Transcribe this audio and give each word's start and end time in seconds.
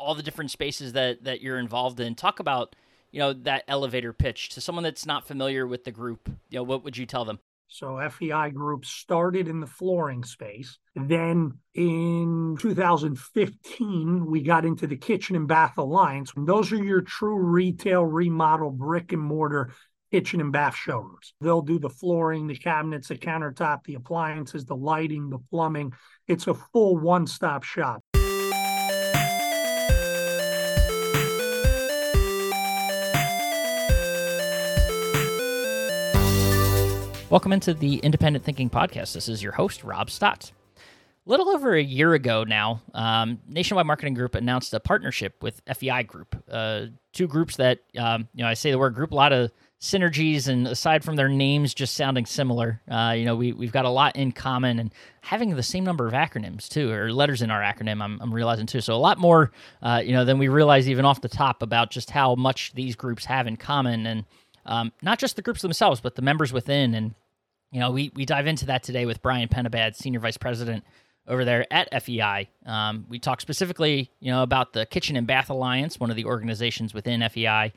all 0.00 0.14
the 0.14 0.22
different 0.22 0.50
spaces 0.50 0.92
that 0.94 1.24
that 1.24 1.40
you're 1.40 1.58
involved 1.58 2.00
in. 2.00 2.14
Talk 2.14 2.40
about 2.40 2.74
you 3.10 3.18
know 3.20 3.32
that 3.32 3.64
elevator 3.68 4.12
pitch 4.12 4.48
to 4.50 4.60
someone 4.60 4.84
that's 4.84 5.06
not 5.06 5.26
familiar 5.26 5.66
with 5.66 5.84
the 5.84 5.92
group. 5.92 6.28
You 6.48 6.58
know, 6.58 6.62
what 6.62 6.84
would 6.84 6.96
you 6.96 7.06
tell 7.06 7.24
them? 7.24 7.38
So 7.72 8.00
FEI 8.10 8.50
Group 8.50 8.84
started 8.84 9.46
in 9.46 9.60
the 9.60 9.66
flooring 9.66 10.24
space. 10.24 10.78
Then 10.96 11.56
in 11.74 12.56
2015, 12.58 14.26
we 14.26 14.42
got 14.42 14.64
into 14.64 14.88
the 14.88 14.96
Kitchen 14.96 15.36
and 15.36 15.46
Bath 15.46 15.78
Alliance. 15.78 16.32
And 16.34 16.48
those 16.48 16.72
are 16.72 16.82
your 16.82 17.00
true 17.00 17.38
retail 17.38 18.04
remodel 18.04 18.72
brick 18.72 19.12
and 19.12 19.22
mortar 19.22 19.72
kitchen 20.10 20.40
and 20.40 20.52
bath 20.52 20.74
showrooms. 20.74 21.34
They'll 21.40 21.62
do 21.62 21.78
the 21.78 21.88
flooring, 21.88 22.48
the 22.48 22.56
cabinets, 22.56 23.08
the 23.08 23.16
countertop, 23.16 23.84
the 23.84 23.94
appliances, 23.94 24.64
the 24.64 24.74
lighting, 24.74 25.30
the 25.30 25.38
plumbing. 25.38 25.92
It's 26.26 26.48
a 26.48 26.54
full 26.54 26.96
one-stop 26.98 27.62
shop. 27.62 28.02
Welcome 37.30 37.52
into 37.52 37.74
the 37.74 37.98
Independent 37.98 38.44
Thinking 38.44 38.68
Podcast. 38.68 39.12
This 39.12 39.28
is 39.28 39.40
your 39.40 39.52
host, 39.52 39.84
Rob 39.84 40.10
Stott. 40.10 40.50
A 40.76 41.30
little 41.30 41.48
over 41.48 41.76
a 41.76 41.82
year 41.82 42.14
ago 42.14 42.42
now, 42.42 42.82
um, 42.92 43.38
Nationwide 43.46 43.86
Marketing 43.86 44.14
Group 44.14 44.34
announced 44.34 44.74
a 44.74 44.80
partnership 44.80 45.40
with 45.40 45.62
FEI 45.72 46.02
Group, 46.02 46.34
uh, 46.50 46.86
two 47.12 47.28
groups 47.28 47.54
that, 47.54 47.78
um, 47.96 48.26
you 48.34 48.42
know, 48.42 48.48
I 48.48 48.54
say 48.54 48.72
the 48.72 48.80
word 48.80 48.96
group, 48.96 49.12
a 49.12 49.14
lot 49.14 49.32
of 49.32 49.52
synergies, 49.80 50.48
and 50.48 50.66
aside 50.66 51.04
from 51.04 51.14
their 51.14 51.28
names 51.28 51.72
just 51.72 51.94
sounding 51.94 52.26
similar, 52.26 52.82
uh, 52.90 53.14
you 53.16 53.24
know, 53.24 53.36
we, 53.36 53.52
we've 53.52 53.70
got 53.70 53.84
a 53.84 53.90
lot 53.90 54.16
in 54.16 54.32
common 54.32 54.80
and 54.80 54.92
having 55.20 55.54
the 55.54 55.62
same 55.62 55.84
number 55.84 56.08
of 56.08 56.12
acronyms 56.14 56.68
too, 56.68 56.90
or 56.90 57.12
letters 57.12 57.42
in 57.42 57.50
our 57.52 57.62
acronym, 57.62 58.02
I'm, 58.02 58.20
I'm 58.20 58.34
realizing 58.34 58.66
too. 58.66 58.80
So 58.80 58.92
a 58.92 58.98
lot 58.98 59.18
more, 59.18 59.52
uh, 59.82 60.02
you 60.04 60.14
know, 60.14 60.24
than 60.24 60.38
we 60.38 60.48
realize 60.48 60.88
even 60.88 61.04
off 61.04 61.20
the 61.20 61.28
top 61.28 61.62
about 61.62 61.92
just 61.92 62.10
how 62.10 62.34
much 62.34 62.72
these 62.72 62.96
groups 62.96 63.24
have 63.26 63.46
in 63.46 63.56
common. 63.56 64.04
And, 64.06 64.24
um, 64.66 64.92
not 65.02 65.18
just 65.18 65.36
the 65.36 65.42
groups 65.42 65.62
themselves, 65.62 66.00
but 66.00 66.14
the 66.14 66.22
members 66.22 66.52
within. 66.52 66.94
And 66.94 67.14
you 67.72 67.80
know, 67.80 67.90
we 67.90 68.10
we 68.14 68.24
dive 68.24 68.46
into 68.46 68.66
that 68.66 68.82
today 68.82 69.06
with 69.06 69.22
Brian 69.22 69.48
Penabad, 69.48 69.94
senior 69.94 70.20
vice 70.20 70.36
president 70.36 70.84
over 71.26 71.44
there 71.44 71.66
at 71.72 72.02
FEI. 72.02 72.48
Um, 72.66 73.06
we 73.08 73.18
talk 73.18 73.40
specifically, 73.40 74.10
you 74.20 74.30
know, 74.30 74.42
about 74.42 74.72
the 74.72 74.86
Kitchen 74.86 75.16
and 75.16 75.26
Bath 75.26 75.50
Alliance, 75.50 76.00
one 76.00 76.10
of 76.10 76.16
the 76.16 76.24
organizations 76.24 76.94
within 76.94 77.26
FEI. 77.28 77.72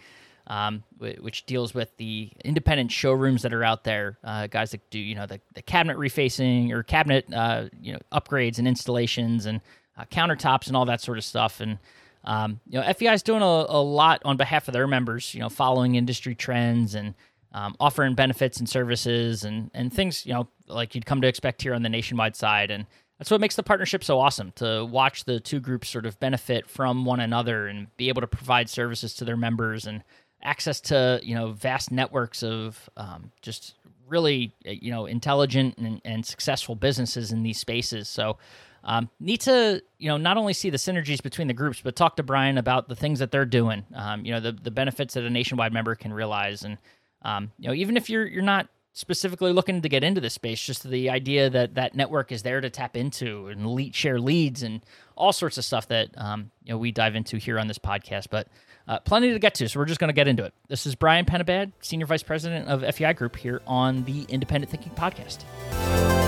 Um, 0.45 0.83
which 0.97 1.45
deals 1.45 1.73
with 1.73 1.95
the 1.95 2.29
independent 2.43 2.91
showrooms 2.91 3.43
that 3.43 3.53
are 3.53 3.63
out 3.63 3.85
there, 3.85 4.17
uh, 4.25 4.47
guys 4.47 4.71
that 4.71 4.89
do 4.89 4.99
you 4.99 5.15
know 5.15 5.25
the, 5.25 5.39
the 5.53 5.61
cabinet 5.61 5.95
refacing 5.95 6.71
or 6.71 6.83
cabinet 6.83 7.33
uh, 7.33 7.69
you 7.79 7.93
know 7.93 7.99
upgrades 8.11 8.57
and 8.57 8.67
installations 8.67 9.45
and 9.45 9.61
uh, 9.97 10.03
countertops 10.11 10.67
and 10.67 10.75
all 10.75 10.83
that 10.83 10.99
sort 10.99 11.17
of 11.17 11.23
stuff. 11.23 11.61
And 11.61 11.79
um, 12.23 12.59
you 12.67 12.79
know, 12.79 12.93
FEI 12.93 13.13
is 13.13 13.23
doing 13.23 13.41
a, 13.41 13.45
a, 13.45 13.81
lot 13.81 14.21
on 14.23 14.37
behalf 14.37 14.67
of 14.67 14.73
their 14.73 14.87
members. 14.87 15.33
You 15.33 15.41
know, 15.41 15.49
following 15.49 15.95
industry 15.95 16.35
trends 16.35 16.95
and 16.95 17.15
um, 17.51 17.75
offering 17.79 18.15
benefits 18.15 18.59
and 18.59 18.67
services 18.67 19.43
and 19.43 19.69
and 19.73 19.93
things 19.93 20.25
you 20.25 20.33
know 20.33 20.47
like 20.67 20.95
you'd 20.95 21.05
come 21.05 21.21
to 21.21 21.27
expect 21.27 21.61
here 21.61 21.73
on 21.73 21.83
the 21.83 21.89
nationwide 21.89 22.35
side. 22.35 22.71
And 22.71 22.85
that's 23.19 23.29
what 23.29 23.41
makes 23.41 23.55
the 23.55 23.63
partnership 23.63 24.03
so 24.03 24.19
awesome 24.19 24.51
to 24.55 24.85
watch 24.85 25.25
the 25.25 25.39
two 25.39 25.59
groups 25.59 25.89
sort 25.89 26.05
of 26.05 26.19
benefit 26.19 26.69
from 26.69 27.05
one 27.05 27.19
another 27.19 27.67
and 27.67 27.95
be 27.97 28.09
able 28.09 28.21
to 28.21 28.27
provide 28.27 28.69
services 28.69 29.13
to 29.15 29.25
their 29.25 29.37
members 29.37 29.85
and 29.85 30.03
access 30.41 30.79
to 30.81 31.19
you 31.23 31.35
know 31.35 31.51
vast 31.51 31.91
networks 31.91 32.41
of 32.41 32.89
um, 32.95 33.31
just 33.41 33.75
really 34.07 34.53
you 34.63 34.91
know 34.91 35.05
intelligent 35.05 35.77
and, 35.77 36.01
and 36.05 36.25
successful 36.25 36.75
businesses 36.75 37.31
in 37.31 37.43
these 37.43 37.59
spaces. 37.59 38.07
So 38.07 38.37
um, 38.83 39.09
need 39.19 39.41
to 39.41 39.81
you 39.97 40.09
know 40.09 40.17
not 40.17 40.37
only 40.37 40.53
see 40.53 40.69
the 40.69 40.77
synergies 40.77 41.21
between 41.21 41.47
the 41.47 41.53
groups, 41.53 41.81
but 41.81 41.95
talk 41.95 42.17
to 42.17 42.23
Brian 42.23 42.57
about 42.57 42.89
the 42.89 42.95
things 42.95 43.19
that 43.19 43.31
they're 43.31 43.45
doing. 43.45 43.85
Um, 43.95 44.25
you 44.25 44.31
know 44.31 44.39
the 44.39 44.51
the 44.51 44.71
benefits 44.71 45.13
that 45.13 45.23
a 45.23 45.29
nationwide 45.29 45.73
member 45.73 45.95
can 45.95 46.13
realize, 46.13 46.63
and 46.63 46.77
um, 47.21 47.51
you 47.57 47.67
know 47.67 47.73
even 47.73 47.97
if 47.97 48.09
you're 48.09 48.25
you're 48.25 48.43
not 48.43 48.67
specifically 48.93 49.51
looking 49.51 49.81
to 49.81 49.89
get 49.89 50.03
into 50.03 50.21
this 50.21 50.33
space, 50.33 50.61
just 50.61 50.87
the 50.87 51.09
idea 51.09 51.49
that 51.49 51.75
that 51.75 51.95
network 51.95 52.31
is 52.31 52.43
there 52.43 52.61
to 52.61 52.69
tap 52.69 52.95
into 52.95 53.47
and 53.47 53.67
lead, 53.67 53.95
share 53.95 54.19
leads 54.19 54.61
and 54.63 54.81
all 55.15 55.33
sorts 55.33 55.57
of 55.57 55.65
stuff 55.65 55.87
that 55.87 56.09
um, 56.17 56.51
you 56.63 56.73
know 56.73 56.77
we 56.77 56.91
dive 56.91 57.15
into 57.15 57.37
here 57.37 57.59
on 57.59 57.67
this 57.67 57.79
podcast. 57.79 58.27
But 58.29 58.47
uh, 58.87 58.99
plenty 58.99 59.31
to 59.31 59.39
get 59.39 59.55
to, 59.55 59.69
so 59.69 59.79
we're 59.79 59.85
just 59.85 59.99
going 59.99 60.09
to 60.09 60.13
get 60.13 60.27
into 60.27 60.43
it. 60.43 60.53
This 60.67 60.85
is 60.85 60.95
Brian 60.95 61.25
Penabad, 61.25 61.71
Senior 61.79 62.05
Vice 62.05 62.23
President 62.23 62.67
of 62.67 62.83
FEI 62.95 63.13
Group 63.13 63.35
here 63.37 63.61
on 63.65 64.03
the 64.03 64.23
Independent 64.29 64.69
Thinking 64.69 64.91
Podcast. 64.91 66.22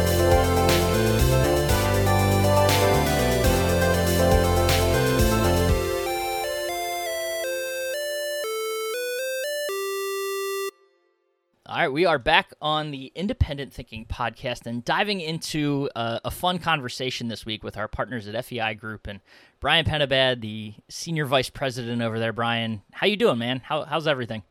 All 11.75 11.81
right, 11.81 11.91
we 11.91 12.06
are 12.06 12.18
back 12.18 12.53
on 12.62 12.91
the 12.91 13.12
Independent 13.16 13.74
Thinking 13.74 14.06
podcast 14.06 14.66
and 14.66 14.86
diving 14.86 15.19
into 15.19 15.90
uh, 15.94 16.19
a 16.24 16.31
fun 16.31 16.58
conversation 16.58 17.28
this 17.28 17.46
week 17.46 17.66
with 17.66 17.75
our 17.75 17.90
partners 17.90 18.30
at 18.30 18.46
FEI 18.46 18.75
Group 18.75 19.08
and 19.08 19.19
Brian 19.59 19.84
Penabad, 19.84 20.40
the 20.40 20.74
senior 20.88 21.25
vice 21.25 21.50
president 21.50 22.02
over 22.02 22.18
there. 22.18 22.31
Brian, 22.31 22.81
how 22.94 23.08
you 23.08 23.18
doing, 23.18 23.40
man? 23.40 23.59
How, 23.59 23.84
how's 23.84 24.08
everything? 24.08 24.44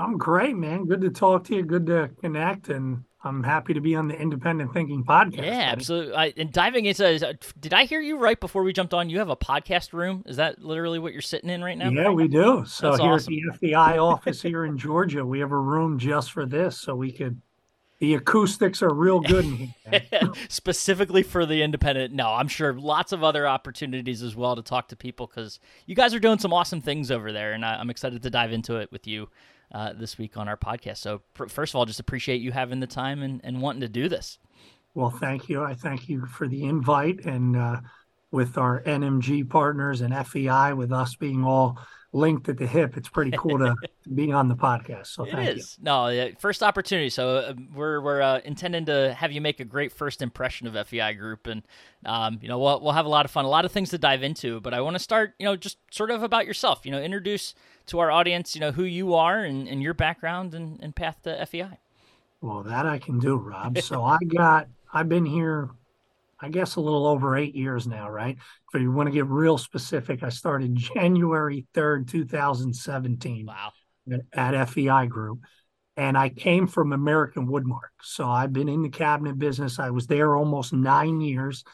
I'm 0.00 0.18
great, 0.18 0.56
man. 0.56 0.86
Good 0.86 1.00
to 1.02 1.10
talk 1.10 1.44
to 1.44 1.54
you. 1.54 1.62
Good 1.62 1.86
to 1.86 2.10
connect, 2.20 2.70
and 2.70 3.04
I'm 3.24 3.42
happy 3.42 3.72
to 3.72 3.80
be 3.80 3.96
on 3.96 4.08
the 4.08 4.20
Independent 4.20 4.74
Thinking 4.74 5.02
podcast. 5.02 5.36
Yeah, 5.36 5.42
buddy. 5.42 5.50
absolutely. 5.50 6.14
I, 6.14 6.34
and 6.36 6.52
diving 6.52 6.84
into, 6.84 7.28
uh, 7.28 7.32
did 7.58 7.72
I 7.72 7.84
hear 7.84 8.00
you 8.00 8.18
right 8.18 8.38
before 8.38 8.62
we 8.62 8.74
jumped 8.74 8.92
on? 8.92 9.08
You 9.08 9.18
have 9.18 9.30
a 9.30 9.36
podcast 9.36 9.94
room. 9.94 10.24
Is 10.26 10.36
that 10.36 10.62
literally 10.62 10.98
what 10.98 11.12
you're 11.12 11.22
sitting 11.22 11.48
in 11.48 11.64
right 11.64 11.78
now? 11.78 11.88
Yeah, 11.88 12.10
we 12.10 12.28
do. 12.28 12.64
So 12.66 12.90
That's 12.90 13.02
here 13.02 13.12
awesome. 13.12 13.34
at 13.52 13.60
the 13.60 13.68
FEI 13.70 13.98
office 13.98 14.42
here 14.42 14.66
in 14.66 14.76
Georgia, 14.76 15.24
we 15.24 15.40
have 15.40 15.52
a 15.52 15.58
room 15.58 15.98
just 15.98 16.32
for 16.32 16.44
this, 16.44 16.78
so 16.78 16.94
we 16.94 17.10
could. 17.12 17.40
The 18.00 18.14
acoustics 18.14 18.82
are 18.82 18.92
real 18.92 19.20
good 19.20 19.44
in 19.46 19.56
here. 19.56 20.02
Specifically 20.48 21.22
for 21.22 21.46
the 21.46 21.62
independent. 21.62 22.12
No, 22.12 22.26
I'm 22.28 22.48
sure 22.48 22.74
lots 22.74 23.12
of 23.12 23.24
other 23.24 23.46
opportunities 23.46 24.20
as 24.20 24.36
well 24.36 24.56
to 24.56 24.62
talk 24.62 24.88
to 24.88 24.96
people 24.96 25.26
because 25.28 25.60
you 25.86 25.94
guys 25.94 26.12
are 26.12 26.18
doing 26.18 26.38
some 26.38 26.52
awesome 26.52 26.82
things 26.82 27.10
over 27.10 27.32
there, 27.32 27.52
and 27.52 27.64
I, 27.64 27.76
I'm 27.76 27.88
excited 27.88 28.22
to 28.24 28.30
dive 28.30 28.52
into 28.52 28.76
it 28.76 28.92
with 28.92 29.06
you 29.06 29.28
uh, 29.72 29.92
this 29.92 30.18
week 30.18 30.36
on 30.36 30.48
our 30.48 30.56
podcast. 30.56 30.98
So, 30.98 31.22
pr- 31.34 31.46
first 31.46 31.72
of 31.72 31.78
all, 31.78 31.86
just 31.86 32.00
appreciate 32.00 32.40
you 32.40 32.52
having 32.52 32.80
the 32.80 32.86
time 32.86 33.22
and, 33.22 33.40
and 33.44 33.60
wanting 33.60 33.80
to 33.82 33.88
do 33.88 34.08
this. 34.08 34.38
Well, 34.94 35.10
thank 35.10 35.48
you. 35.48 35.62
I 35.62 35.74
thank 35.74 36.08
you 36.08 36.24
for 36.26 36.46
the 36.46 36.64
invite. 36.64 37.24
And 37.24 37.56
uh, 37.56 37.80
with 38.34 38.58
our 38.58 38.82
NMG 38.82 39.48
partners 39.48 40.00
and 40.00 40.14
FEI, 40.26 40.72
with 40.72 40.92
us 40.92 41.14
being 41.14 41.44
all 41.44 41.78
linked 42.12 42.48
at 42.48 42.58
the 42.58 42.66
hip, 42.66 42.96
it's 42.96 43.08
pretty 43.08 43.30
cool 43.36 43.58
to, 43.58 43.76
be 44.14 44.32
on 44.32 44.48
the 44.48 44.56
podcast. 44.56 45.06
So, 45.06 45.24
thank 45.24 45.48
it 45.48 45.58
is. 45.58 45.76
You. 45.78 45.84
No, 45.84 46.30
first 46.40 46.62
opportunity. 46.62 47.10
So, 47.10 47.36
uh, 47.36 47.54
we're, 47.72 48.00
we're 48.00 48.20
uh, 48.20 48.40
intending 48.44 48.86
to 48.86 49.14
have 49.14 49.30
you 49.30 49.40
make 49.40 49.60
a 49.60 49.64
great 49.64 49.92
first 49.92 50.20
impression 50.20 50.66
of 50.66 50.88
FEI 50.88 51.14
Group. 51.14 51.46
And, 51.46 51.62
um, 52.04 52.40
you 52.42 52.48
know, 52.48 52.58
we'll, 52.58 52.80
we'll 52.80 52.92
have 52.92 53.06
a 53.06 53.08
lot 53.08 53.24
of 53.24 53.30
fun, 53.30 53.44
a 53.44 53.48
lot 53.48 53.64
of 53.64 53.70
things 53.70 53.90
to 53.90 53.98
dive 53.98 54.24
into. 54.24 54.60
But 54.60 54.74
I 54.74 54.80
want 54.80 54.96
to 54.96 55.00
start, 55.00 55.34
you 55.38 55.46
know, 55.46 55.54
just 55.54 55.78
sort 55.92 56.10
of 56.10 56.24
about 56.24 56.44
yourself, 56.44 56.84
you 56.84 56.90
know, 56.90 57.00
introduce 57.00 57.54
to 57.86 58.00
our 58.00 58.10
audience, 58.10 58.56
you 58.56 58.60
know, 58.60 58.72
who 58.72 58.84
you 58.84 59.14
are 59.14 59.44
and, 59.44 59.68
and 59.68 59.80
your 59.80 59.94
background 59.94 60.54
and, 60.54 60.80
and 60.82 60.96
path 60.96 61.22
to 61.22 61.46
FEI. 61.46 61.78
Well, 62.40 62.64
that 62.64 62.84
I 62.84 62.98
can 62.98 63.20
do, 63.20 63.36
Rob. 63.36 63.78
so 63.78 64.02
I 64.02 64.18
got, 64.26 64.66
I've 64.92 65.08
been 65.08 65.24
here, 65.24 65.70
I 66.44 66.50
guess, 66.50 66.76
a 66.76 66.80
little 66.80 67.06
over 67.06 67.36
eight 67.38 67.54
years 67.54 67.86
now, 67.86 68.10
right? 68.10 68.36
If 68.74 68.80
you 68.82 68.92
want 68.92 69.06
to 69.06 69.12
get 69.14 69.24
real 69.24 69.56
specific, 69.56 70.22
I 70.22 70.28
started 70.28 70.74
January 70.94 71.66
3rd, 71.74 72.06
2017. 72.06 73.46
Wow. 73.46 73.72
At 74.34 74.68
FEI 74.68 75.06
Group. 75.06 75.40
And 75.96 76.18
I 76.18 76.28
came 76.28 76.66
from 76.66 76.92
American 76.92 77.46
Woodmark. 77.46 77.94
So 78.02 78.28
I've 78.28 78.52
been 78.52 78.68
in 78.68 78.82
the 78.82 78.90
cabinet 78.90 79.38
business. 79.38 79.78
I 79.78 79.88
was 79.88 80.06
there 80.06 80.36
almost 80.36 80.74
nine 80.74 81.22
years. 81.22 81.64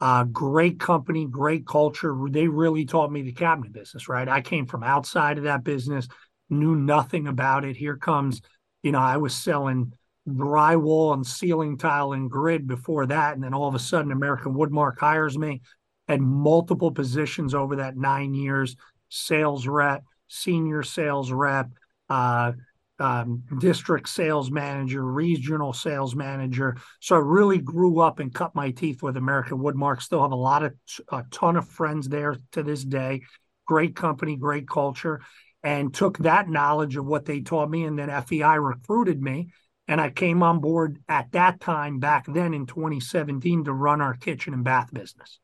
Uh, 0.00 0.24
great 0.24 0.80
company, 0.80 1.24
great 1.26 1.64
culture. 1.64 2.16
They 2.28 2.48
really 2.48 2.86
taught 2.86 3.12
me 3.12 3.22
the 3.22 3.32
cabinet 3.32 3.72
business, 3.72 4.08
right? 4.08 4.28
I 4.28 4.40
came 4.40 4.66
from 4.66 4.82
outside 4.82 5.38
of 5.38 5.44
that 5.44 5.62
business, 5.62 6.08
knew 6.50 6.74
nothing 6.74 7.28
about 7.28 7.64
it. 7.64 7.76
Here 7.76 7.96
comes, 7.96 8.40
you 8.82 8.90
know, 8.90 8.98
I 8.98 9.18
was 9.18 9.36
selling 9.36 9.92
drywall 10.36 11.14
and 11.14 11.26
ceiling 11.26 11.78
tile 11.78 12.12
and 12.12 12.30
grid 12.30 12.66
before 12.66 13.06
that. 13.06 13.34
And 13.34 13.42
then 13.42 13.54
all 13.54 13.68
of 13.68 13.74
a 13.74 13.78
sudden, 13.78 14.12
American 14.12 14.54
Woodmark 14.54 14.98
hires 14.98 15.38
me, 15.38 15.62
had 16.06 16.20
multiple 16.20 16.90
positions 16.90 17.54
over 17.54 17.76
that 17.76 17.96
nine 17.96 18.34
years 18.34 18.76
sales 19.10 19.66
rep, 19.66 20.04
senior 20.28 20.82
sales 20.82 21.32
rep, 21.32 21.68
uh, 22.08 22.52
um, 23.00 23.44
district 23.58 24.08
sales 24.08 24.50
manager, 24.50 25.04
regional 25.04 25.72
sales 25.72 26.16
manager. 26.16 26.76
So 27.00 27.16
I 27.16 27.20
really 27.20 27.58
grew 27.58 28.00
up 28.00 28.18
and 28.18 28.34
cut 28.34 28.54
my 28.54 28.70
teeth 28.70 29.02
with 29.02 29.16
American 29.16 29.58
Woodmark. 29.58 30.02
Still 30.02 30.22
have 30.22 30.32
a 30.32 30.36
lot 30.36 30.64
of 30.64 30.74
a 31.10 31.24
ton 31.30 31.56
of 31.56 31.68
friends 31.68 32.08
there 32.08 32.36
to 32.52 32.62
this 32.62 32.84
day. 32.84 33.22
Great 33.66 33.94
company, 33.94 34.36
great 34.36 34.66
culture, 34.66 35.20
and 35.62 35.94
took 35.94 36.18
that 36.18 36.48
knowledge 36.48 36.96
of 36.96 37.06
what 37.06 37.24
they 37.24 37.40
taught 37.40 37.70
me. 37.70 37.84
And 37.84 37.98
then 37.98 38.22
FEI 38.22 38.58
recruited 38.58 39.22
me, 39.22 39.52
and 39.88 40.02
I 40.02 40.10
came 40.10 40.42
on 40.42 40.60
board 40.60 40.98
at 41.08 41.32
that 41.32 41.60
time 41.60 41.98
back 41.98 42.26
then 42.28 42.52
in 42.52 42.66
2017 42.66 43.64
to 43.64 43.72
run 43.72 44.02
our 44.02 44.14
kitchen 44.14 44.52
and 44.52 44.62
bath 44.62 44.92
business. 44.92 45.40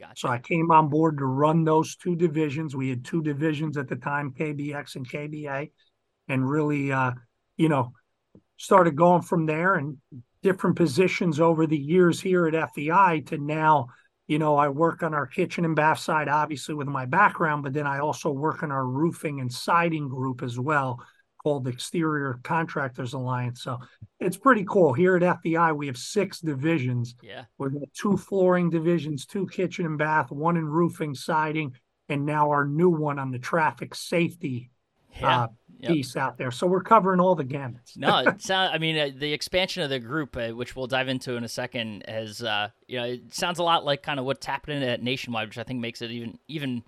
Gotcha. 0.00 0.14
So 0.16 0.28
I 0.28 0.38
came 0.38 0.72
on 0.72 0.88
board 0.88 1.18
to 1.18 1.24
run 1.24 1.62
those 1.62 1.94
two 1.94 2.16
divisions. 2.16 2.74
We 2.74 2.90
had 2.90 3.04
two 3.04 3.22
divisions 3.22 3.76
at 3.76 3.88
the 3.88 3.94
time, 3.94 4.32
KBX 4.32 4.96
and 4.96 5.08
KBA, 5.08 5.70
and 6.28 6.48
really, 6.48 6.90
uh, 6.90 7.12
you 7.56 7.68
know, 7.68 7.92
started 8.56 8.96
going 8.96 9.22
from 9.22 9.46
there 9.46 9.76
and 9.76 9.98
different 10.42 10.74
positions 10.74 11.38
over 11.38 11.66
the 11.66 11.78
years 11.78 12.20
here 12.20 12.48
at 12.48 12.74
FEI 12.74 13.22
to 13.26 13.38
now, 13.38 13.86
you 14.26 14.40
know, 14.40 14.56
I 14.56 14.68
work 14.70 15.04
on 15.04 15.14
our 15.14 15.26
kitchen 15.26 15.64
and 15.64 15.76
bath 15.76 16.00
side, 16.00 16.28
obviously 16.28 16.74
with 16.74 16.88
my 16.88 17.06
background, 17.06 17.62
but 17.62 17.72
then 17.72 17.86
I 17.86 18.00
also 18.00 18.30
work 18.30 18.64
on 18.64 18.72
our 18.72 18.84
roofing 18.84 19.40
and 19.40 19.52
siding 19.52 20.08
group 20.08 20.42
as 20.42 20.58
well 20.58 21.00
called 21.44 21.68
Exterior 21.68 22.40
Contractors 22.42 23.12
Alliance. 23.12 23.62
So 23.62 23.78
it's 24.18 24.36
pretty 24.38 24.64
cool. 24.64 24.94
Here 24.94 25.16
at 25.16 25.42
FEI, 25.42 25.72
we 25.72 25.86
have 25.86 25.98
six 25.98 26.40
divisions. 26.40 27.14
Yeah. 27.22 27.44
We've 27.58 27.72
got 27.72 27.92
two 27.92 28.16
flooring 28.16 28.70
divisions, 28.70 29.26
two 29.26 29.46
kitchen 29.48 29.84
and 29.84 29.98
bath, 29.98 30.30
one 30.32 30.56
in 30.56 30.66
roofing, 30.66 31.14
siding, 31.14 31.74
and 32.08 32.24
now 32.24 32.50
our 32.50 32.66
new 32.66 32.88
one 32.88 33.18
on 33.18 33.30
the 33.30 33.38
traffic 33.38 33.94
safety 33.94 34.70
Yeah. 35.20 35.42
uh, 35.44 35.48
Yep. 35.80 35.92
piece 35.92 36.16
out 36.16 36.38
there. 36.38 36.50
So 36.50 36.66
we're 36.66 36.82
covering 36.82 37.20
all 37.20 37.34
the 37.34 37.44
gamuts. 37.44 37.96
no, 37.98 38.18
it 38.20 38.40
sound, 38.40 38.72
I 38.72 38.78
mean, 38.78 38.96
uh, 38.96 39.10
the 39.14 39.34
expansion 39.34 39.82
of 39.82 39.90
the 39.90 39.98
group, 39.98 40.34
uh, 40.34 40.48
which 40.50 40.74
we'll 40.74 40.86
dive 40.86 41.08
into 41.08 41.36
in 41.36 41.44
a 41.44 41.48
second, 41.48 42.04
has 42.08 42.42
uh, 42.42 42.68
you 42.88 42.98
know, 42.98 43.04
it 43.04 43.34
sounds 43.34 43.58
a 43.58 43.62
lot 43.62 43.84
like 43.84 44.02
kind 44.02 44.18
of 44.18 44.24
what's 44.24 44.46
happening 44.46 44.82
at 44.82 45.02
Nationwide, 45.02 45.48
which 45.48 45.58
I 45.58 45.62
think 45.62 45.80
makes 45.80 46.00
it 46.00 46.10
even 46.10 46.38
even 46.48 46.84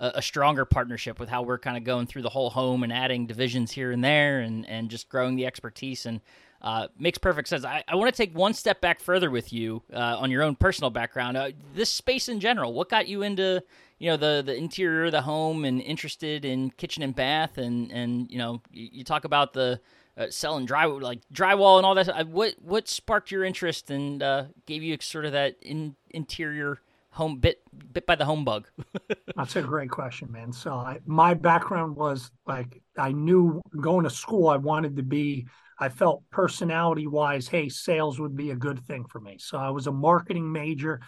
a, 0.00 0.12
a 0.16 0.22
stronger 0.22 0.64
partnership 0.64 1.20
with 1.20 1.28
how 1.28 1.42
we're 1.42 1.58
kind 1.58 1.76
of 1.76 1.84
going 1.84 2.06
through 2.06 2.22
the 2.22 2.30
whole 2.30 2.50
home 2.50 2.82
and 2.82 2.92
adding 2.92 3.26
divisions 3.26 3.70
here 3.70 3.92
and 3.92 4.02
there, 4.02 4.40
and 4.40 4.68
and 4.68 4.90
just 4.90 5.08
growing 5.08 5.36
the 5.36 5.46
expertise 5.46 6.06
and. 6.06 6.20
Uh, 6.62 6.88
makes 6.98 7.16
perfect 7.16 7.48
sense. 7.48 7.64
I, 7.64 7.82
I 7.88 7.94
want 7.94 8.14
to 8.14 8.22
take 8.22 8.36
one 8.36 8.52
step 8.52 8.82
back 8.82 9.00
further 9.00 9.30
with 9.30 9.50
you 9.50 9.80
uh, 9.94 10.18
on 10.18 10.30
your 10.30 10.42
own 10.42 10.56
personal 10.56 10.90
background. 10.90 11.38
Uh, 11.38 11.52
this 11.74 11.88
space 11.88 12.28
in 12.28 12.38
general, 12.38 12.74
what 12.74 12.90
got 12.90 13.08
you 13.08 13.22
into 13.22 13.62
you 13.98 14.10
know 14.10 14.18
the 14.18 14.42
the 14.44 14.54
interior 14.54 15.06
of 15.06 15.12
the 15.12 15.22
home 15.22 15.64
and 15.64 15.80
interested 15.80 16.44
in 16.44 16.68
kitchen 16.72 17.02
and 17.02 17.14
bath 17.14 17.56
and 17.56 17.90
and 17.90 18.30
you 18.30 18.36
know 18.36 18.60
you, 18.72 18.90
you 18.92 19.04
talk 19.04 19.24
about 19.24 19.54
the 19.54 19.80
uh, 20.18 20.26
selling 20.28 20.66
dry 20.66 20.84
like 20.84 21.20
drywall 21.32 21.78
and 21.78 21.86
all 21.86 21.94
that. 21.94 22.08
Uh, 22.08 22.24
What 22.24 22.56
what 22.60 22.88
sparked 22.88 23.30
your 23.30 23.42
interest 23.42 23.90
and 23.90 24.22
uh, 24.22 24.44
gave 24.66 24.82
you 24.82 24.98
sort 25.00 25.24
of 25.24 25.32
that 25.32 25.56
in, 25.62 25.96
interior 26.10 26.80
home 27.12 27.38
bit 27.38 27.62
bit 27.92 28.06
by 28.06 28.14
the 28.14 28.24
home 28.24 28.44
bug? 28.44 28.68
That's 29.36 29.56
a 29.56 29.62
great 29.62 29.90
question, 29.90 30.30
man. 30.30 30.52
So 30.52 30.74
I, 30.74 30.98
my 31.06 31.34
background 31.34 31.96
was 31.96 32.30
like 32.46 32.82
I 32.96 33.12
knew 33.12 33.60
going 33.80 34.04
to 34.04 34.10
school 34.10 34.48
I 34.48 34.56
wanted 34.56 34.96
to 34.96 35.02
be. 35.02 35.46
I 35.78 35.88
felt 35.88 36.22
personality 36.30 37.06
wise, 37.06 37.48
hey, 37.48 37.68
sales 37.70 38.20
would 38.20 38.36
be 38.36 38.50
a 38.50 38.56
good 38.56 38.80
thing 38.80 39.06
for 39.06 39.18
me. 39.18 39.38
So 39.38 39.56
I 39.56 39.70
was 39.70 39.86
a 39.86 39.92
marketing 39.92 40.50
major. 40.50 41.00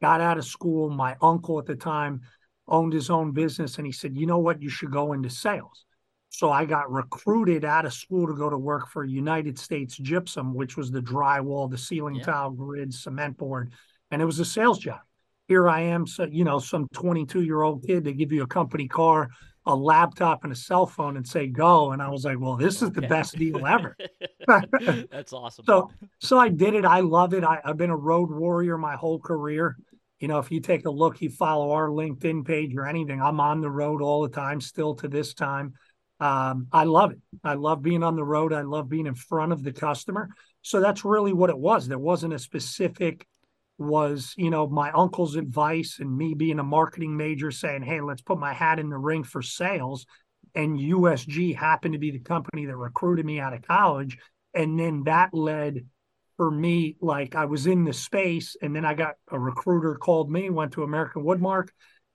Got 0.00 0.20
out 0.20 0.38
of 0.38 0.44
school. 0.46 0.88
My 0.88 1.16
uncle 1.20 1.58
at 1.58 1.66
the 1.66 1.76
time 1.76 2.22
owned 2.68 2.92
his 2.92 3.10
own 3.10 3.32
business, 3.32 3.76
and 3.76 3.86
he 3.86 3.92
said, 3.92 4.16
"You 4.16 4.26
know 4.26 4.38
what? 4.38 4.62
You 4.62 4.70
should 4.70 4.92
go 4.92 5.12
into 5.12 5.28
sales." 5.28 5.84
So 6.30 6.50
I 6.50 6.64
got 6.64 6.90
recruited 6.90 7.64
out 7.64 7.84
of 7.84 7.92
school 7.92 8.28
to 8.28 8.34
go 8.34 8.48
to 8.48 8.56
work 8.56 8.88
for 8.88 9.04
United 9.04 9.58
States 9.58 9.96
Gypsum, 9.96 10.54
which 10.54 10.76
was 10.76 10.90
the 10.90 11.02
drywall, 11.02 11.68
the 11.68 11.76
ceiling 11.76 12.14
Yeah. 12.14 12.26
tile 12.26 12.50
grid, 12.52 12.94
cement 12.94 13.36
board, 13.36 13.72
and 14.12 14.22
it 14.22 14.24
was 14.24 14.38
a 14.38 14.44
sales 14.44 14.78
job 14.78 15.00
here 15.50 15.68
I 15.68 15.80
am, 15.80 16.06
so 16.06 16.28
you 16.30 16.44
know, 16.44 16.60
some 16.60 16.86
22 16.94 17.42
year 17.42 17.62
old 17.62 17.84
kid. 17.84 18.04
They 18.04 18.12
give 18.12 18.30
you 18.30 18.44
a 18.44 18.46
company 18.46 18.86
car, 18.86 19.28
a 19.66 19.74
laptop, 19.74 20.44
and 20.44 20.52
a 20.52 20.56
cell 20.56 20.86
phone, 20.86 21.16
and 21.16 21.26
say 21.26 21.48
go. 21.48 21.90
And 21.90 22.00
I 22.00 22.08
was 22.08 22.24
like, 22.24 22.38
well, 22.38 22.54
this 22.54 22.82
is 22.82 22.92
the 22.92 23.02
best 23.02 23.36
deal 23.36 23.66
ever. 23.66 23.96
That's 25.10 25.32
awesome. 25.32 25.64
so, 25.64 25.90
so 26.20 26.38
I 26.38 26.50
did 26.50 26.74
it. 26.74 26.84
I 26.84 27.00
love 27.00 27.34
it. 27.34 27.42
I, 27.42 27.58
I've 27.64 27.76
been 27.76 27.90
a 27.90 27.96
road 27.96 28.30
warrior 28.30 28.78
my 28.78 28.94
whole 28.94 29.18
career. 29.18 29.76
You 30.20 30.28
know, 30.28 30.38
if 30.38 30.52
you 30.52 30.60
take 30.60 30.86
a 30.86 30.90
look, 30.90 31.20
you 31.20 31.30
follow 31.30 31.72
our 31.72 31.88
LinkedIn 31.88 32.46
page 32.46 32.76
or 32.76 32.86
anything, 32.86 33.20
I'm 33.20 33.40
on 33.40 33.60
the 33.60 33.70
road 33.70 34.02
all 34.02 34.22
the 34.22 34.28
time, 34.28 34.60
still 34.60 34.94
to 34.96 35.08
this 35.08 35.34
time. 35.34 35.74
Um, 36.20 36.68
I 36.70 36.84
love 36.84 37.10
it. 37.10 37.18
I 37.42 37.54
love 37.54 37.82
being 37.82 38.04
on 38.04 38.14
the 38.14 38.22
road. 38.22 38.52
I 38.52 38.60
love 38.60 38.88
being 38.88 39.06
in 39.06 39.16
front 39.16 39.50
of 39.50 39.64
the 39.64 39.72
customer. 39.72 40.28
So 40.62 40.78
that's 40.78 41.04
really 41.04 41.32
what 41.32 41.50
it 41.50 41.58
was. 41.58 41.88
There 41.88 41.98
wasn't 41.98 42.34
a 42.34 42.38
specific 42.38 43.26
was, 43.80 44.34
you 44.36 44.50
know, 44.50 44.68
my 44.68 44.90
uncle's 44.92 45.36
advice 45.36 45.98
and 46.00 46.16
me 46.16 46.34
being 46.34 46.58
a 46.58 46.64
marketing 46.64 47.16
major 47.16 47.50
saying, 47.50 47.82
Hey, 47.82 48.00
let's 48.00 48.20
put 48.20 48.38
my 48.38 48.52
hat 48.52 48.78
in 48.78 48.90
the 48.90 48.98
ring 48.98 49.24
for 49.24 49.42
sales. 49.42 50.06
And 50.54 50.78
USG 50.78 51.56
happened 51.56 51.94
to 51.94 51.98
be 51.98 52.10
the 52.10 52.18
company 52.18 52.66
that 52.66 52.76
recruited 52.76 53.24
me 53.24 53.40
out 53.40 53.54
of 53.54 53.62
college. 53.62 54.18
And 54.54 54.78
then 54.78 55.04
that 55.04 55.32
led 55.32 55.86
for 56.36 56.50
me, 56.50 56.96
like 57.00 57.34
I 57.34 57.46
was 57.46 57.66
in 57.66 57.84
the 57.84 57.92
space 57.92 58.56
and 58.60 58.74
then 58.74 58.84
I 58.84 58.94
got 58.94 59.14
a 59.30 59.38
recruiter 59.38 59.94
called 59.94 60.30
me, 60.30 60.50
went 60.50 60.72
to 60.72 60.82
American 60.82 61.22
Woodmark, 61.22 61.68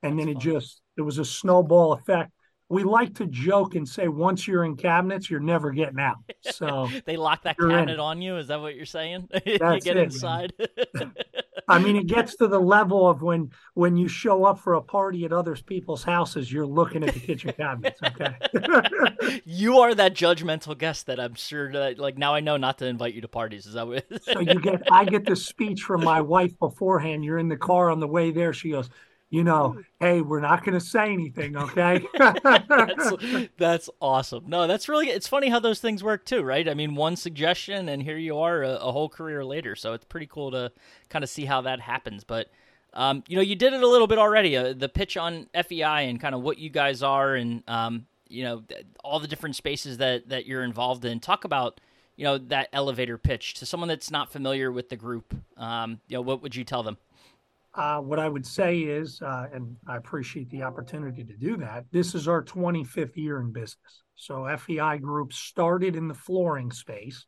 and 0.04 0.20
then 0.20 0.30
it 0.30 0.34
fun. 0.34 0.42
just 0.42 0.82
it 0.98 1.02
was 1.02 1.18
a 1.18 1.26
snowball 1.26 1.94
effect. 1.94 2.32
We 2.68 2.84
like 2.84 3.16
to 3.16 3.28
joke 3.28 3.76
and 3.76 3.88
say 3.88 4.08
once 4.08 4.48
you're 4.48 4.66
in 4.66 4.76
cabinets, 4.76 5.30
you're 5.30 5.40
never 5.40 5.72
getting 5.72 6.00
out. 6.00 6.18
So 6.52 6.90
they 7.06 7.18
lock 7.18 7.42
that 7.44 7.58
cabinet 7.58 8.00
on 8.00 8.22
you. 8.22 8.38
Is 8.38 8.48
that 8.48 8.62
what 8.62 8.76
you're 8.76 8.86
saying? 8.86 9.28
you 9.46 9.58
get 9.58 9.98
it, 9.98 9.98
inside. 9.98 10.54
I 11.68 11.80
mean, 11.80 11.96
it 11.96 12.08
gets 12.08 12.36
to 12.38 12.48
the 12.48 12.60
level 12.60 13.08
of 13.08 13.22
when 13.22 13.52
when 13.74 13.98
you 13.98 14.08
show 14.08 14.46
up 14.46 14.60
for 14.60 14.74
a 14.74 14.82
party 14.82 15.26
at 15.26 15.34
other 15.34 15.56
people's 15.56 16.04
houses, 16.04 16.52
you're 16.52 16.66
looking 16.66 17.04
at 17.04 17.14
the 17.14 17.20
kitchen 17.20 17.54
cabinets. 17.54 18.00
Okay. 18.04 19.42
you 19.46 19.80
are 19.80 19.96
that 19.96 20.14
judgmental 20.14 20.78
guest 20.78 21.08
that 21.08 21.20
I'm 21.20 21.36
sure 21.36 21.72
that 21.72 22.00
like 22.00 22.18
now 22.18 22.34
I 22.34 22.40
know 22.40 22.58
not 22.58 22.78
to 22.80 22.86
invite 22.86 23.14
you 23.14 23.22
to 23.22 23.28
parties. 23.28 23.66
Is 23.66 23.74
that 23.74 23.88
what? 23.88 24.06
so 24.24 24.40
you 24.40 24.60
get 24.60 24.82
I 24.92 25.06
get 25.06 25.26
the 25.26 25.36
speech 25.36 25.82
from 25.82 26.04
my 26.04 26.22
wife 26.22 26.58
beforehand. 26.60 27.24
You're 27.24 27.40
in 27.40 27.50
the 27.50 27.58
car 27.58 27.90
on 27.90 28.00
the 28.00 28.08
way 28.08 28.32
there. 28.32 28.54
She 28.54 28.72
goes, 28.72 28.90
you 29.36 29.44
know, 29.44 29.78
hey, 30.00 30.22
we're 30.22 30.40
not 30.40 30.64
going 30.64 30.80
to 30.80 30.86
say 30.86 31.12
anything, 31.12 31.58
okay? 31.58 32.00
that's 32.18 33.12
that's 33.58 33.90
awesome. 34.00 34.46
No, 34.48 34.66
that's 34.66 34.88
really 34.88 35.10
it's 35.10 35.28
funny 35.28 35.50
how 35.50 35.60
those 35.60 35.82
things 35.82 36.02
work 36.02 36.24
too, 36.24 36.42
right? 36.42 36.70
I 36.70 36.74
mean, 36.74 36.96
one 36.96 37.18
suggestion 37.18 37.90
and 37.90 38.02
here 38.02 38.18
you 38.18 38.38
are 38.40 38.64
a, 38.64 38.76
a 38.76 38.94
whole 38.94 39.10
career 39.10 39.44
later. 39.44 39.76
So 39.76 39.92
it's 39.92 40.06
pretty 40.06 40.28
cool 40.28 40.52
to 40.52 40.72
kind 41.10 41.22
of 41.22 41.30
see 41.30 41.44
how 41.44 41.60
that 41.64 41.82
happens. 41.82 42.24
But 42.24 42.48
um, 42.94 43.26
you 43.28 43.36
know, 43.36 43.42
you 43.42 43.56
did 43.56 43.74
it 43.74 43.84
a 43.84 43.88
little 43.88 44.08
bit 44.08 44.18
already. 44.18 44.56
Uh, 44.56 44.72
the 44.72 44.88
pitch 44.88 45.18
on 45.18 45.48
FEI 45.54 46.08
and 46.08 46.18
kind 46.18 46.34
of 46.34 46.42
what 46.42 46.58
you 46.58 46.70
guys 46.70 47.04
are, 47.04 47.36
and 47.36 47.62
um, 47.68 48.06
you 48.30 48.46
know, 48.46 48.64
all 49.04 49.20
the 49.20 49.28
different 49.28 49.58
spaces 49.58 49.98
that 49.98 50.30
that 50.30 50.46
you're 50.46 50.64
involved 50.64 51.04
in. 51.04 51.20
Talk 51.20 51.44
about 51.44 51.82
you 52.16 52.24
know 52.24 52.38
that 52.38 52.70
elevator 52.72 53.18
pitch 53.18 53.56
to 53.56 53.66
someone 53.66 53.90
that's 53.90 54.12
not 54.12 54.32
familiar 54.32 54.72
with 54.72 54.88
the 54.88 54.96
group. 54.96 55.36
Um, 55.58 56.00
you 56.08 56.16
know, 56.16 56.22
what 56.22 56.42
would 56.42 56.56
you 56.56 56.64
tell 56.64 56.84
them? 56.84 56.98
Uh, 57.76 58.00
what 58.00 58.20
I 58.20 58.30
would 58.30 58.46
say 58.46 58.80
is, 58.80 59.22
uh, 59.22 59.48
and 59.54 59.76
I 59.86 59.98
appreciate 59.98 60.50
the 60.50 60.64
opportunity 60.64 61.26
to 61.26 61.36
do 61.36 61.58
that, 61.58 61.86
this 61.92 62.16
is 62.16 62.28
our 62.28 62.42
25th 62.42 63.18
year 63.18 63.42
in 63.42 63.52
business. 63.52 64.04
So 64.16 64.48
FEI 64.58 64.98
Group 64.98 65.34
started 65.34 65.96
in 65.98 66.08
the 66.08 66.14
flooring 66.14 66.72
space. 66.72 67.26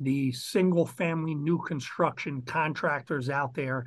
The 0.00 0.32
single 0.32 0.84
family 0.84 1.34
new 1.34 1.58
construction 1.58 2.42
contractors 2.42 3.30
out 3.30 3.54
there 3.54 3.86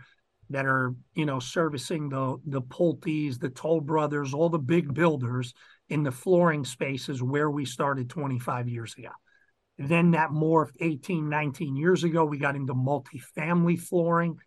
that 0.50 0.66
are, 0.66 0.96
you 1.14 1.26
know, 1.26 1.40
servicing 1.40 2.10
the 2.10 2.38
the 2.46 2.62
Pulte's, 2.62 3.38
the 3.38 3.50
Toll 3.50 3.82
Brothers, 3.82 4.34
all 4.34 4.50
the 4.50 4.60
big 4.60 4.94
builders 4.94 5.54
in 5.90 6.04
the 6.04 6.12
flooring 6.12 6.64
space 6.64 7.10
is 7.10 7.22
where 7.22 7.50
we 7.50 7.66
started 7.66 8.10
25 8.10 8.70
years 8.70 8.96
ago. 8.98 9.10
Then 9.78 10.12
that 10.12 10.30
morphed 10.30 10.76
18, 10.80 11.28
19 11.28 11.76
years 11.76 12.04
ago. 12.04 12.24
We 12.24 12.38
got 12.38 12.56
into 12.56 12.74
multifamily 12.74 13.80
flooring 13.80 14.38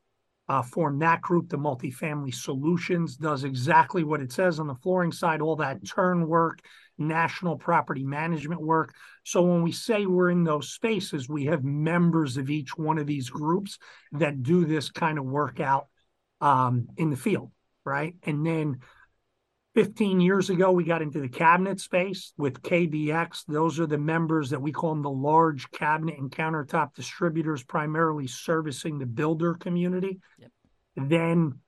uh, 0.48 0.62
formed 0.62 1.02
that 1.02 1.22
group. 1.22 1.48
The 1.48 1.56
multifamily 1.56 2.34
solutions 2.34 3.16
does 3.16 3.44
exactly 3.44 4.04
what 4.04 4.20
it 4.20 4.32
says 4.32 4.60
on 4.60 4.66
the 4.66 4.74
flooring 4.74 5.12
side, 5.12 5.40
all 5.40 5.56
that 5.56 5.86
turn 5.86 6.26
work, 6.26 6.60
national 6.98 7.56
property 7.56 8.04
management 8.04 8.60
work. 8.60 8.94
So 9.24 9.42
when 9.42 9.62
we 9.62 9.72
say 9.72 10.06
we're 10.06 10.30
in 10.30 10.44
those 10.44 10.70
spaces, 10.70 11.28
we 11.28 11.46
have 11.46 11.64
members 11.64 12.36
of 12.36 12.50
each 12.50 12.76
one 12.76 12.98
of 12.98 13.06
these 13.06 13.30
groups 13.30 13.78
that 14.12 14.42
do 14.42 14.64
this 14.64 14.90
kind 14.90 15.18
of 15.18 15.24
work 15.24 15.60
out 15.60 15.88
um, 16.40 16.88
in 16.96 17.10
the 17.10 17.16
field, 17.16 17.50
right? 17.84 18.14
And 18.22 18.44
then 18.44 18.80
15 19.74 20.20
years 20.20 20.50
ago, 20.50 20.70
we 20.70 20.84
got 20.84 21.02
into 21.02 21.20
the 21.20 21.28
cabinet 21.28 21.80
space 21.80 22.32
with 22.38 22.62
KBX. 22.62 23.44
Those 23.46 23.80
are 23.80 23.86
the 23.86 23.98
members 23.98 24.50
that 24.50 24.62
we 24.62 24.70
call 24.70 24.90
them 24.90 25.02
the 25.02 25.10
large 25.10 25.68
cabinet 25.72 26.18
and 26.18 26.30
countertop 26.30 26.94
distributors, 26.94 27.64
primarily 27.64 28.28
servicing 28.28 28.98
the 28.98 29.06
builder 29.06 29.54
community. 29.54 30.20
Yep. 30.38 30.50
Then 30.96 31.58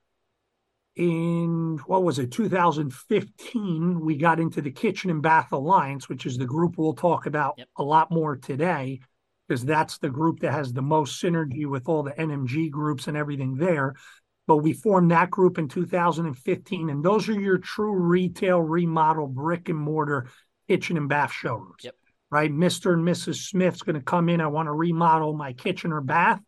in 0.95 1.79
what 1.85 2.03
was 2.03 2.17
it, 2.17 2.31
2015, 2.31 3.99
we 3.99 4.15
got 4.15 4.39
into 4.39 4.61
the 4.61 4.71
Kitchen 4.71 5.09
and 5.09 5.21
Bath 5.21 5.51
Alliance, 5.51 6.07
which 6.07 6.25
is 6.25 6.37
the 6.37 6.45
group 6.45 6.77
we'll 6.77 6.93
talk 6.93 7.25
about 7.25 7.55
Yep. 7.57 7.67
a 7.77 7.83
lot 7.83 8.09
more 8.09 8.37
today, 8.37 9.01
because 9.47 9.65
that's 9.65 9.97
the 9.97 10.09
group 10.09 10.39
that 10.39 10.53
has 10.53 10.71
the 10.71 10.81
most 10.81 11.21
synergy 11.21 11.65
with 11.65 11.89
all 11.89 12.03
the 12.03 12.11
NMG 12.11 12.71
groups 12.71 13.07
and 13.07 13.17
everything 13.17 13.55
there 13.55 13.95
but 14.47 14.57
we 14.57 14.73
formed 14.73 15.11
that 15.11 15.29
group 15.29 15.57
in 15.57 15.67
2015 15.67 16.89
and 16.89 17.03
those 17.03 17.29
are 17.29 17.39
your 17.39 17.57
true 17.57 17.93
retail 17.93 18.59
remodel 18.59 19.27
brick 19.27 19.69
and 19.69 19.77
mortar 19.77 20.27
kitchen 20.67 20.97
and 20.97 21.09
bath 21.09 21.31
showrooms 21.31 21.83
Yep. 21.83 21.95
right 22.31 22.51
mr 22.51 22.93
and 22.93 23.03
mrs 23.05 23.35
smith's 23.49 23.81
going 23.81 23.95
to 23.95 24.01
come 24.01 24.29
in 24.29 24.41
i 24.41 24.47
want 24.47 24.67
to 24.67 24.73
remodel 24.73 25.33
my 25.35 25.53
kitchen 25.53 25.91
or 25.91 26.01
bath 26.01 26.39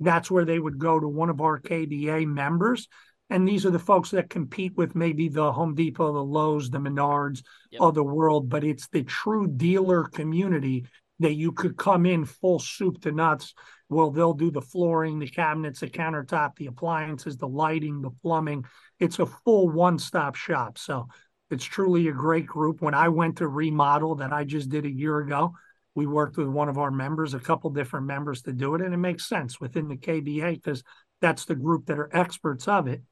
that's 0.00 0.30
where 0.30 0.44
they 0.44 0.58
would 0.58 0.78
go 0.78 1.00
to 1.00 1.08
one 1.08 1.30
of 1.30 1.40
our 1.40 1.58
kba 1.60 2.26
members 2.26 2.86
And 3.28 3.48
these 3.48 3.66
are 3.66 3.72
the 3.72 3.78
folks 3.80 4.10
that 4.10 4.30
compete 4.30 4.76
with 4.76 4.94
maybe 4.94 5.28
the 5.28 5.50
Home 5.52 5.74
Depot, 5.74 6.12
the 6.12 6.22
Lowe's, 6.22 6.70
the 6.70 6.78
Menards 6.78 7.42
Yep. 7.72 7.80
of 7.82 7.94
the 7.94 8.04
world, 8.04 8.48
but 8.48 8.62
it's 8.62 8.86
the 8.88 9.02
true 9.02 9.48
dealer 9.48 10.04
community 10.04 10.84
that 11.18 11.34
you 11.34 11.50
could 11.50 11.76
come 11.76 12.06
in 12.06 12.24
full 12.24 12.60
soup 12.60 13.00
to 13.02 13.10
nuts. 13.10 13.52
Well, 13.88 14.10
they'll 14.10 14.34
do 14.34 14.50
the 14.50 14.60
flooring, 14.60 15.18
the 15.18 15.28
cabinets, 15.28 15.80
the 15.80 15.88
countertop, 15.88 16.56
the 16.56 16.66
appliances, 16.66 17.36
the 17.36 17.48
lighting, 17.48 18.02
the 18.02 18.10
plumbing. 18.22 18.64
It's 18.98 19.18
a 19.18 19.26
full 19.26 19.68
one 19.68 19.98
stop 19.98 20.34
shop. 20.34 20.78
So 20.78 21.08
it's 21.50 21.64
truly 21.64 22.08
a 22.08 22.12
great 22.12 22.46
group. 22.46 22.82
When 22.82 22.94
I 22.94 23.08
went 23.08 23.38
to 23.38 23.48
remodel 23.48 24.16
that 24.16 24.32
I 24.32 24.44
just 24.44 24.68
did 24.68 24.84
a 24.84 24.90
year 24.90 25.18
ago, 25.18 25.54
we 25.94 26.06
worked 26.06 26.36
with 26.36 26.48
one 26.48 26.68
of 26.68 26.78
our 26.78 26.90
members, 26.90 27.34
a 27.34 27.40
couple 27.40 27.70
different 27.70 28.06
members 28.06 28.42
to 28.42 28.52
do 28.52 28.74
it. 28.74 28.82
And 28.82 28.92
it 28.92 28.98
makes 28.98 29.28
sense 29.28 29.60
within 29.60 29.88
the 29.88 29.96
KBA 29.96 30.54
because 30.54 30.82
that's 31.20 31.44
the 31.44 31.54
group 31.54 31.86
that 31.86 31.98
are 31.98 32.10
experts 32.12 32.66
of 32.66 32.88
it. 32.88 33.02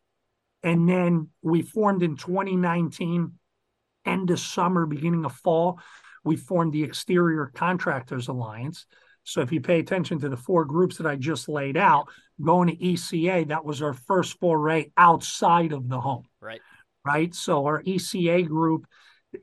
And 0.62 0.88
then 0.88 1.28
we 1.42 1.62
formed 1.62 2.02
in 2.02 2.16
2019, 2.16 3.32
end 4.04 4.30
of 4.30 4.40
summer, 4.40 4.86
beginning 4.86 5.24
of 5.24 5.32
fall, 5.32 5.78
we 6.24 6.36
formed 6.36 6.72
the 6.72 6.82
Exterior 6.82 7.52
Contractors 7.54 8.28
Alliance. 8.28 8.86
So 9.24 9.40
if 9.40 9.50
you 9.50 9.60
pay 9.60 9.80
attention 9.80 10.20
to 10.20 10.28
the 10.28 10.36
four 10.36 10.64
groups 10.64 10.98
that 10.98 11.06
I 11.06 11.16
just 11.16 11.48
laid 11.48 11.76
out, 11.76 12.08
going 12.40 12.68
to 12.68 12.76
ECA, 12.76 13.48
that 13.48 13.64
was 13.64 13.82
our 13.82 13.94
first 13.94 14.38
foray 14.38 14.90
outside 14.96 15.72
of 15.72 15.88
the 15.88 16.00
home, 16.00 16.24
Right. 16.40 16.60
right? 17.04 17.34
So 17.34 17.66
our 17.66 17.82
ECA 17.82 18.46
group 18.46 18.86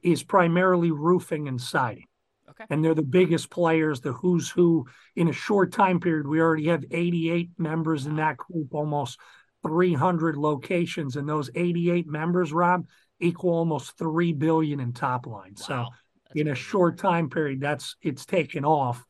is 0.03 0.23
primarily 0.23 0.91
roofing 0.91 1.47
and 1.47 1.59
siding. 1.59 2.05
Okay. 2.49 2.65
And 2.69 2.83
they're 2.83 2.93
the 2.93 3.01
biggest 3.01 3.49
players, 3.49 4.01
the 4.01 4.13
who's 4.13 4.49
who. 4.49 4.85
In 5.15 5.29
a 5.29 5.33
short 5.33 5.71
time 5.71 5.99
period, 5.99 6.27
we 6.27 6.39
already 6.39 6.67
have 6.67 6.85
88 6.91 7.49
members 7.57 8.05
in 8.05 8.17
that 8.17 8.37
group, 8.37 8.73
almost 8.73 9.19
300 9.65 10.37
locations. 10.37 11.15
And 11.15 11.27
those 11.27 11.49
88 11.55 12.07
members, 12.07 12.53
Rob, 12.53 12.85
equal 13.19 13.53
almost 13.53 13.97
3 13.97 14.33
billion 14.33 14.79
in 14.79 14.93
top 14.93 15.27
line. 15.27 15.55
So 15.55 15.85
That's 16.25 16.35
in 16.35 16.49
a 16.49 16.55
short 16.55 16.97
time 16.97 17.29
period, 17.29 17.61
that's 17.61 17.95
it's 18.01 18.25
taken 18.25 18.63
off. 18.65 19.03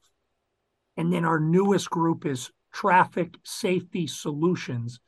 And 1.02 1.12
then 1.12 1.26
our 1.26 1.40
newest 1.40 1.90
group 1.90 2.28
is 2.28 2.52
Traffic 2.72 3.34
Safety 3.44 4.06
Solutions. 4.06 5.00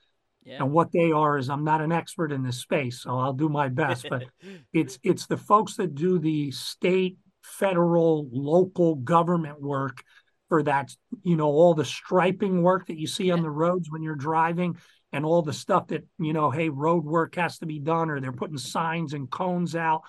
Yeah. 0.43 0.63
And 0.63 0.71
what 0.71 0.91
they 0.91 1.11
are 1.11 1.37
is 1.37 1.51
I'm 1.51 1.63
not 1.63 1.81
an 1.81 1.91
expert 1.91 2.31
in 2.31 2.41
this 2.41 2.57
space, 2.57 3.03
so 3.03 3.15
I'll 3.15 3.31
do 3.31 3.47
my 3.47 3.69
best, 3.69 4.07
but 4.09 4.23
it's 4.73 4.97
it's 5.03 5.27
the 5.27 5.37
folks 5.37 5.75
that 5.75 5.93
do 5.93 6.17
the 6.17 6.49
state, 6.49 7.17
federal, 7.43 8.27
local 8.31 8.95
government 8.95 9.61
work 9.61 10.03
for 10.49 10.63
that, 10.63 10.95
you 11.21 11.35
know, 11.35 11.45
all 11.45 11.75
the 11.75 11.85
striping 11.85 12.63
work 12.63 12.87
that 12.87 12.97
you 12.97 13.05
see 13.05 13.29
on 13.29 13.43
the 13.43 13.51
roads 13.51 13.91
when 13.91 14.01
you're 14.01 14.15
driving 14.15 14.75
and 15.11 15.23
all 15.23 15.43
the 15.43 15.53
stuff 15.53 15.89
that, 15.89 16.03
you 16.17 16.33
know, 16.33 16.49
hey, 16.49 16.69
road 16.69 17.05
work 17.05 17.35
has 17.35 17.59
to 17.59 17.67
be 17.67 17.77
done 17.77 18.09
or 18.09 18.19
they're 18.19 18.31
putting 18.31 18.57
signs 18.57 19.13
and 19.13 19.29
cones 19.29 19.75
out. 19.75 20.01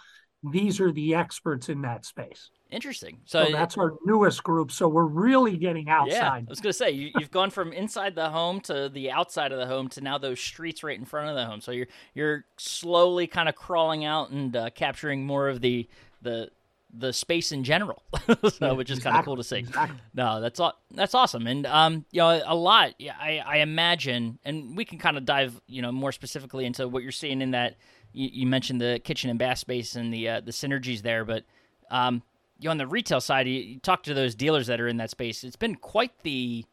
These 0.50 0.80
are 0.80 0.92
the 0.92 1.14
experts 1.14 1.68
in 1.68 1.82
that 1.82 2.06
space. 2.06 2.48
Interesting. 2.74 3.20
So, 3.24 3.46
So 3.46 3.52
that's 3.52 3.78
our 3.78 3.94
newest 4.04 4.42
group. 4.42 4.72
So 4.72 4.88
we're 4.88 5.04
really 5.04 5.56
getting 5.56 5.88
outside. 5.88 6.14
yeah, 6.16 6.30
I 6.32 6.44
was 6.48 6.60
gonna 6.60 6.72
say 6.72 6.90
you, 6.90 7.10
you've 7.18 7.30
gone 7.30 7.50
from 7.50 7.72
inside 7.72 8.14
the 8.14 8.30
home 8.30 8.60
to 8.62 8.88
the 8.88 9.10
outside 9.10 9.52
of 9.52 9.58
the 9.58 9.66
home 9.66 9.88
to 9.90 10.00
now 10.00 10.18
those 10.18 10.40
streets 10.40 10.82
right 10.82 10.98
in 10.98 11.04
front 11.04 11.28
of 11.28 11.34
the 11.36 11.44
home. 11.46 11.60
So 11.60 11.70
you're 11.72 11.86
you're 12.14 12.44
slowly 12.56 13.26
kind 13.26 13.48
of 13.48 13.54
crawling 13.54 14.04
out 14.04 14.30
and 14.30 14.54
uh, 14.56 14.70
capturing 14.70 15.24
more 15.26 15.48
of 15.48 15.60
the 15.60 15.88
the 16.22 16.50
the 16.96 17.12
space 17.12 17.50
in 17.50 17.64
general, 17.64 18.04
so, 18.52 18.74
which 18.74 18.88
is 18.88 19.00
kind 19.00 19.16
of 19.16 19.24
cool 19.24 19.36
to 19.36 19.42
see. 19.42 19.56
Exactly. 19.56 19.98
No, 20.14 20.40
that's 20.40 20.60
aw- 20.60 20.76
that's 20.92 21.12
awesome, 21.12 21.48
and 21.48 21.66
um, 21.66 22.04
you 22.12 22.20
know, 22.20 22.40
a 22.46 22.54
lot. 22.54 22.94
Yeah, 23.00 23.14
I, 23.20 23.38
I 23.44 23.56
imagine, 23.58 24.38
and 24.44 24.76
we 24.76 24.84
can 24.84 24.98
kind 24.98 25.16
of 25.16 25.24
dive, 25.24 25.60
you 25.66 25.82
know, 25.82 25.90
more 25.90 26.12
specifically 26.12 26.64
into 26.66 26.86
what 26.86 27.02
you're 27.02 27.10
seeing 27.10 27.42
in 27.42 27.50
that. 27.50 27.76
You, 28.12 28.28
you 28.32 28.46
mentioned 28.46 28.80
the 28.80 29.00
kitchen 29.02 29.28
and 29.28 29.38
bath 29.40 29.58
space 29.58 29.96
and 29.96 30.14
the 30.14 30.28
uh, 30.28 30.40
the 30.40 30.52
synergies 30.52 31.02
there, 31.02 31.24
but 31.24 31.42
um, 31.90 32.22
you 32.64 32.68
know, 32.68 32.70
on 32.70 32.78
the 32.78 32.86
retail 32.86 33.20
side, 33.20 33.46
you, 33.46 33.60
you 33.60 33.78
talk 33.78 34.04
to 34.04 34.14
those 34.14 34.34
dealers 34.34 34.68
that 34.68 34.80
are 34.80 34.88
in 34.88 34.96
that 34.96 35.10
space. 35.10 35.44
It's 35.44 35.54
been 35.54 35.74
quite 35.74 36.12
the 36.22 36.64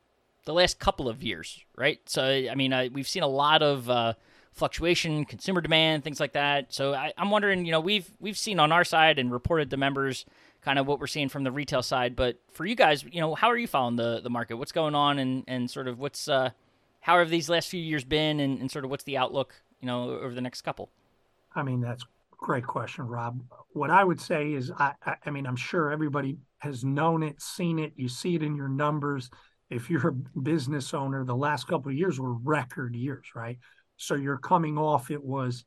the 0.45 0.53
last 0.53 0.79
couple 0.79 1.09
of 1.09 1.21
years, 1.21 1.59
right? 1.77 1.99
So, 2.05 2.23
I 2.23 2.55
mean, 2.55 2.73
we've 2.93 3.07
seen 3.07 3.23
a 3.23 3.27
lot 3.27 3.61
of 3.61 3.89
uh, 3.89 4.13
fluctuation, 4.53 5.25
consumer 5.25 5.59
demand, 5.59 6.05
things 6.05 6.21
like 6.21 6.31
that. 6.31 6.73
So, 6.73 6.93
I, 6.93 7.11
I'm 7.17 7.29
wondering, 7.29 7.65
you 7.65 7.73
know, 7.73 7.81
we've 7.81 8.09
we've 8.21 8.37
seen 8.37 8.57
on 8.57 8.71
our 8.71 8.85
side 8.85 9.19
and 9.19 9.33
reported 9.33 9.69
to 9.71 9.77
members 9.77 10.25
kind 10.61 10.79
of 10.79 10.87
what 10.87 10.97
we're 10.97 11.07
seeing 11.07 11.27
from 11.27 11.43
the 11.43 11.51
retail 11.51 11.83
side. 11.83 12.15
But 12.15 12.39
for 12.53 12.65
you 12.65 12.75
guys, 12.75 13.03
you 13.03 13.19
know, 13.19 13.35
how 13.35 13.49
are 13.49 13.57
you 13.57 13.67
following 13.67 13.97
the 13.97 14.21
the 14.21 14.29
market? 14.29 14.55
What's 14.55 14.71
going 14.71 14.95
on, 14.95 15.19
and 15.19 15.43
and 15.45 15.69
sort 15.69 15.89
of 15.89 15.99
what's 15.99 16.29
uh, 16.29 16.51
how 17.01 17.19
have 17.19 17.29
these 17.29 17.49
last 17.49 17.67
few 17.67 17.81
years 17.81 18.05
been, 18.05 18.39
and, 18.39 18.61
and 18.61 18.71
sort 18.71 18.85
of 18.85 18.91
what's 18.91 19.03
the 19.03 19.17
outlook, 19.17 19.55
you 19.81 19.87
know, 19.87 20.11
over 20.11 20.33
the 20.33 20.41
next 20.41 20.61
couple? 20.61 20.89
I 21.53 21.63
mean, 21.63 21.81
that's 21.81 22.05
great 22.41 22.65
question, 22.65 23.05
Rob. 23.05 23.41
What 23.73 23.89
I 23.89 24.03
would 24.03 24.19
say 24.19 24.53
is, 24.53 24.71
I, 24.77 24.93
I, 25.05 25.15
I 25.25 25.29
mean, 25.29 25.45
I'm 25.45 25.55
sure 25.55 25.91
everybody 25.91 26.39
has 26.57 26.83
known 26.83 27.23
it, 27.23 27.41
seen 27.41 27.79
it. 27.79 27.93
You 27.95 28.09
see 28.09 28.35
it 28.35 28.43
in 28.43 28.55
your 28.55 28.67
numbers. 28.67 29.29
If 29.69 29.89
you're 29.89 30.09
a 30.09 30.39
business 30.39 30.93
owner, 30.93 31.23
the 31.23 31.35
last 31.35 31.67
couple 31.67 31.91
of 31.91 31.97
years 31.97 32.19
were 32.19 32.33
record 32.33 32.95
years, 32.95 33.27
right? 33.35 33.57
So 33.95 34.15
you're 34.15 34.37
coming 34.37 34.77
off. 34.77 35.11
It 35.11 35.23
was, 35.23 35.63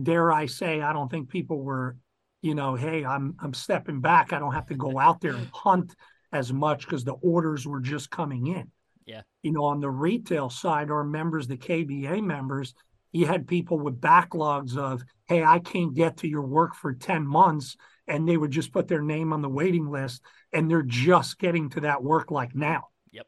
dare 0.00 0.30
I 0.30 0.46
say, 0.46 0.82
I 0.82 0.92
don't 0.92 1.10
think 1.10 1.30
people 1.30 1.62
were, 1.62 1.96
you 2.42 2.54
know, 2.54 2.74
hey, 2.74 3.04
I'm 3.04 3.34
I'm 3.40 3.54
stepping 3.54 4.00
back. 4.00 4.32
I 4.32 4.38
don't 4.38 4.54
have 4.54 4.66
to 4.66 4.74
go 4.74 4.98
out 4.98 5.20
there 5.20 5.34
and 5.34 5.48
hunt 5.54 5.94
as 6.32 6.52
much 6.52 6.84
because 6.84 7.04
the 7.04 7.14
orders 7.14 7.66
were 7.66 7.80
just 7.80 8.10
coming 8.10 8.48
in. 8.48 8.70
Yeah. 9.06 9.22
You 9.42 9.52
know, 9.52 9.64
on 9.64 9.80
the 9.80 9.90
retail 9.90 10.50
side, 10.50 10.90
our 10.90 11.04
members, 11.04 11.46
the 11.46 11.56
KBA 11.56 12.22
members, 12.22 12.74
you 13.12 13.26
had 13.26 13.46
people 13.46 13.78
with 13.78 14.00
backlogs 14.00 14.76
of, 14.76 15.02
hey, 15.26 15.42
I 15.42 15.58
can't 15.58 15.94
get 15.94 16.18
to 16.18 16.28
your 16.28 16.42
work 16.42 16.74
for 16.74 16.92
10 16.92 17.26
months. 17.26 17.76
And 18.06 18.26
they 18.26 18.36
would 18.36 18.50
just 18.50 18.72
put 18.72 18.88
their 18.88 19.02
name 19.02 19.32
on 19.32 19.42
the 19.42 19.48
waiting 19.48 19.90
list 19.90 20.22
and 20.52 20.70
they're 20.70 20.82
just 20.82 21.38
getting 21.38 21.68
to 21.70 21.80
that 21.80 22.02
work 22.02 22.30
like 22.30 22.54
now. 22.54 22.88
Yep. 23.12 23.26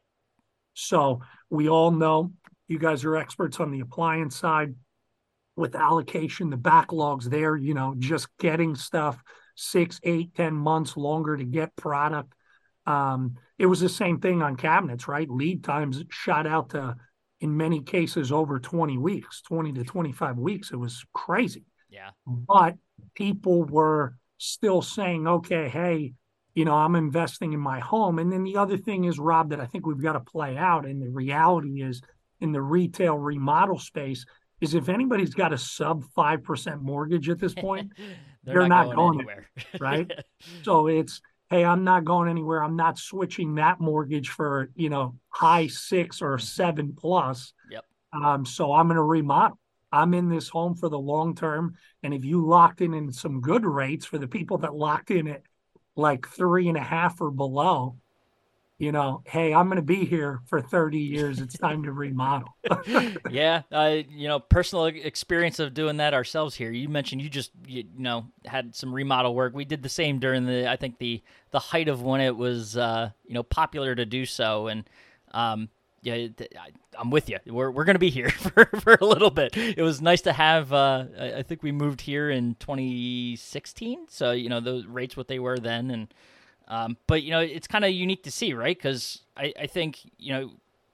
So 0.73 1.21
we 1.49 1.69
all 1.69 1.91
know 1.91 2.31
you 2.67 2.79
guys 2.79 3.03
are 3.03 3.15
experts 3.15 3.59
on 3.59 3.71
the 3.71 3.81
appliance 3.81 4.35
side 4.35 4.73
with 5.55 5.75
allocation, 5.75 6.49
the 6.49 6.57
backlogs 6.57 7.25
there, 7.25 7.55
you 7.55 7.73
know, 7.73 7.93
just 7.99 8.27
getting 8.39 8.75
stuff 8.75 9.21
six, 9.55 9.99
eight, 10.03 10.33
ten 10.35 10.55
months 10.55 10.97
longer 10.97 11.37
to 11.37 11.43
get 11.43 11.75
product. 11.75 12.33
Um, 12.85 13.35
it 13.59 13.65
was 13.67 13.79
the 13.79 13.89
same 13.89 14.19
thing 14.19 14.41
on 14.41 14.55
cabinets, 14.55 15.07
right? 15.07 15.29
Lead 15.29 15.63
times 15.63 16.03
shot 16.09 16.47
out 16.47 16.69
to, 16.71 16.95
in 17.41 17.57
many 17.57 17.81
cases, 17.81 18.31
over 18.31 18.59
20 18.59 18.97
weeks, 18.97 19.41
20 19.41 19.73
to 19.73 19.83
25 19.83 20.37
weeks. 20.37 20.71
It 20.71 20.77
was 20.77 21.03
crazy. 21.13 21.65
Yeah. 21.89 22.11
But 22.25 22.75
people 23.15 23.65
were 23.65 24.15
still 24.37 24.81
saying, 24.81 25.27
okay, 25.27 25.67
hey, 25.67 26.13
you 26.53 26.65
know, 26.65 26.75
I'm 26.75 26.95
investing 26.95 27.53
in 27.53 27.59
my 27.59 27.79
home. 27.79 28.19
And 28.19 28.31
then 28.31 28.43
the 28.43 28.57
other 28.57 28.77
thing 28.77 29.05
is, 29.05 29.19
Rob, 29.19 29.49
that 29.49 29.59
I 29.59 29.65
think 29.65 29.85
we've 29.85 30.01
got 30.01 30.13
to 30.13 30.19
play 30.19 30.57
out. 30.57 30.85
And 30.85 31.01
the 31.01 31.09
reality 31.09 31.81
is 31.81 32.01
in 32.39 32.51
the 32.51 32.61
retail 32.61 33.17
remodel 33.17 33.79
space 33.79 34.25
is 34.61 34.73
if 34.73 34.89
anybody's 34.89 35.33
got 35.33 35.53
a 35.53 35.57
sub 35.57 36.03
5% 36.15 36.81
mortgage 36.81 37.29
at 37.29 37.39
this 37.39 37.53
point, 37.53 37.91
They're 38.43 38.55
You're 38.55 38.67
not 38.67 38.95
going 38.95 39.19
anywhere, 39.19 39.49
right? 39.79 40.11
so 40.63 40.87
it's, 40.87 41.21
hey, 41.51 41.65
I'm 41.65 41.83
not 41.83 42.05
going 42.05 42.29
anywhere. 42.29 42.63
I'm 42.63 42.77
not 42.77 42.97
switching 42.97 43.55
that 43.55 43.81
mortgage 43.81 44.29
for, 44.29 44.71
you 44.73 44.89
know, 44.89 45.17
high 45.27 45.67
six 45.67 46.21
or 46.21 46.39
seven 46.39 46.95
plus. 46.97 47.51
Yep. 47.69 47.83
Um, 48.13 48.45
so 48.45 48.71
I'm 48.73 48.87
going 48.87 48.95
to 48.95 49.03
remodel. 49.03 49.59
I'm 49.91 50.13
in 50.13 50.29
this 50.29 50.47
home 50.47 50.75
for 50.75 50.87
the 50.87 50.97
long 50.97 51.35
term. 51.35 51.75
And 52.03 52.13
if 52.13 52.23
you 52.23 52.47
locked 52.47 52.79
in 52.79 52.93
in 52.93 53.11
some 53.11 53.41
good 53.41 53.65
rates 53.65 54.05
for 54.05 54.17
the 54.17 54.29
people 54.29 54.59
that 54.59 54.73
locked 54.73 55.11
in 55.11 55.27
at 55.27 55.41
like 55.97 56.25
three 56.25 56.69
and 56.69 56.77
a 56.77 56.81
half 56.81 57.19
or 57.19 57.29
below, 57.29 57.97
you 58.81 58.91
know, 58.91 59.21
hey, 59.27 59.53
I'm 59.53 59.67
going 59.67 59.75
to 59.75 59.83
be 59.83 60.05
here 60.05 60.39
for 60.47 60.59
30 60.59 60.97
years. 60.97 61.39
It's 61.39 61.55
time 61.55 61.83
to 61.83 61.91
remodel. 61.91 62.49
yeah, 63.29 63.61
you 64.09 64.27
know, 64.27 64.39
personal 64.39 64.85
experience 64.85 65.59
of 65.59 65.75
doing 65.75 65.97
that 65.97 66.15
ourselves 66.15 66.55
here. 66.55 66.71
You 66.71 66.89
mentioned 66.89 67.21
you 67.21 67.29
just 67.29 67.51
you, 67.67 67.83
know 67.95 68.25
had 68.43 68.73
some 68.73 68.91
remodel 68.91 69.35
work. 69.35 69.53
We 69.53 69.65
did 69.65 69.83
the 69.83 69.89
same 69.89 70.17
during 70.17 70.47
the 70.47 70.67
I 70.67 70.77
think 70.77 70.97
the 70.97 71.21
the 71.51 71.59
height 71.59 71.89
of 71.89 72.01
when 72.01 72.21
it 72.21 72.35
was 72.35 72.75
uh, 72.75 73.11
you 73.23 73.35
know 73.35 73.43
popular 73.43 73.93
to 73.93 74.03
do 74.03 74.25
so, 74.25 74.65
and 74.65 74.89
um, 75.31 75.69
yeah, 76.01 76.15
I, 76.15 76.71
I'm 76.97 77.11
with 77.11 77.29
you. 77.29 77.37
We're 77.45 77.69
we're 77.69 77.85
gonna 77.85 77.99
be 77.99 78.09
here 78.09 78.29
for, 78.31 78.65
for 78.65 78.97
a 78.99 79.05
little 79.05 79.29
bit. 79.29 79.55
It 79.55 79.83
was 79.83 80.01
nice 80.01 80.21
to 80.21 80.33
have. 80.33 80.73
Uh, 80.73 81.05
I, 81.19 81.33
I 81.35 81.43
think 81.43 81.61
we 81.61 81.71
moved 81.71 82.01
here 82.01 82.31
in 82.31 82.55
2016, 82.55 84.07
so 84.09 84.31
you 84.31 84.49
know 84.49 84.59
those 84.59 84.87
rates 84.87 85.15
what 85.15 85.27
they 85.27 85.37
were 85.37 85.59
then, 85.59 85.91
and 85.91 86.11
um, 86.71 86.95
but 87.05 87.21
you 87.21 87.31
know 87.31 87.41
it's 87.41 87.67
kind 87.67 87.83
of 87.83 87.91
unique 87.91 88.23
to 88.23 88.31
see, 88.31 88.53
right? 88.53 88.75
Because 88.75 89.23
I 89.35 89.53
I 89.59 89.67
think 89.67 89.99
you 90.17 90.31
know 90.31 90.51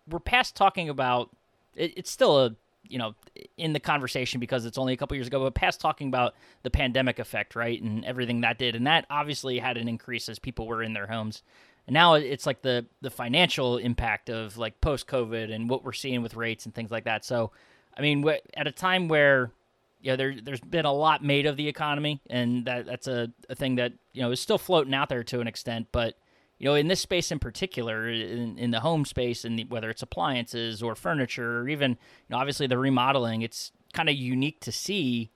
we're 0.09 0.19
past 0.19 0.55
talking 0.55 0.89
about 0.89 1.29
it, 1.75 1.93
it's 1.95 2.09
still 2.09 2.45
a 2.45 2.55
you 2.83 2.97
know 2.97 3.13
in 3.57 3.73
the 3.73 3.79
conversation 3.79 4.39
because 4.39 4.65
it's 4.65 4.79
only 4.79 4.93
a 4.93 4.97
couple 4.97 5.15
years 5.15 5.27
ago 5.27 5.43
but 5.43 5.53
past 5.53 5.79
talking 5.79 6.07
about 6.07 6.33
the 6.63 6.71
pandemic 6.71 7.19
effect 7.19 7.55
right? 7.55 7.79
And 7.81 8.03
everything 8.05 8.41
that 8.41 8.57
did. 8.57 8.75
And 8.75 8.87
that 8.87 9.05
obviously 9.11 9.59
had 9.59 9.77
an 9.77 9.87
increase 9.87 10.27
as 10.27 10.39
people 10.39 10.65
were 10.65 10.81
in 10.81 10.93
their 10.93 11.07
homes. 11.07 11.43
And 11.85 11.93
now 11.93 12.15
it's 12.15 12.47
like 12.47 12.63
the 12.63 12.87
the 13.01 13.11
financial 13.11 13.77
impact 13.77 14.31
of 14.31 14.57
like 14.57 14.81
post 14.81 15.05
covid 15.05 15.53
and 15.53 15.69
what 15.69 15.85
we're 15.85 15.93
seeing 15.93 16.23
with 16.23 16.35
rates 16.35 16.65
and 16.65 16.73
things 16.73 16.89
like 16.89 17.03
that. 17.03 17.23
So 17.23 17.51
I 17.95 18.01
mean, 18.01 18.27
at 18.55 18.65
a 18.65 18.71
time 18.71 19.09
where 19.09 19.51
you 20.01 20.11
know 20.11 20.15
there 20.15 20.35
there's 20.41 20.61
been 20.61 20.85
a 20.85 20.93
lot 20.93 21.23
made 21.23 21.45
of 21.45 21.57
the 21.57 21.67
economy, 21.67 22.21
and 22.29 22.65
that 22.65 22.85
that's 22.85 23.07
a, 23.07 23.29
a 23.49 23.55
thing 23.55 23.75
that 23.75 23.93
you 24.13 24.21
know 24.21 24.31
is 24.31 24.39
still 24.39 24.57
floating 24.57 24.93
out 24.93 25.09
there 25.09 25.23
to 25.23 25.39
an 25.39 25.47
extent, 25.47 25.87
but 25.91 26.15
you 26.59 26.65
know, 26.65 26.75
in 26.75 26.87
this 26.87 26.99
space 26.99 27.31
in 27.31 27.39
particular, 27.39 28.09
in, 28.09 28.57
in 28.57 28.71
the 28.71 28.79
home 28.79 29.05
space, 29.05 29.45
and 29.45 29.63
whether 29.69 29.89
it's 29.89 30.01
appliances 30.01 30.81
or 30.81 30.95
furniture, 30.95 31.59
or 31.59 31.69
even, 31.69 31.91
you 31.91 31.97
know, 32.29 32.37
obviously 32.37 32.65
the 32.67 32.77
remodeling, 32.77 33.43
it's 33.43 33.71
kind 33.93 34.09
of 34.09 34.15
unique 34.15 34.59
to 34.61 34.71
see. 34.71 35.31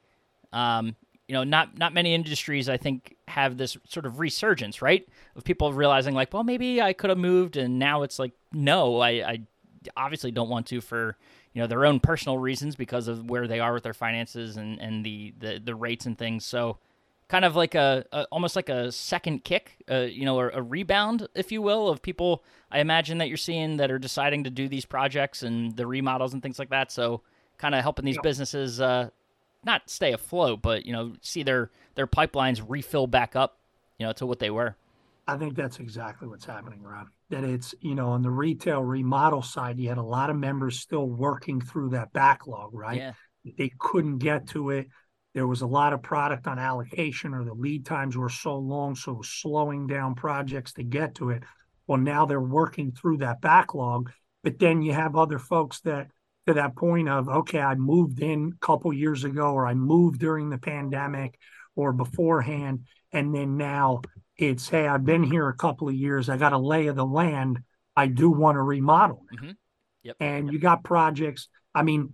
Um, 0.51 0.95
you 1.27 1.33
know, 1.33 1.43
not 1.43 1.77
not 1.77 1.93
many 1.93 2.13
industries 2.13 2.67
I 2.67 2.75
think 2.75 3.15
have 3.27 3.55
this 3.55 3.77
sort 3.87 4.05
of 4.05 4.19
resurgence, 4.19 4.81
right? 4.81 5.07
Of 5.35 5.45
people 5.45 5.71
realizing 5.71 6.13
like, 6.13 6.33
well, 6.33 6.43
maybe 6.43 6.81
I 6.81 6.91
could 6.93 7.09
have 7.09 7.19
moved, 7.19 7.55
and 7.55 7.79
now 7.79 8.01
it's 8.01 8.19
like, 8.19 8.33
no, 8.51 8.99
I, 8.99 9.09
I 9.09 9.41
obviously 9.95 10.31
don't 10.31 10.49
want 10.49 10.67
to 10.67 10.81
for 10.81 11.17
you 11.53 11.62
know 11.62 11.67
their 11.67 11.86
own 11.86 12.00
personal 12.00 12.38
reasons 12.38 12.75
because 12.75 13.08
of 13.08 13.29
where 13.29 13.48
they 13.48 13.60
are 13.60 13.74
with 13.74 13.84
their 13.84 13.93
finances 13.93 14.58
and 14.58 14.79
and 14.79 15.05
the 15.05 15.34
the, 15.39 15.62
the 15.63 15.75
rates 15.75 16.05
and 16.05 16.17
things. 16.17 16.46
So 16.46 16.77
kind 17.31 17.46
of 17.46 17.55
like 17.55 17.75
a, 17.75 18.05
a 18.12 18.25
almost 18.25 18.58
like 18.58 18.67
a 18.67 18.91
second 18.91 19.43
kick, 19.46 19.77
uh, 19.89 20.00
you 20.01 20.25
know, 20.25 20.39
a, 20.39 20.50
a 20.50 20.62
rebound, 20.62 21.27
if 21.34 21.51
you 21.51 21.62
will, 21.62 21.88
of 21.88 22.01
people. 22.01 22.43
I 22.70 22.79
imagine 22.79 23.20
that 23.20 23.29
you're 23.29 23.38
seeing 23.38 23.77
that 23.77 23.89
are 23.89 24.00
deciding 24.00 24.43
to 24.43 24.50
do 24.50 24.67
these 24.67 24.86
projects 24.86 25.41
and 25.41 25.75
the 25.75 25.88
remodels 25.88 26.34
and 26.34 26.43
things 26.43 26.60
like 26.60 26.70
that. 26.72 26.91
So 26.91 27.22
kind 27.58 27.74
of 27.74 27.81
helping 27.84 28.03
these 28.03 28.15
yeah. 28.15 28.22
businesses 28.22 28.81
uh, 28.81 29.12
not 29.63 29.89
stay 29.89 30.12
afloat, 30.12 30.62
but 30.62 30.86
you 30.86 30.91
know, 30.91 31.13
see 31.22 31.43
their 31.43 31.70
their 31.96 32.08
pipelines 32.08 32.63
refill 32.67 33.08
back 33.08 33.36
up, 33.36 33.58
you 33.98 34.05
know, 34.05 34.13
to 34.13 34.25
what 34.25 34.39
they 34.39 34.50
were. 34.50 34.75
I 35.27 35.38
think 35.38 35.55
that's 35.55 35.79
exactly 35.79 36.27
what's 36.27 36.46
happening, 36.46 36.81
Rob. 36.84 37.08
That 37.31 37.43
it's, 37.43 37.73
you 37.81 37.95
know, 37.95 38.09
on 38.09 38.21
the 38.21 38.29
retail 38.29 38.83
remodel 38.83 39.41
side, 39.41 39.79
you 39.79 39.89
had 39.89 39.97
a 39.97 40.03
lot 40.03 40.29
of 40.29 40.35
members 40.35 40.79
still 40.79 41.07
working 41.07 41.59
through 41.59 41.89
that 41.89 42.13
backlog, 42.13 42.73
right? 42.73 42.97
Yeah. 42.97 43.13
They 43.57 43.71
couldn't 43.79 44.19
get 44.19 44.47
to 44.50 44.69
it. 44.69 44.88
There 45.33 45.47
was 45.47 45.61
a 45.61 45.67
lot 45.67 45.93
of 45.93 46.03
product 46.03 46.45
on 46.45 46.59
allocation, 46.59 47.33
or 47.33 47.43
the 47.43 47.53
lead 47.53 47.85
times 47.85 48.15
were 48.15 48.29
so 48.29 48.57
long, 48.57 48.95
so 48.95 49.21
slowing 49.23 49.88
down 49.88 50.13
projects 50.13 50.73
to 50.73 50.83
get 50.83 51.15
to 51.15 51.31
it. 51.31 51.43
Well, 51.88 51.97
now 51.97 52.25
they're 52.25 52.39
working 52.39 52.91
through 52.91 53.17
that 53.17 53.41
backlog. 53.41 54.11
But 54.43 54.59
then 54.59 54.81
you 54.81 54.93
have 54.93 55.15
other 55.15 55.39
folks 55.39 55.79
that 55.81 56.07
to 56.47 56.55
that 56.55 56.75
point 56.75 57.07
of 57.07 57.29
okay 57.29 57.59
i 57.59 57.75
moved 57.75 58.21
in 58.21 58.53
a 58.55 58.65
couple 58.65 58.91
years 58.91 59.23
ago 59.23 59.53
or 59.53 59.67
i 59.67 59.73
moved 59.73 60.19
during 60.19 60.50
the 60.50 60.57
pandemic 60.57 61.38
or 61.75 61.93
beforehand 61.93 62.79
and 63.11 63.33
then 63.33 63.57
now 63.57 64.01
it's 64.41 64.67
hey 64.69 64.88
i've 64.88 65.05
been 65.05 65.24
here 65.24 65.48
a 65.48 65.55
couple 65.55 65.88
of 65.88 65.95
years. 65.95 66.29
I 66.29 66.38
got 66.38 66.53
a 66.53 66.57
lay 66.57 66.88
of 66.88 66.95
the 66.95 67.05
land. 67.05 67.60
I 67.95 68.07
do 68.07 68.29
want 68.29 68.55
to 68.55 68.62
remodel 68.62 69.25
mm-hmm. 69.33 69.51
yep. 70.03 70.15
and 70.19 70.48
yep. 70.48 70.53
you 70.53 70.60
got 70.60 70.83
projects. 70.83 71.48
I 71.74 71.83
mean 71.83 72.13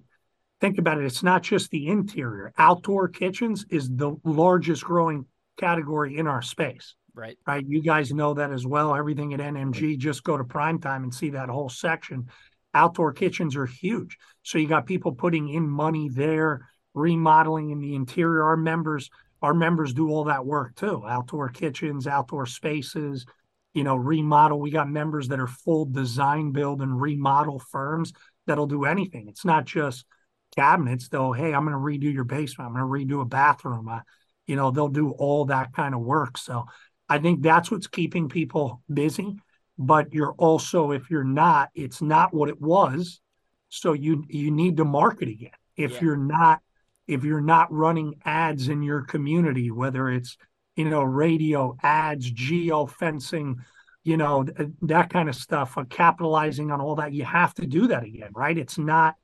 think 0.59 0.77
about 0.77 0.97
it. 0.97 1.05
It's 1.05 1.23
not 1.23 1.43
just 1.43 1.69
the 1.71 1.87
interior. 1.87 2.53
Outdoor 2.57 3.07
kitchens 3.07 3.65
is 3.69 3.89
the 3.89 4.15
largest 4.23 4.83
growing 4.83 5.25
category 5.57 6.17
in 6.17 6.27
our 6.27 6.41
space. 6.41 6.95
Right. 7.13 7.37
Right? 7.47 7.65
You 7.67 7.81
guys 7.81 8.13
know 8.13 8.35
that 8.35 8.51
as 8.51 8.65
well. 8.65 8.95
Everything 8.95 9.33
at 9.33 9.39
nmg 9.39 9.97
just 9.97 10.23
go 10.23 10.37
to 10.37 10.43
prime 10.43 10.79
time 10.79 11.03
and 11.03 11.13
see 11.13 11.31
that 11.31 11.49
whole 11.49 11.69
section. 11.69 12.27
Outdoor 12.73 13.11
kitchens 13.11 13.55
are 13.55 13.65
huge. 13.65 14.17
So 14.43 14.57
you 14.57 14.67
got 14.67 14.85
people 14.85 15.13
putting 15.13 15.49
in 15.49 15.67
money 15.67 16.09
there, 16.09 16.69
remodeling 16.93 17.71
in 17.71 17.79
the 17.79 17.95
interior. 17.95 18.43
Our 18.43 18.57
members, 18.57 19.09
our 19.41 19.53
members 19.53 19.93
do 19.93 20.09
all 20.09 20.25
that 20.25 20.45
work 20.45 20.75
too. 20.75 21.03
Outdoor 21.07 21.49
kitchens, 21.49 22.07
outdoor 22.07 22.45
spaces, 22.45 23.25
you 23.73 23.83
know, 23.83 23.95
remodel. 23.95 24.59
We 24.59 24.71
got 24.71 24.89
members 24.89 25.27
that 25.29 25.39
are 25.39 25.47
full 25.47 25.85
design 25.85 26.51
build 26.51 26.81
and 26.81 26.99
remodel 26.99 27.59
firms 27.59 28.13
that'll 28.45 28.67
do 28.67 28.85
anything. 28.85 29.27
It's 29.27 29.45
not 29.45 29.65
just 29.65 30.05
cabinets. 30.55 31.09
They'll, 31.09 31.33
hey, 31.33 31.53
I'm 31.53 31.65
going 31.65 31.73
to 31.73 32.07
redo 32.07 32.11
your 32.11 32.23
basement. 32.23 32.69
I'm 32.69 32.75
going 32.87 33.07
to 33.07 33.15
redo 33.15 33.21
a 33.21 33.25
bathroom. 33.25 33.87
Uh, 33.87 33.99
you 34.45 34.55
know, 34.55 34.71
they'll 34.71 34.87
do 34.87 35.11
all 35.11 35.45
that 35.45 35.73
kind 35.73 35.93
of 35.93 36.01
work. 36.01 36.37
So 36.37 36.65
I 37.09 37.19
think 37.19 37.41
that's 37.41 37.69
what's 37.69 37.87
keeping 37.87 38.29
people 38.29 38.81
busy 38.91 39.37
but 39.77 40.13
you're 40.13 40.33
also 40.33 40.91
if 40.91 41.09
you're 41.09 41.23
not 41.23 41.69
it's 41.75 42.01
not 42.01 42.33
what 42.33 42.49
it 42.49 42.59
was 42.59 43.21
so 43.69 43.93
you 43.93 44.23
you 44.27 44.51
need 44.51 44.77
to 44.77 44.85
market 44.85 45.29
again 45.29 45.51
if 45.75 45.93
yeah. 45.93 46.01
you're 46.01 46.17
not 46.17 46.61
if 47.07 47.23
you're 47.23 47.41
not 47.41 47.71
running 47.71 48.15
ads 48.25 48.67
in 48.69 48.81
your 48.81 49.01
community 49.01 49.71
whether 49.71 50.09
it's 50.09 50.37
you 50.75 50.85
know 50.85 51.03
radio 51.03 51.75
ads 51.83 52.29
geo 52.31 52.85
fencing 52.85 53.57
you 54.03 54.15
know 54.15 54.45
that 54.81 55.09
kind 55.09 55.27
of 55.27 55.35
stuff 55.35 55.77
uh, 55.77 55.83
capitalizing 55.89 56.71
on 56.71 56.79
all 56.79 56.95
that 56.95 57.13
you 57.13 57.25
have 57.25 57.53
to 57.53 57.65
do 57.65 57.87
that 57.87 58.03
again 58.03 58.29
right? 58.33 58.57
It's 58.57 58.77
not 58.77 59.15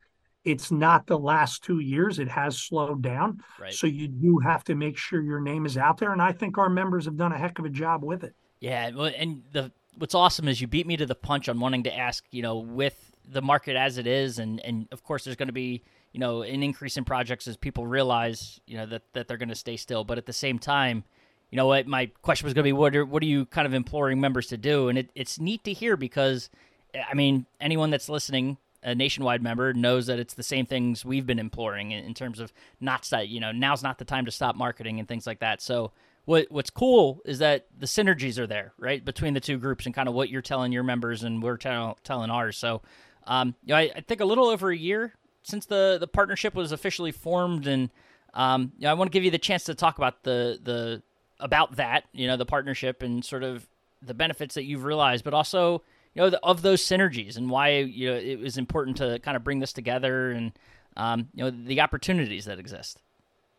it's 0.43 0.71
not 0.71 1.07
the 1.07 1.17
last 1.17 1.63
two 1.63 1.79
years 1.79 2.19
it 2.19 2.27
has 2.27 2.59
slowed 2.59 3.01
down. 3.01 3.41
Right. 3.57 3.73
so 3.73 3.87
you 3.87 4.09
do 4.09 4.39
have 4.39 4.65
to 4.65 4.75
make 4.75 4.97
sure 4.97 5.21
your 5.21 5.39
name 5.39 5.65
is 5.65 5.77
out 5.77 5.97
there 5.97 6.11
and 6.11 6.21
i 6.21 6.33
think 6.33 6.57
our 6.57 6.69
members 6.69 7.05
have 7.05 7.15
done 7.15 7.31
a 7.31 7.37
heck 7.37 7.59
of 7.59 7.65
a 7.65 7.69
job 7.69 8.03
with 8.03 8.23
it. 8.23 8.35
Yeah 8.59 8.91
well, 8.91 9.11
and 9.17 9.43
the 9.51 9.71
what's 9.97 10.15
awesome 10.15 10.47
is 10.47 10.59
you 10.59 10.67
beat 10.67 10.87
me 10.87 10.97
to 10.97 11.05
the 11.05 11.15
punch 11.15 11.49
on 11.49 11.59
wanting 11.59 11.83
to 11.83 11.95
ask, 11.95 12.25
you 12.31 12.41
know, 12.41 12.57
with 12.57 13.11
the 13.25 13.41
market 13.41 13.75
as 13.75 13.97
it 13.97 14.07
is, 14.07 14.39
and 14.39 14.59
and 14.61 14.87
of 14.91 15.03
course 15.03 15.23
there's 15.23 15.35
going 15.35 15.47
to 15.47 15.53
be 15.53 15.83
you 16.13 16.19
know 16.19 16.41
an 16.43 16.63
increase 16.63 16.95
in 16.95 17.03
projects 17.03 17.47
as 17.47 17.57
people 17.57 17.85
realize 17.85 18.61
you 18.65 18.77
know 18.77 18.85
that 18.85 19.01
that 19.13 19.27
they're 19.27 19.37
going 19.37 19.49
to 19.49 19.55
stay 19.55 19.77
still, 19.77 20.03
but 20.03 20.17
at 20.17 20.25
the 20.25 20.33
same 20.33 20.59
time. 20.59 21.03
You 21.49 21.57
know 21.57 21.67
what? 21.67 21.85
My 21.85 22.07
question 22.23 22.45
was 22.47 22.55
going 22.55 22.63
to 22.63 22.67
be, 22.67 22.73
what 22.73 22.95
are 22.95 23.05
what 23.05 23.21
are 23.21 23.27
you 23.27 23.45
kind 23.45 23.67
of 23.67 23.75
imploring 23.75 24.19
members 24.19 24.47
to 24.47 24.57
do? 24.57 24.89
And 24.89 24.97
it, 24.97 25.11
it's 25.13 25.39
neat 25.39 25.63
to 25.65 25.73
hear 25.73 25.95
because, 25.95 26.49
I 26.95 27.13
mean, 27.13 27.45
anyone 27.61 27.91
that's 27.91 28.09
listening 28.09 28.57
a 28.83 28.93
nationwide 28.93 29.41
member 29.41 29.73
knows 29.73 30.07
that 30.07 30.19
it's 30.19 30.33
the 30.33 30.43
same 30.43 30.65
things 30.65 31.05
we've 31.05 31.25
been 31.25 31.39
imploring 31.39 31.91
in, 31.91 32.13
terms 32.13 32.39
of 32.39 32.51
not 32.79 33.09
you 33.27 33.39
know 33.39 33.51
now's 33.51 33.83
not 33.83 33.97
the 33.97 34.05
time 34.05 34.25
to 34.25 34.31
stop 34.31 34.55
marketing 34.55 34.99
and 34.99 35.07
things 35.07 35.25
like 35.25 35.39
that. 35.39 35.61
So 35.61 35.91
what 36.25 36.47
what's 36.49 36.69
cool 36.69 37.21
is 37.25 37.39
that 37.39 37.67
the 37.77 37.85
synergies 37.85 38.37
are 38.37 38.47
there, 38.47 38.73
right, 38.77 39.03
between 39.03 39.33
the 39.33 39.39
two 39.39 39.57
groups 39.57 39.85
and 39.85 39.95
kind 39.95 40.07
of 40.07 40.15
what 40.15 40.29
you're 40.29 40.41
telling 40.41 40.71
your 40.71 40.83
members 40.83 41.23
and 41.23 41.41
we're 41.41 41.57
tell, 41.57 41.97
telling 42.03 42.29
ours. 42.29 42.57
So, 42.57 42.81
um, 43.25 43.55
you 43.63 43.73
know, 43.73 43.77
I, 43.77 43.91
I, 43.95 44.01
think 44.01 44.21
a 44.21 44.25
little 44.25 44.47
over 44.47 44.69
a 44.69 44.77
year 44.77 45.13
since 45.43 45.65
the 45.65 45.97
the 45.99 46.07
partnership 46.07 46.55
was 46.55 46.71
officially 46.71 47.11
formed, 47.11 47.67
and 47.67 47.89
um, 48.33 48.71
you 48.77 48.83
know, 48.83 48.91
I 48.91 48.93
want 48.93 49.11
to 49.11 49.13
give 49.13 49.23
you 49.23 49.31
the 49.31 49.37
chance 49.37 49.65
to 49.65 49.75
talk 49.75 49.97
about 49.97 50.23
the 50.23 50.59
the 50.61 51.03
about 51.39 51.75
that, 51.75 52.05
you 52.13 52.27
know, 52.27 52.37
the 52.37 52.45
partnership 52.45 53.03
and 53.03 53.23
sort 53.23 53.43
of 53.43 53.67
the 54.01 54.13
benefits 54.13 54.55
that 54.55 54.63
you've 54.63 54.83
realized, 54.83 55.23
but 55.23 55.33
also 55.33 55.83
you 56.13 56.21
know 56.21 56.29
the, 56.29 56.39
of 56.43 56.61
those 56.61 56.81
synergies 56.83 57.37
and 57.37 57.49
why 57.49 57.79
you 57.79 58.09
know 58.09 58.15
it 58.15 58.39
was 58.39 58.57
important 58.57 58.97
to 58.97 59.19
kind 59.19 59.35
of 59.35 59.43
bring 59.43 59.59
this 59.59 59.73
together 59.73 60.31
and 60.31 60.51
um, 60.97 61.29
you 61.33 61.43
know 61.43 61.49
the 61.49 61.81
opportunities 61.81 62.45
that 62.45 62.59
exist. 62.59 62.99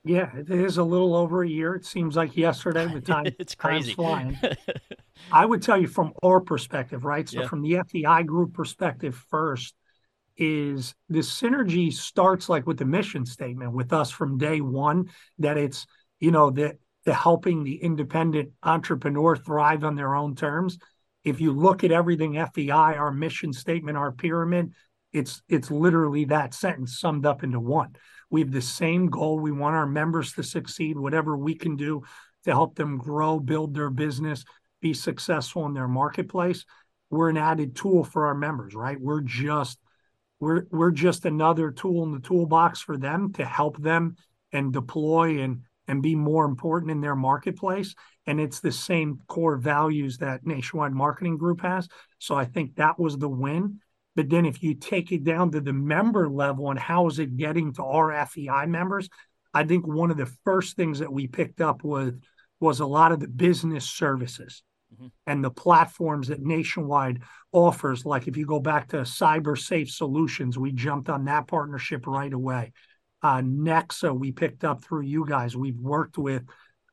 Yeah, 0.06 0.30
it 0.36 0.50
is 0.50 0.76
a 0.76 0.84
little 0.84 1.16
over 1.16 1.42
a 1.42 1.48
year. 1.48 1.74
It 1.74 1.86
seems 1.86 2.14
like 2.14 2.36
yesterday. 2.36 2.86
The 2.86 3.00
time 3.12 3.26
it's 3.38 3.54
crazy 3.54 3.94
flying. 3.94 4.38
I 5.32 5.46
would 5.46 5.62
tell 5.62 5.78
you 5.78 5.86
from 5.86 6.12
our 6.22 6.40
perspective, 6.40 7.04
right? 7.04 7.26
So 7.28 7.40
yeah. 7.40 7.48
from 7.48 7.62
the 7.62 7.80
FEI 7.88 8.22
group 8.24 8.52
perspective, 8.52 9.14
first 9.14 9.74
is 10.36 10.94
the 11.08 11.20
synergy 11.20 11.92
starts 11.92 12.48
like 12.48 12.66
with 12.66 12.78
the 12.78 12.84
mission 12.84 13.24
statement 13.24 13.72
with 13.72 13.92
us 13.92 14.10
from 14.10 14.38
day 14.38 14.60
one 14.60 15.08
that 15.38 15.56
it's 15.56 15.86
you 16.18 16.30
know 16.30 16.50
that 16.50 16.76
the 17.04 17.14
helping 17.14 17.64
the 17.64 17.76
independent 17.76 18.50
entrepreneur 18.62 19.36
thrive 19.36 19.84
on 19.84 19.94
their 19.94 20.14
own 20.14 20.34
terms. 20.34 20.78
If 21.22 21.40
you 21.40 21.52
look 21.52 21.84
at 21.84 21.92
everything 21.92 22.34
FEI, 22.34 22.96
our 22.96 23.12
mission 23.12 23.52
statement, 23.52 23.96
our 23.96 24.12
pyramid, 24.12 24.72
it's 25.12 25.42
it's 25.48 25.70
literally 25.70 26.24
that 26.26 26.54
sentence 26.54 26.98
summed 26.98 27.26
up 27.26 27.44
into 27.44 27.60
one. 27.60 27.94
We 28.30 28.40
have 28.40 28.50
the 28.50 28.62
same 28.62 29.08
goal. 29.08 29.38
We 29.38 29.52
want 29.52 29.76
our 29.76 29.86
members 29.86 30.32
to 30.32 30.42
succeed, 30.42 30.98
whatever 30.98 31.36
we 31.36 31.54
can 31.54 31.76
do 31.76 32.02
to 32.44 32.50
help 32.50 32.74
them 32.74 32.98
grow, 32.98 33.38
build 33.38 33.74
their 33.74 33.90
business, 33.90 34.44
be 34.80 34.92
successful 34.92 35.66
in 35.66 35.72
their 35.72 35.88
marketplace. 35.88 36.64
We're 37.10 37.30
an 37.30 37.36
added 37.36 37.76
tool 37.76 38.04
for 38.04 38.26
our 38.26 38.34
members, 38.34 38.74
right? 38.74 39.00
We're 39.00 39.20
just 39.20 39.78
we're 40.44 40.66
we're 40.70 40.90
just 40.90 41.24
another 41.24 41.70
tool 41.70 42.04
in 42.04 42.12
the 42.12 42.20
toolbox 42.20 42.80
for 42.80 42.96
them 42.98 43.32
to 43.32 43.44
help 43.44 43.80
them 43.80 44.16
and 44.52 44.72
deploy 44.72 45.40
and 45.40 45.62
and 45.88 46.02
be 46.02 46.14
more 46.14 46.44
important 46.44 46.90
in 46.90 47.00
their 47.00 47.16
marketplace. 47.16 47.94
And 48.26 48.40
it's 48.40 48.60
the 48.60 48.72
same 48.72 49.20
core 49.26 49.56
values 49.56 50.18
that 50.18 50.46
Nationwide 50.46 50.92
Marketing 50.92 51.36
Group 51.36 51.60
has. 51.60 51.88
So 52.18 52.34
I 52.34 52.46
think 52.46 52.76
that 52.76 52.98
was 52.98 53.18
the 53.18 53.28
win. 53.28 53.80
But 54.16 54.30
then 54.30 54.46
if 54.46 54.62
you 54.62 54.74
take 54.74 55.12
it 55.12 55.24
down 55.24 55.50
to 55.52 55.60
the 55.60 55.72
member 55.72 56.28
level 56.28 56.70
and 56.70 56.78
how 56.78 57.06
is 57.08 57.18
it 57.18 57.36
getting 57.36 57.72
to 57.74 57.84
our 57.84 58.26
FEI 58.26 58.66
members, 58.66 59.08
I 59.52 59.64
think 59.64 59.86
one 59.86 60.10
of 60.10 60.16
the 60.16 60.32
first 60.44 60.76
things 60.76 61.00
that 61.00 61.12
we 61.12 61.26
picked 61.26 61.60
up 61.60 61.84
was 61.84 62.12
was 62.60 62.80
a 62.80 62.86
lot 62.86 63.12
of 63.12 63.20
the 63.20 63.28
business 63.28 63.90
services 63.90 64.62
mm-hmm. 64.94 65.06
and 65.26 65.44
the 65.44 65.50
platforms 65.50 66.28
that 66.28 66.40
Nationwide 66.40 67.22
offers. 67.52 68.04
Like 68.04 68.28
if 68.28 68.36
you 68.36 68.46
go 68.46 68.60
back 68.60 68.88
to 68.88 68.98
Cyber 68.98 69.58
Safe 69.58 69.90
Solutions, 69.90 70.58
we 70.58 70.72
jumped 70.72 71.08
on 71.08 71.24
that 71.26 71.46
partnership 71.46 72.06
right 72.06 72.32
away. 72.32 72.72
Uh, 73.22 73.40
Nexa, 73.40 74.16
we 74.16 74.32
picked 74.32 74.64
up 74.64 74.84
through 74.84 75.02
you 75.02 75.26
guys. 75.26 75.56
We've 75.56 75.78
worked 75.78 76.18
with. 76.18 76.42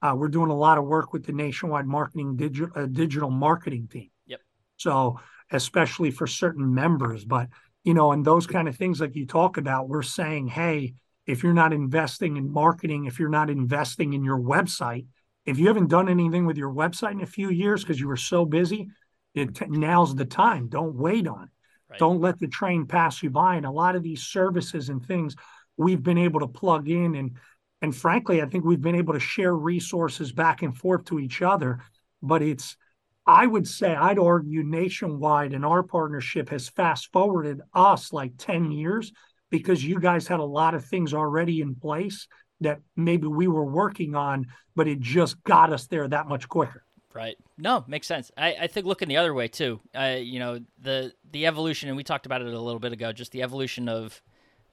Uh, 0.01 0.15
we're 0.17 0.29
doing 0.29 0.49
a 0.49 0.57
lot 0.57 0.77
of 0.77 0.85
work 0.85 1.13
with 1.13 1.25
the 1.25 1.33
Nationwide 1.33 1.85
Marketing 1.85 2.35
digital 2.35 2.71
uh, 2.75 2.87
digital 2.87 3.29
marketing 3.29 3.87
team. 3.91 4.09
Yep. 4.27 4.39
So 4.77 5.19
especially 5.51 6.11
for 6.11 6.27
certain 6.27 6.73
members. 6.73 7.25
But 7.25 7.49
you 7.83 7.93
know, 7.93 8.11
and 8.11 8.23
those 8.23 8.47
kind 8.47 8.67
of 8.67 8.75
things 8.75 9.01
like 9.01 9.15
you 9.15 9.25
talk 9.25 9.57
about, 9.57 9.89
we're 9.89 10.03
saying, 10.03 10.47
hey, 10.47 10.93
if 11.25 11.43
you're 11.43 11.53
not 11.53 11.73
investing 11.73 12.37
in 12.37 12.51
marketing, 12.51 13.05
if 13.05 13.19
you're 13.19 13.29
not 13.29 13.49
investing 13.49 14.13
in 14.13 14.23
your 14.23 14.39
website, 14.39 15.05
if 15.45 15.57
you 15.57 15.67
haven't 15.67 15.89
done 15.89 16.09
anything 16.09 16.45
with 16.45 16.57
your 16.57 16.71
website 16.71 17.13
in 17.13 17.21
a 17.21 17.27
few 17.27 17.49
years 17.49 17.83
because 17.83 17.99
you 17.99 18.07
were 18.07 18.17
so 18.17 18.45
busy, 18.45 18.89
it 19.33 19.69
now's 19.69 20.15
the 20.15 20.25
time. 20.25 20.67
Don't 20.67 20.95
wait 20.95 21.27
on 21.27 21.43
it. 21.43 21.49
Right. 21.89 21.99
Don't 21.99 22.21
let 22.21 22.39
the 22.39 22.47
train 22.47 22.85
pass 22.85 23.21
you 23.23 23.29
by. 23.29 23.55
And 23.55 23.65
a 23.65 23.71
lot 23.71 23.95
of 23.95 24.03
these 24.03 24.23
services 24.23 24.89
and 24.89 25.05
things 25.05 25.35
we've 25.77 26.03
been 26.03 26.17
able 26.17 26.41
to 26.41 26.47
plug 26.47 26.89
in 26.89 27.15
and 27.15 27.37
and 27.83 27.95
frankly, 27.95 28.43
I 28.43 28.45
think 28.45 28.63
we've 28.63 28.81
been 28.81 28.95
able 28.95 29.13
to 29.13 29.19
share 29.19 29.55
resources 29.55 30.31
back 30.31 30.61
and 30.61 30.77
forth 30.77 31.05
to 31.05 31.19
each 31.19 31.41
other. 31.41 31.79
But 32.21 32.43
it's 32.43 32.77
I 33.25 33.47
would 33.47 33.67
say 33.67 33.95
I'd 33.95 34.19
argue 34.19 34.63
nationwide 34.63 35.53
and 35.53 35.65
our 35.65 35.83
partnership 35.83 36.49
has 36.49 36.69
fast 36.69 37.11
forwarded 37.11 37.61
us 37.73 38.13
like 38.13 38.33
10 38.37 38.71
years 38.71 39.11
because 39.49 39.83
you 39.83 39.99
guys 39.99 40.27
had 40.27 40.39
a 40.39 40.45
lot 40.45 40.73
of 40.73 40.85
things 40.85 41.13
already 41.13 41.61
in 41.61 41.75
place 41.75 42.27
that 42.61 42.79
maybe 42.95 43.27
we 43.27 43.47
were 43.47 43.65
working 43.65 44.15
on, 44.15 44.47
but 44.75 44.87
it 44.87 44.99
just 44.99 45.43
got 45.43 45.73
us 45.73 45.87
there 45.87 46.07
that 46.07 46.27
much 46.27 46.47
quicker. 46.47 46.83
Right. 47.13 47.35
No, 47.57 47.83
makes 47.87 48.07
sense. 48.07 48.31
I, 48.37 48.55
I 48.61 48.67
think 48.67 48.85
looking 48.85 49.09
the 49.09 49.17
other 49.17 49.33
way 49.33 49.49
too. 49.49 49.81
Uh, 49.93 50.17
you 50.19 50.39
know, 50.39 50.59
the 50.81 51.11
the 51.31 51.45
evolution, 51.45 51.89
and 51.89 51.97
we 51.97 52.03
talked 52.03 52.25
about 52.25 52.41
it 52.41 52.47
a 52.47 52.59
little 52.59 52.79
bit 52.79 52.93
ago. 52.93 53.11
Just 53.11 53.33
the 53.33 53.43
evolution 53.43 53.89
of 53.89 54.21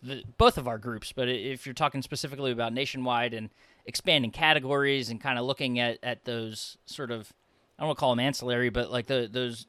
the, 0.03 0.23
both 0.37 0.57
of 0.57 0.69
our 0.69 0.79
groups. 0.79 1.13
But 1.13 1.29
if 1.29 1.67
you're 1.67 1.75
talking 1.75 2.03
specifically 2.03 2.53
about 2.53 2.73
nationwide 2.73 3.35
and 3.35 3.51
expanding 3.87 4.31
categories 4.31 5.11
and 5.11 5.21
kind 5.21 5.39
of 5.39 5.47
looking 5.47 5.81
at 5.81 5.99
at 6.03 6.25
those 6.25 6.79
sort 6.87 7.11
of, 7.11 7.33
I 7.77 7.83
don't 7.83 7.89
want 7.89 7.99
to 7.99 8.01
call 8.01 8.11
them 8.13 8.21
ancillary, 8.21 8.69
but 8.69 8.93
like 8.93 9.07
the 9.07 9.29
those 9.31 9.67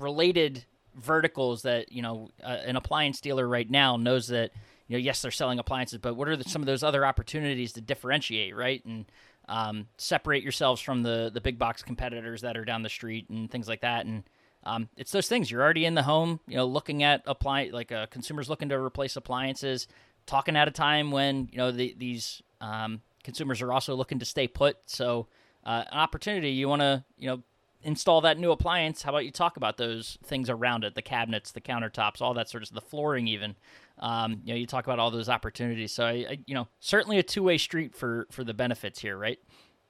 related 0.00 0.64
verticals 0.96 1.62
that 1.62 1.92
you 1.92 2.02
know 2.02 2.30
uh, 2.42 2.58
an 2.66 2.74
appliance 2.74 3.20
dealer 3.20 3.46
right 3.46 3.70
now 3.70 3.96
knows 3.96 4.26
that 4.28 4.50
you 4.88 4.96
know 4.96 5.02
yes 5.02 5.22
they're 5.22 5.30
selling 5.30 5.58
appliances, 5.58 5.98
but 5.98 6.14
what 6.14 6.28
are 6.28 6.36
the, 6.36 6.48
some 6.48 6.62
of 6.62 6.66
those 6.66 6.82
other 6.82 7.06
opportunities 7.06 7.72
to 7.74 7.80
differentiate, 7.80 8.56
right? 8.56 8.84
And 8.84 9.06
um, 9.48 9.86
separate 9.96 10.42
yourselves 10.42 10.80
from 10.80 11.02
the 11.02 11.30
the 11.32 11.40
big 11.40 11.58
box 11.58 11.82
competitors 11.82 12.42
that 12.42 12.56
are 12.56 12.64
down 12.64 12.82
the 12.82 12.88
street 12.88 13.28
and 13.30 13.50
things 13.50 13.68
like 13.68 13.80
that. 13.82 14.06
And 14.06 14.24
um, 14.64 14.88
it's 14.96 15.12
those 15.12 15.28
things. 15.28 15.50
You're 15.50 15.62
already 15.62 15.84
in 15.84 15.94
the 15.94 16.02
home, 16.02 16.40
you 16.46 16.56
know, 16.56 16.66
looking 16.66 17.02
at 17.02 17.22
apply 17.26 17.70
like 17.72 17.92
uh, 17.92 18.06
consumers 18.06 18.50
looking 18.50 18.68
to 18.70 18.78
replace 18.78 19.16
appliances, 19.16 19.86
talking 20.26 20.56
at 20.56 20.68
a 20.68 20.72
time 20.72 21.10
when 21.10 21.48
you 21.52 21.58
know 21.58 21.70
the, 21.70 21.94
these 21.98 22.42
um, 22.60 23.00
consumers 23.24 23.62
are 23.62 23.72
also 23.72 23.94
looking 23.94 24.18
to 24.18 24.24
stay 24.24 24.48
put. 24.48 24.76
So 24.86 25.28
uh, 25.64 25.84
an 25.90 25.98
opportunity 25.98 26.50
you 26.50 26.68
want 26.68 26.82
to 26.82 27.04
you 27.16 27.28
know 27.28 27.42
install 27.82 28.20
that 28.22 28.38
new 28.38 28.50
appliance. 28.50 29.02
How 29.02 29.10
about 29.10 29.24
you 29.24 29.30
talk 29.30 29.56
about 29.56 29.76
those 29.76 30.18
things 30.24 30.50
around 30.50 30.84
it, 30.84 30.94
the 30.94 31.02
cabinets, 31.02 31.52
the 31.52 31.60
countertops, 31.60 32.20
all 32.20 32.34
that 32.34 32.50
sort 32.50 32.62
of 32.62 32.70
the 32.72 32.80
flooring 32.80 33.28
even. 33.28 33.56
Um, 34.00 34.40
you 34.44 34.52
know, 34.54 34.58
you 34.58 34.66
talk 34.66 34.84
about 34.84 34.98
all 34.98 35.10
those 35.10 35.28
opportunities. 35.28 35.92
So 35.92 36.04
I, 36.04 36.10
I 36.10 36.38
you 36.46 36.54
know, 36.54 36.68
certainly 36.80 37.18
a 37.18 37.22
two 37.22 37.42
way 37.42 37.58
street 37.58 37.94
for 37.94 38.26
for 38.30 38.44
the 38.44 38.54
benefits 38.54 38.98
here, 38.98 39.16
right? 39.16 39.38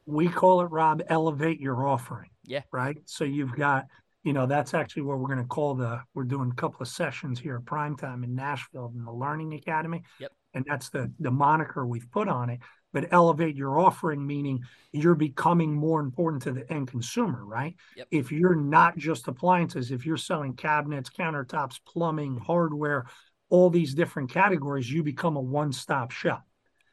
We 0.06 0.28
call 0.28 0.62
it 0.62 0.66
Rob 0.66 1.02
elevate 1.08 1.60
your 1.60 1.86
offering. 1.86 2.30
Yeah. 2.44 2.62
Right. 2.72 2.96
So 3.04 3.24
you've 3.24 3.54
got, 3.54 3.86
you 4.24 4.32
know, 4.32 4.46
that's 4.46 4.72
actually 4.72 5.02
what 5.02 5.18
we're 5.18 5.26
going 5.26 5.42
to 5.42 5.44
call 5.44 5.74
the. 5.74 6.00
We're 6.14 6.24
doing 6.24 6.50
a 6.50 6.54
couple 6.54 6.80
of 6.80 6.88
sessions 6.88 7.38
here 7.38 7.56
at 7.56 7.64
Primetime 7.64 8.24
in 8.24 8.34
Nashville 8.34 8.90
in 8.94 9.04
the 9.04 9.12
Learning 9.12 9.52
Academy. 9.54 10.02
Yep. 10.18 10.32
And 10.54 10.64
that's 10.66 10.88
the 10.88 11.12
the 11.20 11.30
moniker 11.30 11.86
we've 11.86 12.10
put 12.10 12.28
on 12.28 12.50
it. 12.50 12.60
But 12.90 13.08
elevate 13.10 13.54
your 13.54 13.78
offering, 13.78 14.26
meaning 14.26 14.62
you're 14.92 15.14
becoming 15.14 15.74
more 15.74 16.00
important 16.00 16.42
to 16.44 16.52
the 16.52 16.72
end 16.72 16.88
consumer, 16.88 17.44
right? 17.44 17.76
Yep. 17.96 18.08
If 18.10 18.32
you're 18.32 18.56
not 18.56 18.96
just 18.96 19.28
appliances, 19.28 19.90
if 19.90 20.06
you're 20.06 20.16
selling 20.16 20.54
cabinets, 20.54 21.10
countertops, 21.10 21.80
plumbing, 21.86 22.38
hardware, 22.38 23.04
all 23.48 23.70
these 23.70 23.94
different 23.94 24.30
categories, 24.30 24.90
you 24.90 25.02
become 25.02 25.36
a 25.36 25.40
one-stop 25.40 26.10
shop. 26.10 26.44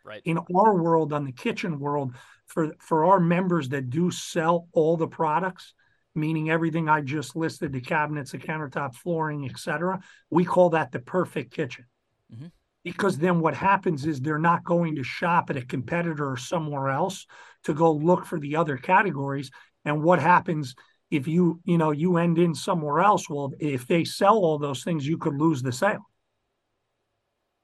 Right. 0.04 0.22
In 0.26 0.38
our 0.38 0.76
world, 0.82 1.14
on 1.14 1.26
the 1.26 1.32
kitchen 1.32 1.80
world, 1.80 2.16
for 2.46 2.76
for 2.80 3.06
our 3.06 3.20
members 3.20 3.70
that 3.70 3.90
do 3.90 4.12
sell 4.12 4.68
all 4.72 4.98
the 4.98 5.08
products, 5.08 5.74
meaning 6.14 6.50
everything 6.50 6.88
I 6.88 7.02
just 7.02 7.36
listed, 7.36 7.74
the 7.74 7.82
cabinets, 7.82 8.32
the 8.32 8.38
countertop, 8.38 8.96
flooring, 8.96 9.50
etc., 9.50 10.00
we 10.30 10.46
call 10.46 10.70
that 10.72 10.92
the 10.92 11.00
perfect 11.00 11.54
kitchen. 11.54 11.86
Mm-hmm. 12.34 12.48
Because 12.84 13.18
then 13.18 13.40
what 13.40 13.56
happens 13.56 14.06
is 14.06 14.22
they're 14.22 14.38
not 14.38 14.64
going 14.64 14.96
to 14.98 15.04
shop 15.04 15.50
at 15.50 15.58
a 15.58 15.66
competitor 15.66 16.32
or 16.32 16.38
somewhere 16.38 16.90
else 16.90 17.26
to 17.64 17.74
go 17.74 17.92
look 17.92 18.26
for 18.26 18.40
the 18.40 18.58
other 18.58 18.78
categories. 18.78 19.50
And 19.86 20.04
what 20.04 20.20
happens 20.20 20.76
if 21.10 21.28
you, 21.28 21.62
you 21.66 21.80
know, 21.80 21.90
you 21.90 22.18
end 22.18 22.38
in 22.38 22.54
somewhere 22.54 23.00
else? 23.00 23.28
Well, 23.28 23.54
if 23.60 23.88
they 23.88 24.04
sell 24.04 24.36
all 24.36 24.60
those 24.60 24.84
things, 24.84 25.08
you 25.08 25.18
could 25.18 25.36
lose 25.36 25.64
the 25.64 25.72
sale. 25.72 26.06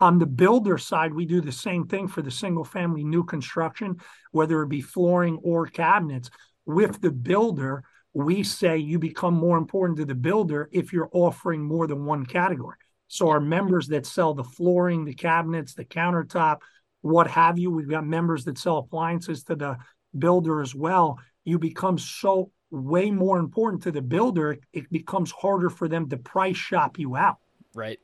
On 0.02 0.18
the 0.18 0.26
builder 0.26 0.80
side, 0.80 1.14
we 1.14 1.28
do 1.28 1.42
the 1.42 1.52
same 1.52 1.86
thing 1.86 2.08
for 2.08 2.24
the 2.24 2.32
single 2.32 2.64
family 2.64 3.04
new 3.04 3.24
construction, 3.24 3.98
whether 4.32 4.64
it 4.64 4.70
be 4.70 4.82
flooring 4.82 5.40
or 5.44 5.68
cabinets. 5.68 6.32
With 6.66 7.00
the 7.02 7.12
builder, 7.12 7.84
we 8.12 8.42
say 8.42 8.80
you 8.80 8.98
become 8.98 9.36
more 9.36 9.60
important 9.60 10.00
to 10.00 10.06
the 10.06 10.16
builder 10.16 10.70
if 10.72 10.92
you're 10.92 11.12
offering 11.14 11.62
more 11.62 11.86
than 11.86 12.04
one 12.04 12.26
category. 12.26 12.78
So 13.10 13.30
our 13.30 13.40
members 13.40 13.88
that 13.90 14.08
sell 14.08 14.34
the 14.34 14.44
flooring, 14.44 15.06
the 15.06 15.14
cabinets, 15.14 15.76
the 15.76 15.86
countertop, 15.86 16.58
what 17.02 17.28
have 17.28 17.60
you, 17.60 17.70
we've 17.70 17.88
got 17.88 18.06
members 18.06 18.44
that 18.46 18.58
sell 18.58 18.80
appliances 18.80 19.44
to 19.44 19.56
the 19.56 19.78
builder 20.18 20.62
as 20.62 20.74
well. 20.74 21.20
You 21.46 21.60
become 21.60 22.00
so 22.00 22.52
way 22.72 23.12
more 23.12 23.38
important 23.38 23.84
to 23.84 23.92
the 23.92 24.02
builder, 24.02 24.58
it 24.74 24.90
becomes 24.90 25.32
harder 25.32 25.70
for 25.70 25.88
them 25.88 26.10
to 26.10 26.18
price 26.18 26.58
shop 26.58 26.98
you 26.98 27.16
out. 27.16 27.38
Right 27.76 28.00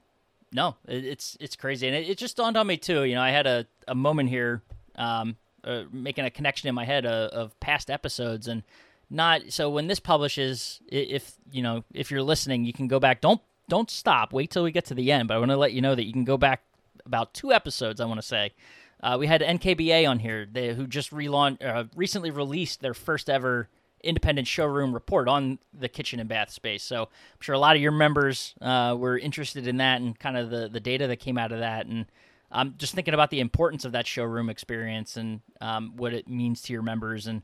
no, 0.52 0.76
it's 0.88 1.38
it's 1.40 1.56
crazy, 1.56 1.88
and 1.88 1.96
it, 1.96 2.10
it, 2.10 2.18
just 2.18 2.38
dawned 2.38 2.58
on 2.58 2.68
me 2.68 2.78
too. 2.78 3.04
You 3.04 3.16
know, 3.16 3.22
I 3.22 3.32
had 3.32 3.48
a, 3.48 3.68
a 3.88 3.96
moment 3.96 4.30
here, 4.30 4.62
um, 4.96 5.36
uh, 5.64 5.84
making 5.92 6.26
a 6.26 6.30
connection 6.30 6.70
in 6.70 6.76
my 6.76 6.86
head 6.86 7.06
of, 7.06 7.32
of 7.32 7.60
past 7.60 7.90
episodes, 7.90 8.48
and 8.48 8.64
not 9.10 9.42
so 9.50 9.70
when 9.70 9.88
this 9.88 10.00
publishes, 10.00 10.82
if 10.88 11.34
you 11.52 11.62
know 11.62 11.84
if 11.94 12.12
you're 12.12 12.24
listening, 12.24 12.64
you 12.64 12.74
can 12.74 12.88
go 12.88 13.00
back. 13.00 13.22
Don't 13.22 13.42
don't 13.68 13.92
stop. 13.92 14.32
Wait 14.32 14.50
till 14.50 14.64
we 14.64 14.72
get 14.72 14.86
to 14.86 14.94
the 14.94 15.12
end. 15.12 15.28
But 15.28 15.36
I 15.36 15.40
want 15.40 15.52
to 15.52 15.58
let 15.58 15.74
you 15.74 15.82
know 15.82 15.96
that 15.96 16.06
you 16.06 16.14
can 16.14 16.24
go 16.24 16.38
back 16.38 16.64
about 17.06 17.34
two 17.34 17.52
episodes. 17.52 18.00
I 18.00 18.06
want 18.06 18.20
to 18.20 18.28
say. 18.28 18.54
Uh, 19.02 19.16
we 19.20 19.28
had 19.28 19.42
NKBA 19.42 20.10
on 20.10 20.18
here, 20.18 20.48
they, 20.52 20.74
who 20.74 20.88
just 20.88 21.12
relaunched, 21.12 21.64
uh, 21.64 21.84
recently 21.96 22.32
released 22.32 22.82
their 22.82 22.96
first 22.96 23.30
ever 23.30 23.70
independent 24.04 24.48
showroom 24.48 24.94
report 24.94 25.28
on 25.28 25.60
the 25.74 25.90
kitchen 25.90 26.20
and 26.20 26.30
bath 26.30 26.52
space. 26.52 26.84
So 26.84 27.04
I'm 27.04 27.42
sure 27.42 27.56
a 27.56 27.60
lot 27.60 27.76
of 27.76 27.82
your 27.82 27.92
members 27.92 28.54
uh, 28.62 28.96
were 28.98 29.18
interested 29.18 29.68
in 29.68 29.78
that 29.78 30.02
and 30.02 30.18
kind 30.18 30.38
of 30.38 30.50
the, 30.50 30.70
the 30.70 30.80
data 30.80 31.08
that 31.08 31.18
came 31.18 31.38
out 31.38 31.52
of 31.52 31.60
that. 31.60 31.86
And 31.88 32.06
I'm 32.52 32.76
just 32.78 32.94
thinking 32.94 33.14
about 33.14 33.30
the 33.30 33.40
importance 33.40 33.86
of 33.86 33.92
that 33.94 34.08
showroom 34.08 34.50
experience 34.50 35.18
and 35.18 35.42
um, 35.62 35.94
what 35.98 36.14
it 36.14 36.28
means 36.28 36.62
to 36.64 36.74
your 36.74 36.82
members. 36.82 37.28
And 37.28 37.44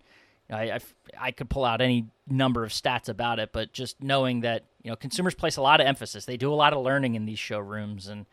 I, 0.50 0.72
I, 0.72 0.80
I, 1.20 1.32
could 1.32 1.50
pull 1.50 1.66
out 1.66 1.82
any 1.82 2.08
number 2.28 2.64
of 2.64 2.72
stats 2.72 3.10
about 3.10 3.40
it, 3.40 3.52
but 3.54 3.74
just 3.74 4.02
knowing 4.02 4.42
that 4.42 4.66
you 4.84 4.92
know 4.92 4.96
consumers 4.96 5.34
place 5.34 5.58
a 5.58 5.62
lot 5.62 5.82
of 5.82 5.88
emphasis, 5.88 6.26
they 6.26 6.38
do 6.38 6.54
a 6.54 6.56
lot 6.56 6.74
of 6.74 6.84
learning 6.84 7.16
in 7.16 7.26
these 7.26 7.40
showrooms 7.40 8.08
and. 8.08 8.26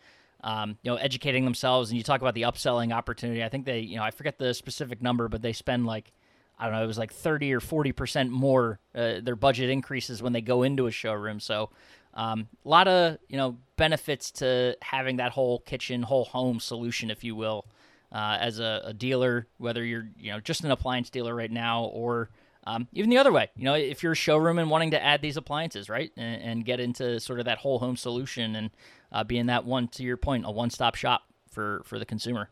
Um, 0.43 0.79
you 0.83 0.91
know, 0.91 0.97
educating 0.97 1.45
themselves, 1.45 1.91
and 1.91 1.99
you 1.99 2.03
talk 2.03 2.23
about 2.23 2.33
the 2.33 2.45
upselling 2.45 2.95
opportunity. 2.95 3.45
I 3.45 3.51
think 3.51 3.67
they, 3.67 3.81
you 3.81 3.97
know, 3.97 4.03
I 4.03 4.11
forget 4.11 4.39
the 4.39 4.55
specific 4.55 5.03
number, 5.03 5.29
but 5.29 5.43
they 5.43 5.53
spend 5.53 5.85
like 5.85 6.13
I 6.61 6.65
don't 6.65 6.75
know, 6.75 6.85
it 6.85 6.87
was 6.87 6.99
like 6.99 7.13
30 7.13 7.55
or 7.55 7.61
40% 7.61 8.29
more 8.29 8.79
uh, 8.95 9.21
their 9.23 9.35
budget 9.35 9.71
increases 9.71 10.23
when 10.23 10.35
they 10.35 10.43
go 10.43 10.63
into 10.63 10.87
a 10.87 10.91
showroom. 10.91 11.41
So 11.41 11.71
um, 12.13 12.49
a 12.65 12.69
lot 12.69 12.87
of, 12.87 13.17
you 13.29 13.39
know, 13.39 13.57
benefits 13.77 14.31
to 14.33 14.77
having 14.83 15.17
that 15.17 15.33
whole 15.33 15.61
kitchen, 15.61 16.03
whole 16.03 16.27
home 16.27 16.61
solution, 16.61 17.11
if 17.11 17.25
you 17.25 17.35
will, 17.35 17.65
uh, 18.13 18.37
as 18.39 18.59
a, 18.61 18.83
a, 18.85 18.93
dealer, 18.93 19.47
whether 19.57 19.83
you're, 19.83 20.09
you 20.19 20.33
know, 20.33 20.39
just 20.39 20.63
an 20.63 20.71
appliance 20.71 21.09
dealer 21.09 21.35
right 21.35 21.51
now 21.51 21.85
or 21.85 22.29
um, 22.65 22.89
even 22.93 23.09
the 23.09 23.17
other 23.17 23.33
way, 23.33 23.49
you 23.57 23.65
know, 23.65 23.75
if 23.75 24.03
you're 24.03 24.13
a 24.13 24.17
showroom 24.17 24.59
and 24.59 24.69
wanting 24.69 24.91
to 24.91 25.03
add 25.03 25.23
these 25.23 25.39
appliances, 25.39 25.89
right, 25.89 26.13
and, 26.19 26.43
and 26.43 26.65
get 26.67 26.79
into 26.79 27.19
sort 27.21 27.39
of 27.39 27.47
that 27.47 27.59
whole 27.59 27.79
home 27.79 27.97
solution 27.97 28.55
and 28.55 28.71
uh, 29.13 29.25
being 29.25 29.47
that 29.47 29.65
one, 29.65 29.89
to 29.89 30.03
your 30.03 30.19
point, 30.19 30.45
a 30.45 30.51
one-stop 30.51 30.95
shop 30.95 31.23
for, 31.49 31.81
for 31.87 31.99
the 31.99 32.05
consumer 32.05 32.51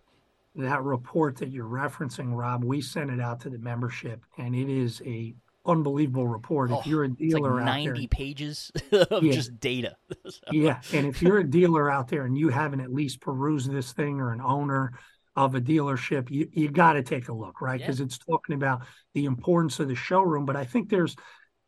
that 0.54 0.82
report 0.82 1.36
that 1.36 1.50
you're 1.50 1.68
referencing, 1.68 2.34
Rob, 2.34 2.64
we 2.64 2.80
sent 2.80 3.10
it 3.10 3.20
out 3.20 3.40
to 3.40 3.50
the 3.50 3.58
membership, 3.58 4.24
and 4.38 4.54
it 4.54 4.68
is 4.68 5.02
a 5.04 5.34
unbelievable 5.66 6.26
report. 6.26 6.70
Oh, 6.72 6.80
if 6.80 6.86
you're 6.86 7.04
a 7.04 7.08
dealer 7.08 7.56
like 7.56 7.64
90 7.64 7.88
out 7.88 7.94
there, 7.94 8.08
pages 8.08 8.72
of 8.92 9.22
yeah. 9.22 9.32
just 9.32 9.60
data. 9.60 9.96
so. 10.28 10.40
Yeah, 10.50 10.80
and 10.92 11.06
if 11.06 11.22
you're 11.22 11.38
a 11.38 11.48
dealer 11.48 11.90
out 11.90 12.08
there 12.08 12.24
and 12.24 12.36
you 12.36 12.48
haven't 12.48 12.80
at 12.80 12.92
least 12.92 13.20
perused 13.20 13.70
this 13.70 13.92
thing 13.92 14.20
or 14.20 14.32
an 14.32 14.40
owner 14.40 14.92
of 15.36 15.54
a 15.54 15.60
dealership, 15.60 16.30
you, 16.30 16.48
you 16.52 16.68
got 16.70 16.94
to 16.94 17.02
take 17.02 17.28
a 17.28 17.32
look, 17.32 17.60
right? 17.60 17.78
Because 17.78 18.00
yeah. 18.00 18.06
it's 18.06 18.18
talking 18.18 18.56
about 18.56 18.82
the 19.14 19.26
importance 19.26 19.78
of 19.78 19.86
the 19.88 19.94
showroom. 19.94 20.44
But 20.44 20.56
I 20.56 20.64
think 20.64 20.88
there's 20.88 21.14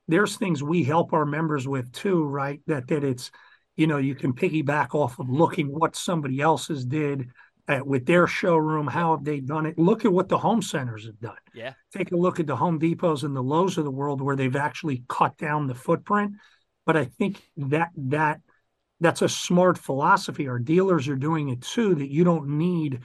there's 0.09 0.37
things 0.37 0.63
we 0.63 0.83
help 0.83 1.13
our 1.13 1.27
members 1.27 1.69
with 1.69 1.93
too, 1.93 2.25
right? 2.25 2.61
That 2.67 2.89
that 2.89 3.05
it's 3.05 3.31
you 3.77 3.87
know 3.87 3.99
you 3.99 4.15
can 4.15 4.33
piggyback 4.33 4.95
off 4.95 5.19
of 5.21 5.31
looking 5.31 5.69
what 5.69 5.95
somebody 5.95 6.41
else's 6.41 6.85
did 6.85 7.31
at, 7.71 7.87
with 7.87 8.05
their 8.05 8.27
showroom. 8.27 8.87
How 8.87 9.17
have 9.17 9.25
they 9.25 9.41
done 9.41 9.65
it? 9.65 9.79
Look 9.79 10.05
at 10.05 10.13
what 10.13 10.29
the 10.29 10.39
home 10.39 10.61
centers 10.61 11.07
have 11.07 11.21
done. 11.21 11.37
Yeah. 11.55 11.75
Take 11.95 12.11
a 12.11 12.17
look 12.17 12.41
at 12.41 12.47
the 12.47 12.57
Home 12.57 12.79
Depots 12.79 13.23
and 13.23 13.35
the 13.35 13.43
Lowe's 13.43 13.79
of 13.79 13.85
the 13.85 13.91
world 13.91 14.21
where 14.21 14.37
they've 14.37 14.57
actually 14.57 15.05
cut 15.09 15.39
down 15.39 15.69
the 15.69 15.75
footprint. 15.75 16.33
But 16.85 16.97
I 16.97 17.05
think 17.05 17.41
that 17.57 17.91
that 17.97 18.41
that's 18.99 19.23
a 19.23 19.29
smart 19.29 19.79
philosophy. 19.79 20.49
Our 20.49 20.59
dealers 20.59 21.09
are 21.09 21.17
doing 21.17 21.49
it 21.49 21.63
too, 21.63 21.95
that 21.95 22.11
you 22.11 22.25
don't 22.25 22.59
need, 22.59 23.01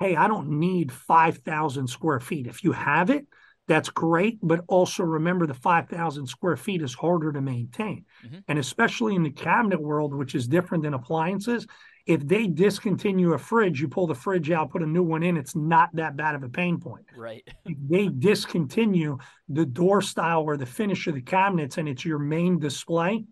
hey, 0.00 0.16
I 0.16 0.28
don't 0.28 0.58
need 0.58 0.92
5,000 0.92 1.86
square 1.86 2.20
feet. 2.20 2.46
If 2.46 2.64
you 2.64 2.72
have 2.72 3.08
it, 3.08 3.26
that's 3.66 3.88
great. 3.88 4.38
But 4.42 4.64
also 4.66 5.04
remember 5.04 5.46
the 5.46 5.54
5,000 5.54 6.26
square 6.26 6.56
feet 6.56 6.82
is 6.82 6.92
harder 6.92 7.32
to 7.32 7.40
maintain. 7.40 8.04
Mm-hmm. 8.26 8.38
And 8.48 8.58
especially 8.58 9.14
in 9.14 9.22
the 9.22 9.30
cabinet 9.30 9.80
world, 9.80 10.12
which 10.12 10.34
is 10.34 10.48
different 10.48 10.84
than 10.84 10.92
appliances, 10.92 11.66
if 12.08 12.26
they 12.26 12.46
discontinue 12.46 13.34
a 13.34 13.38
fridge, 13.38 13.82
you 13.82 13.86
pull 13.86 14.06
the 14.06 14.14
fridge 14.14 14.50
out, 14.50 14.70
put 14.70 14.82
a 14.82 14.86
new 14.86 15.02
one 15.02 15.22
in, 15.22 15.36
it's 15.36 15.54
not 15.54 15.90
that 15.94 16.16
bad 16.16 16.34
of 16.34 16.42
a 16.42 16.48
pain 16.48 16.80
point. 16.80 17.04
Right. 17.16 17.46
If 17.66 17.76
they 17.88 18.08
discontinue 18.08 19.18
the 19.50 19.66
door 19.66 20.00
style 20.00 20.42
or 20.42 20.56
the 20.56 20.66
finish 20.66 21.06
of 21.06 21.14
the 21.14 21.20
cabinets 21.20 21.76
and 21.76 21.86
it's 21.86 22.04
your 22.04 22.18
main 22.18 22.58
display, 22.58 23.26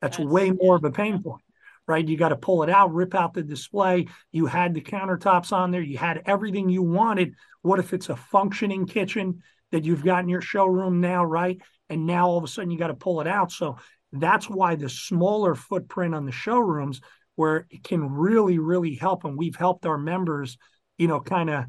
that's, 0.00 0.18
that's 0.18 0.28
way 0.28 0.52
more 0.52 0.76
of 0.76 0.84
a 0.84 0.90
pain 0.90 1.22
point 1.22 1.42
right? 1.88 2.06
You 2.06 2.16
got 2.16 2.28
to 2.28 2.36
pull 2.36 2.62
it 2.62 2.70
out, 2.70 2.94
rip 2.94 3.12
out 3.12 3.34
the 3.34 3.42
display. 3.42 4.06
You 4.30 4.46
had 4.46 4.72
the 4.72 4.80
countertops 4.80 5.52
on 5.52 5.72
there, 5.72 5.82
you 5.82 5.98
had 5.98 6.22
everything 6.26 6.68
you 6.68 6.80
wanted. 6.80 7.34
What 7.62 7.80
if 7.80 7.92
it's 7.92 8.08
a 8.08 8.14
functioning 8.14 8.86
kitchen 8.86 9.42
that 9.72 9.84
you've 9.84 10.04
got 10.04 10.22
in 10.22 10.28
your 10.28 10.40
showroom 10.40 11.00
now, 11.00 11.24
right? 11.24 11.60
And 11.90 12.06
now 12.06 12.28
all 12.28 12.38
of 12.38 12.44
a 12.44 12.46
sudden 12.46 12.70
you 12.70 12.78
got 12.78 12.86
to 12.86 12.94
pull 12.94 13.20
it 13.20 13.26
out. 13.26 13.50
So 13.50 13.78
that's 14.12 14.48
why 14.48 14.76
the 14.76 14.88
smaller 14.88 15.56
footprint 15.56 16.14
on 16.14 16.24
the 16.24 16.32
showrooms, 16.32 17.00
where 17.36 17.66
it 17.70 17.82
can 17.84 18.10
really, 18.10 18.58
really 18.58 18.94
help. 18.94 19.24
And 19.24 19.36
we've 19.36 19.56
helped 19.56 19.86
our 19.86 19.98
members, 19.98 20.58
you 20.98 21.08
know, 21.08 21.20
kind 21.20 21.50
of 21.50 21.64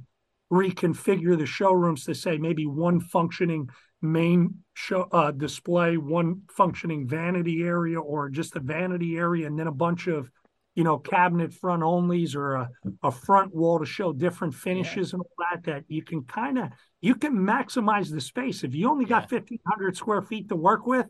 reconfigure 0.52 1.38
the 1.38 1.46
showrooms 1.46 2.06
to 2.06 2.14
say 2.14 2.38
maybe 2.38 2.66
one 2.66 3.00
functioning 3.00 3.70
main 4.02 4.56
show 4.74 5.08
uh, 5.12 5.32
display, 5.32 5.98
one 5.98 6.42
functioning 6.50 7.08
vanity 7.08 7.64
area, 7.64 8.00
or 8.00 8.30
just 8.30 8.56
a 8.56 8.60
vanity 8.60 9.18
area, 9.18 9.48
and 9.48 9.58
then 9.58 9.68
a 9.68 9.72
bunch 9.72 10.08
of 10.08 10.30
you 10.76 10.84
know 10.84 10.98
cabinet 10.98 11.54
front 11.54 11.84
onlys 11.84 12.36
or 12.36 12.56
a, 12.56 12.70
a 13.04 13.12
front 13.12 13.56
wall 13.56 13.80
to 13.80 13.86
show 13.86 14.12
different 14.12 14.54
finishes 14.54 15.12
yeah. 15.12 15.16
and 15.16 15.22
all 15.22 15.46
that. 15.52 15.64
That 15.64 15.84
you 15.88 16.04
can 16.04 16.24
kind 16.24 16.60
of 16.60 16.70
you 17.02 17.16
can 17.16 17.34
maximize 17.34 18.12
the 18.12 18.22
space 18.22 18.64
if 18.64 18.76
you 18.76 18.90
only 18.90 19.06
got 19.06 19.24
yeah. 19.24 19.28
fifteen 19.28 19.60
hundred 19.66 19.98
square 19.98 20.22
feet 20.22 20.50
to 20.50 20.56
work 20.56 20.86
with. 20.86 21.08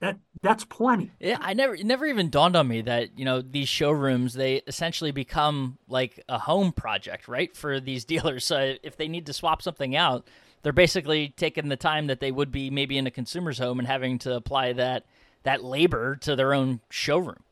That 0.00 0.18
that's 0.42 0.64
plenty. 0.64 1.10
Yeah, 1.18 1.38
I 1.40 1.54
never 1.54 1.74
it 1.74 1.84
never 1.84 2.06
even 2.06 2.30
dawned 2.30 2.54
on 2.54 2.68
me 2.68 2.82
that 2.82 3.18
you 3.18 3.24
know 3.24 3.40
these 3.40 3.68
showrooms 3.68 4.34
they 4.34 4.62
essentially 4.66 5.10
become 5.10 5.78
like 5.88 6.22
a 6.28 6.38
home 6.38 6.72
project, 6.72 7.26
right, 7.26 7.56
for 7.56 7.80
these 7.80 8.04
dealers. 8.06 8.44
So 8.44 8.74
if 8.82 8.96
they 8.96 9.08
need 9.08 9.26
to 9.26 9.32
swap 9.32 9.60
something 9.60 9.96
out, 9.96 10.28
they're 10.62 10.72
basically 10.72 11.34
taking 11.36 11.68
the 11.68 11.76
time 11.76 12.06
that 12.06 12.20
they 12.20 12.30
would 12.30 12.52
be 12.52 12.70
maybe 12.70 12.96
in 12.96 13.06
a 13.06 13.10
consumer's 13.10 13.58
home 13.58 13.78
and 13.80 13.88
having 13.88 14.18
to 14.20 14.36
apply 14.36 14.72
that 14.74 15.04
that 15.42 15.64
labor 15.64 16.14
to 16.16 16.36
their 16.36 16.54
own 16.54 16.80
showroom. 16.90 17.42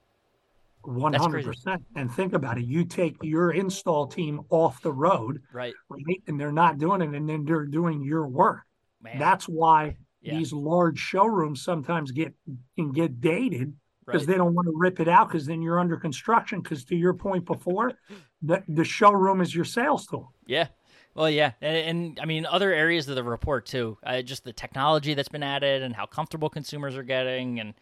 One 0.83 1.15
hundred 1.15 1.47
percent. 1.47 1.83
And 1.97 2.13
think 2.13 2.33
about 2.33 2.59
it: 2.59 2.65
you 2.65 2.85
take 2.85 3.17
your 3.23 3.51
install 3.51 4.07
team 4.07 4.43
off 4.51 4.81
the 4.83 4.93
road, 4.93 5.43
right? 5.53 5.75
Right, 5.89 6.23
and 6.29 6.39
they're 6.39 6.53
not 6.53 6.79
doing 6.79 7.03
it, 7.03 7.13
and 7.13 7.29
then 7.29 7.45
they're 7.45 7.67
doing 7.67 8.05
your 8.05 8.29
work. 8.29 8.61
Man. 9.03 9.19
That's 9.19 9.49
why 9.49 9.97
yeah. 10.27 10.37
these 10.37 10.53
large 10.53 10.99
showrooms 10.99 11.63
sometimes 11.63 12.11
get 12.11 12.35
can 12.77 12.93
get 12.93 13.21
dated 13.21 13.75
because 14.07 14.23
right. 14.23 14.29
they 14.29 14.39
don't 14.39 14.55
want 14.55 14.67
to 14.67 14.73
rip 14.75 15.01
it 15.01 15.09
out 15.09 15.29
because 15.29 15.47
then 15.47 15.63
you're 15.63 15.81
under 15.81 15.97
construction. 15.97 16.61
Because 16.61 16.85
to 16.87 16.97
your 16.97 17.15
point 17.15 17.45
before, 17.45 17.93
the 18.43 18.63
the 18.69 18.85
showroom 18.85 19.41
is 19.41 19.55
your 19.55 19.65
sales 19.65 20.07
tool. 20.07 20.33
Yeah, 20.47 20.69
well, 21.17 21.31
yeah, 21.31 21.53
and, 21.63 21.77
and, 21.77 22.21
I 22.21 22.27
mean 22.27 22.45
other 22.45 22.75
areas 22.75 23.09
of 23.09 23.17
the 23.17 23.25
report 23.25 23.65
too. 23.65 23.97
Uh, 24.05 24.21
just 24.21 24.45
the 24.45 24.53
technology 24.53 25.15
that's 25.15 25.31
been 25.31 25.43
added 25.43 25.83
and 25.83 25.97
how 25.97 26.05
comfortable 26.05 26.51
consumers 26.51 26.95
are 26.95 27.03
getting, 27.03 27.59
and 27.59 27.73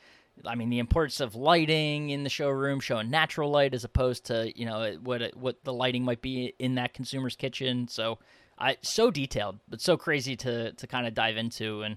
I 0.46 0.54
mean 0.54 0.70
the 0.70 0.78
importance 0.78 1.18
of 1.18 1.34
lighting 1.34 2.10
in 2.10 2.22
the 2.22 2.30
showroom, 2.30 2.78
showing 2.78 3.10
natural 3.10 3.50
light 3.50 3.74
as 3.74 3.82
opposed 3.82 4.26
to 4.26 4.52
you 4.56 4.66
know 4.66 4.96
what 5.02 5.36
what 5.36 5.64
the 5.64 5.72
lighting 5.72 6.04
might 6.04 6.22
be 6.22 6.54
in 6.60 6.76
that 6.76 6.94
consumer's 6.94 7.34
kitchen. 7.34 7.88
So, 7.88 8.20
I 8.56 8.76
so 8.82 9.10
detailed, 9.10 9.58
but 9.68 9.80
so 9.80 9.96
crazy 9.96 10.36
to 10.36 10.72
to 10.72 10.86
kind 10.86 11.04
of 11.04 11.12
dive 11.14 11.36
into, 11.36 11.82
and 11.82 11.96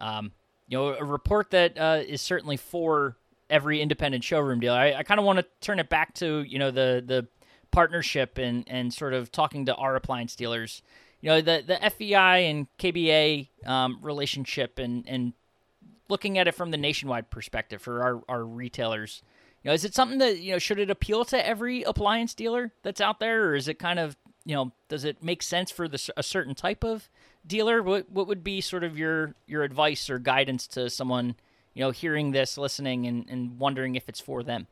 um, 0.00 0.32
you 0.68 0.78
know 0.78 0.94
a 0.94 1.04
report 1.04 1.50
that 1.50 1.78
uh, 1.78 2.00
is 2.06 2.20
certainly 2.20 2.56
for 2.56 3.16
every 3.50 3.80
independent 3.80 4.24
showroom 4.24 4.60
dealer. 4.60 4.78
I, 4.78 4.94
I 4.94 5.02
kind 5.02 5.18
of 5.18 5.26
want 5.26 5.40
to 5.40 5.46
turn 5.60 5.78
it 5.78 5.88
back 5.88 6.14
to 6.14 6.42
you 6.42 6.58
know 6.58 6.70
the 6.70 7.02
the 7.04 7.26
partnership 7.70 8.38
and 8.38 8.64
and 8.66 8.92
sort 8.92 9.14
of 9.14 9.30
talking 9.30 9.66
to 9.66 9.74
our 9.74 9.96
appliance 9.96 10.34
dealers. 10.36 10.82
You 11.20 11.30
know, 11.30 11.40
the 11.40 11.62
the 11.66 11.90
FEI 11.90 12.46
and 12.46 12.66
KBA 12.78 13.48
um, 13.66 13.98
relationship 14.00 14.78
and 14.78 15.04
and 15.06 15.32
looking 16.08 16.38
at 16.38 16.48
it 16.48 16.54
from 16.54 16.70
the 16.70 16.76
nationwide 16.76 17.30
perspective 17.30 17.82
for 17.82 18.02
our 18.02 18.22
our 18.28 18.44
retailers. 18.44 19.22
You 19.62 19.68
know, 19.68 19.74
is 19.74 19.84
it 19.84 19.94
something 19.94 20.18
that 20.18 20.38
you 20.38 20.52
know 20.52 20.58
should 20.58 20.78
it 20.78 20.90
appeal 20.90 21.24
to 21.26 21.46
every 21.46 21.82
appliance 21.82 22.34
dealer 22.34 22.72
that's 22.82 23.00
out 23.00 23.20
there, 23.20 23.48
or 23.48 23.54
is 23.54 23.68
it 23.68 23.78
kind 23.78 23.98
of 23.98 24.16
you 24.44 24.54
know 24.54 24.72
does 24.88 25.04
it 25.04 25.22
make 25.22 25.42
sense 25.42 25.70
for 25.70 25.88
the, 25.88 26.12
a 26.16 26.22
certain 26.22 26.54
type 26.54 26.84
of 26.84 27.08
dealer? 27.46 27.82
What 27.82 28.10
what 28.10 28.26
would 28.26 28.44
be 28.44 28.60
sort 28.60 28.84
of 28.84 28.98
your 28.98 29.34
your 29.46 29.62
advice 29.62 30.10
or 30.10 30.18
guidance 30.18 30.66
to 30.68 30.90
someone 30.90 31.36
you 31.74 31.82
know 31.84 31.90
hearing 31.90 32.32
this, 32.32 32.58
listening, 32.58 33.06
and, 33.06 33.28
and 33.28 33.58
wondering 33.58 33.94
if 33.94 34.08
it's 34.08 34.20
for 34.20 34.42
them? 34.42 34.66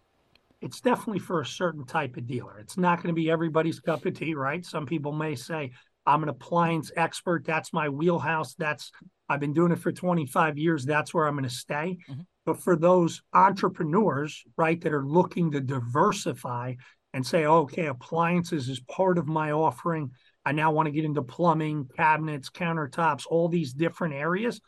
it's 0.61 0.81
definitely 0.81 1.21
for 1.21 1.41
a 1.41 1.47
certain 1.47 1.85
type 1.85 2.17
of 2.17 2.27
dealer. 2.27 2.59
It's 2.59 2.77
not 2.77 3.03
going 3.03 3.15
to 3.15 3.21
be 3.21 3.31
everybody's 3.31 3.81
cup 3.81 4.05
of 4.07 4.15
tea, 4.15 4.35
right? 4.35 4.65
Some 4.65 4.87
people 4.87 5.13
may 5.13 5.35
say, 5.35 5.73
I'm 6.07 6.23
an 6.23 6.29
appliance 6.29 6.91
expert. 6.97 7.45
That's 7.45 7.73
my 7.73 7.89
wheelhouse. 7.89 8.55
That's 8.55 8.91
I've 9.29 9.41
been 9.41 9.53
doing 9.53 9.73
it 9.73 9.79
for 9.79 9.93
25 9.93 10.57
years. 10.59 10.85
That's 10.85 11.13
where 11.13 11.27
I'm 11.27 11.35
going 11.35 11.45
to 11.45 11.51
stay. 11.51 11.99
Mm-hmm. 12.11 12.23
But 12.47 12.61
for 12.61 12.77
those 12.77 13.23
entrepreneurs, 13.35 14.43
right, 14.57 14.81
that 14.81 14.95
are 14.95 15.05
looking 15.05 15.51
to 15.51 15.61
diversify 15.61 16.75
and 17.13 17.27
say, 17.27 17.45
oh, 17.45 17.59
okay, 17.59 17.87
appliances 17.87 18.69
is 18.69 18.81
part 18.81 19.19
of 19.19 19.29
my 19.29 19.53
offering. 19.53 20.11
I 20.49 20.53
now 20.53 20.71
want 20.71 20.87
to 20.87 20.93
get 20.93 21.05
into 21.05 21.21
plumbing, 21.21 21.91
cabinets, 21.95 22.49
countertops, 22.49 23.27
all 23.29 23.49
these 23.49 23.75
different 23.75 24.15
areas. 24.15 24.63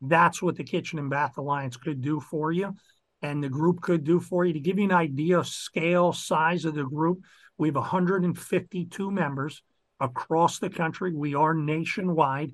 That's 0.00 0.40
what 0.40 0.56
the 0.56 0.64
Kitchen 0.64 0.98
and 0.98 1.10
Bath 1.10 1.36
Alliance 1.36 1.76
could 1.76 2.00
do 2.00 2.20
for 2.20 2.52
you 2.52 2.74
and 3.20 3.44
the 3.44 3.50
group 3.50 3.82
could 3.82 4.02
do 4.02 4.18
for 4.18 4.46
you. 4.46 4.54
To 4.54 4.60
give 4.60 4.78
you 4.78 4.84
an 4.84 4.92
idea 4.92 5.38
of 5.38 5.46
scale, 5.46 6.14
size 6.14 6.64
of 6.64 6.74
the 6.74 6.86
group, 6.86 7.20
we 7.58 7.68
have 7.68 7.74
152 7.74 9.10
members 9.10 9.62
across 10.00 10.58
the 10.58 10.70
country. 10.70 11.12
We 11.12 11.34
are 11.34 11.52
nationwide, 11.52 12.52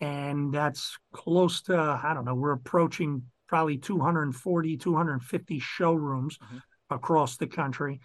and 0.00 0.52
that's 0.52 0.98
close 1.12 1.62
to, 1.62 1.76
I 1.78 2.14
don't 2.14 2.24
know, 2.24 2.34
we're 2.34 2.50
approaching 2.50 3.22
probably 3.46 3.78
240, 3.78 4.76
250 4.76 5.58
showrooms 5.60 6.38
mm-hmm. 6.38 6.58
across 6.90 7.36
the 7.36 7.46
country. 7.46 8.00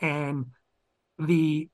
And 0.00 0.48
the 1.18 1.70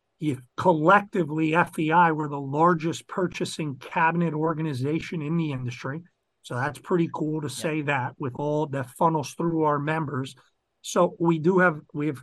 collectively, 0.56 1.52
FEI, 1.52 2.12
we're 2.12 2.28
the 2.28 2.40
largest 2.40 3.06
purchasing 3.06 3.76
cabinet 3.76 4.34
organization 4.34 5.22
in 5.22 5.36
the 5.36 5.52
industry. 5.52 6.02
So 6.42 6.54
that's 6.54 6.78
pretty 6.78 7.10
cool 7.12 7.40
to 7.40 7.50
say 7.50 7.82
that 7.82 8.14
with 8.18 8.34
all 8.36 8.66
that 8.68 8.90
funnels 8.90 9.34
through 9.34 9.64
our 9.64 9.78
members. 9.78 10.34
So 10.80 11.16
we 11.18 11.38
do 11.38 11.58
have 11.58 11.80
we 11.92 12.06
have 12.06 12.22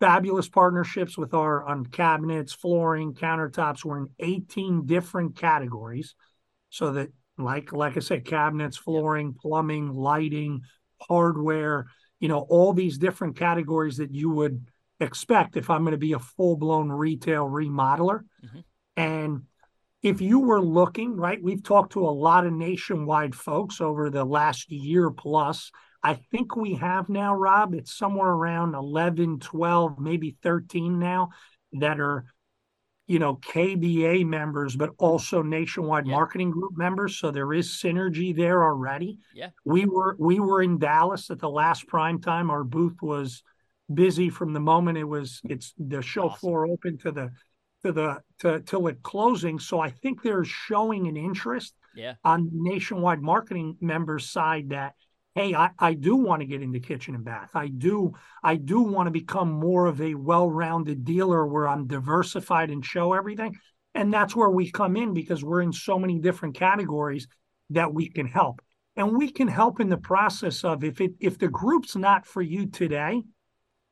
fabulous 0.00 0.48
partnerships 0.48 1.16
with 1.16 1.32
our 1.32 1.64
on 1.64 1.86
cabinets, 1.86 2.52
flooring, 2.52 3.14
countertops. 3.14 3.84
We're 3.84 3.98
in 3.98 4.08
18 4.18 4.86
different 4.86 5.36
categories. 5.36 6.14
So 6.70 6.92
that 6.92 7.10
like 7.38 7.72
like 7.72 7.96
I 7.96 8.00
said, 8.00 8.24
cabinets, 8.24 8.76
flooring, 8.76 9.34
plumbing, 9.40 9.92
lighting, 9.92 10.62
hardware, 11.00 11.86
you 12.18 12.28
know, 12.28 12.40
all 12.40 12.72
these 12.72 12.98
different 12.98 13.36
categories 13.36 13.98
that 13.98 14.12
you 14.12 14.30
would 14.30 14.66
expect 15.00 15.56
if 15.56 15.70
I'm 15.70 15.82
going 15.82 15.92
to 15.92 15.98
be 15.98 16.12
a 16.12 16.18
full-blown 16.18 16.90
retail 16.90 17.46
remodeler. 17.46 18.20
Mm-hmm. 18.44 18.60
And 18.96 19.42
if 20.02 20.20
you 20.20 20.40
were 20.40 20.60
looking, 20.60 21.16
right, 21.16 21.42
we've 21.42 21.62
talked 21.62 21.92
to 21.92 22.06
a 22.06 22.10
lot 22.10 22.46
of 22.46 22.52
nationwide 22.52 23.34
folks 23.34 23.80
over 23.80 24.10
the 24.10 24.24
last 24.24 24.70
year 24.70 25.10
plus. 25.10 25.70
I 26.02 26.14
think 26.14 26.54
we 26.54 26.74
have 26.74 27.08
now, 27.08 27.34
Rob, 27.34 27.74
it's 27.74 27.96
somewhere 27.96 28.30
around 28.30 28.74
11, 28.74 29.40
12, 29.40 29.98
maybe 29.98 30.36
13 30.42 30.98
now 30.98 31.30
that 31.72 31.98
are, 31.98 32.26
you 33.08 33.18
know, 33.18 33.36
KBA 33.36 34.24
members, 34.24 34.76
but 34.76 34.90
also 34.98 35.42
nationwide 35.42 36.06
yeah. 36.06 36.14
marketing 36.14 36.50
group 36.50 36.76
members. 36.76 37.16
So 37.16 37.30
there 37.30 37.52
is 37.52 37.70
synergy 37.70 38.34
there 38.34 38.62
already. 38.62 39.18
Yeah. 39.34 39.50
We 39.64 39.86
were 39.86 40.16
we 40.18 40.38
were 40.40 40.62
in 40.62 40.78
Dallas 40.78 41.30
at 41.30 41.40
the 41.40 41.50
last 41.50 41.86
prime 41.86 42.20
time. 42.20 42.50
Our 42.50 42.64
booth 42.64 43.02
was 43.02 43.42
busy 43.92 44.30
from 44.30 44.52
the 44.52 44.60
moment 44.60 44.98
it 44.98 45.04
was 45.04 45.40
it's 45.44 45.72
the 45.78 46.02
show 46.02 46.28
awesome. 46.28 46.38
floor 46.38 46.66
open 46.66 46.98
to 46.98 47.12
the 47.12 47.30
to 47.84 47.92
the 47.92 48.20
to 48.40 48.60
till 48.60 48.86
it 48.88 49.02
closing. 49.02 49.58
So 49.58 49.80
I 49.80 49.90
think 49.90 50.22
they're 50.22 50.44
showing 50.44 51.06
an 51.06 51.16
interest 51.16 51.74
yeah. 51.94 52.14
on 52.24 52.50
nationwide 52.52 53.22
marketing 53.22 53.76
members 53.80 54.28
side 54.28 54.70
that 54.70 54.94
hey, 55.36 55.54
I, 55.54 55.68
I 55.78 55.92
do 55.92 56.16
want 56.16 56.40
to 56.40 56.46
get 56.46 56.62
into 56.62 56.80
kitchen 56.80 57.14
and 57.14 57.22
bath. 57.22 57.50
I 57.54 57.68
do 57.68 58.14
I 58.42 58.56
do 58.56 58.80
want 58.80 59.06
to 59.06 59.10
become 59.10 59.50
more 59.50 59.86
of 59.86 60.00
a 60.00 60.14
well-rounded 60.14 61.04
dealer 61.04 61.46
where 61.46 61.68
I'm 61.68 61.86
diversified 61.86 62.70
and 62.70 62.84
show 62.84 63.12
everything. 63.12 63.54
And 63.94 64.12
that's 64.12 64.34
where 64.34 64.50
we 64.50 64.70
come 64.70 64.96
in 64.96 65.14
because 65.14 65.44
we're 65.44 65.62
in 65.62 65.72
so 65.72 65.98
many 65.98 66.18
different 66.18 66.54
categories 66.54 67.28
that 67.70 67.92
we 67.92 68.08
can 68.08 68.26
help. 68.26 68.60
And 68.96 69.16
we 69.16 69.30
can 69.30 69.46
help 69.46 69.78
in 69.78 69.90
the 69.90 69.98
process 69.98 70.64
of 70.64 70.82
if 70.82 71.02
it 71.02 71.12
if 71.20 71.38
the 71.38 71.48
group's 71.48 71.96
not 71.96 72.26
for 72.26 72.40
you 72.40 72.66
today, 72.66 73.22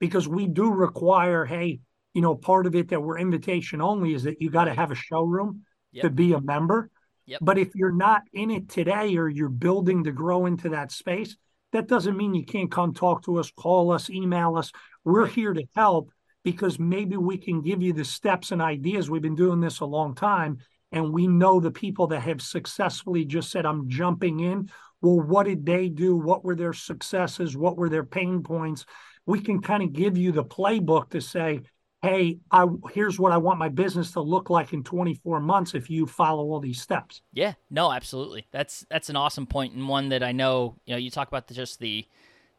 because 0.05 0.29
we 0.29 0.47
do 0.47 0.71
require, 0.71 1.47
hey, 1.47 1.81
you 2.13 2.21
know, 2.21 2.35
part 2.35 2.67
of 2.67 2.75
it 2.75 2.89
that 2.89 3.01
we're 3.01 3.19
invitation 3.19 3.81
only 3.81 4.13
is 4.13 4.25
that 4.25 4.43
you 4.43 4.51
got 4.51 4.65
to 4.65 4.75
have 4.75 4.91
a 4.91 4.95
showroom 4.95 5.63
yep. 5.93 6.03
to 6.03 6.11
be 6.11 6.35
a 6.35 6.41
member. 6.43 6.91
Yep. 7.25 7.39
But 7.41 7.57
if 7.57 7.75
you're 7.75 7.91
not 7.91 8.21
in 8.35 8.51
it 8.51 8.69
today 8.69 9.17
or 9.17 9.31
you're 9.31 9.49
building 9.49 10.05
to 10.05 10.13
grow 10.13 10.45
into 10.45 10.69
that 10.69 10.93
space, 10.93 11.39
that 11.73 11.89
doesn't 11.89 12.19
mean 12.19 12.35
you 12.35 12.45
can't 12.45 12.71
come 12.71 12.93
talk 12.93 13.25
to 13.25 13.39
us, 13.39 13.51
call 13.51 13.91
us, 13.93 14.11
email 14.11 14.57
us. 14.57 14.73
We're 15.05 15.27
here 15.27 15.55
to 15.55 15.65
help 15.75 16.11
because 16.43 16.79
maybe 16.79 17.17
we 17.17 17.39
can 17.39 17.63
give 17.63 17.81
you 17.81 17.95
the 17.95 18.05
steps 18.05 18.53
and 18.53 18.61
ideas. 18.61 19.09
We've 19.09 19.23
been 19.23 19.35
doing 19.35 19.63
this 19.63 19.81
a 19.81 19.87
long 19.87 20.15
time 20.15 20.59
and 20.93 21.15
we 21.15 21.27
know 21.27 21.61
the 21.61 21.71
people 21.71 22.09
that 22.09 22.21
have 22.21 22.43
successfully 22.43 23.25
just 23.25 23.51
said, 23.51 23.65
I'm 23.65 23.89
jumping 23.89 24.41
in. 24.41 24.69
Well, 25.01 25.21
what 25.21 25.47
did 25.47 25.65
they 25.65 25.89
do? 25.89 26.15
What 26.15 26.45
were 26.45 26.55
their 26.55 26.75
successes? 26.75 27.57
What 27.57 27.79
were 27.79 27.89
their 27.89 28.05
pain 28.05 28.43
points? 28.43 28.85
We 29.27 29.41
can 29.41 29.61
kind 29.61 29.83
of 29.83 29.93
give 29.93 30.17
you 30.17 30.33
the 30.33 30.45
playbook 30.45 31.11
to 31.11 31.21
say, 31.21 31.61
hey, 32.03 32.39
I 32.51 32.67
here's 32.93 33.19
what 33.19 33.33
I 33.33 33.39
want 33.39 33.59
my 33.59 33.69
business 33.69 34.13
to 34.13 34.21
look 34.21 34.51
like 34.51 34.73
in 34.73 34.83
24 34.85 35.41
months 35.41 35.75
if 35.75 35.89
you 35.89 36.07
follow 36.07 36.45
all 36.45 36.61
these 36.61 36.81
steps. 36.81 37.23
Yeah, 37.33 37.55
no, 37.71 37.91
absolutely. 37.91 38.47
That's 38.51 38.85
that's 38.91 39.09
an 39.09 39.17
awesome 39.17 39.47
point 39.47 39.75
and 39.75 39.89
one 39.89 40.11
that 40.11 40.23
I 40.23 40.33
know, 40.33 40.77
you 40.85 40.95
know, 40.95 40.99
you 40.99 41.11
talk 41.11 41.29
about 41.29 41.49
the, 41.49 41.55
just 41.55 41.79
the 41.79 42.07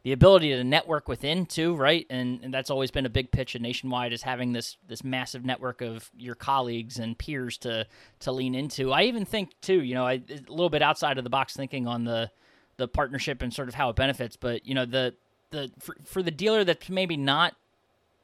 the 0.04 0.12
ability 0.12 0.50
to 0.50 0.64
network 0.64 1.08
within 1.08 1.48
too, 1.48 1.76
right? 1.76 2.06
And, 2.12 2.40
and 2.44 2.54
that's 2.54 2.70
always 2.70 2.92
been 2.92 3.08
a 3.08 3.10
big 3.10 3.32
pitch 3.32 3.56
at 3.56 3.62
Nationwide 3.64 4.14
is 4.14 4.22
having 4.22 4.54
this 4.54 4.78
this 4.88 5.04
massive 5.04 5.44
network 5.44 5.82
of 5.82 6.10
your 6.16 6.36
colleagues 6.36 7.00
and 7.00 7.18
peers 7.18 7.58
to 7.60 7.88
to 8.20 8.32
lean 8.32 8.56
into. 8.56 8.92
I 8.92 9.04
even 9.04 9.26
think 9.26 9.60
too, 9.62 9.82
you 9.82 9.96
know, 9.96 10.06
I, 10.06 10.14
a 10.14 10.52
little 10.52 10.70
bit 10.70 10.82
outside 10.82 11.18
of 11.18 11.24
the 11.24 11.30
box 11.30 11.56
thinking 11.56 11.88
on 11.88 12.04
the 12.04 12.32
the 12.78 12.88
partnership 12.88 13.42
and 13.42 13.54
sort 13.54 13.68
of 13.68 13.74
how 13.74 13.90
it 13.90 13.96
benefits, 13.96 14.36
but 14.36 14.66
you 14.66 14.76
know, 14.76 14.86
the 14.86 15.16
the 15.56 15.72
for, 15.80 15.96
for 16.04 16.22
the 16.22 16.32
dealer 16.32 16.64
that's 16.64 16.90
maybe 16.90 17.18
not 17.18 17.56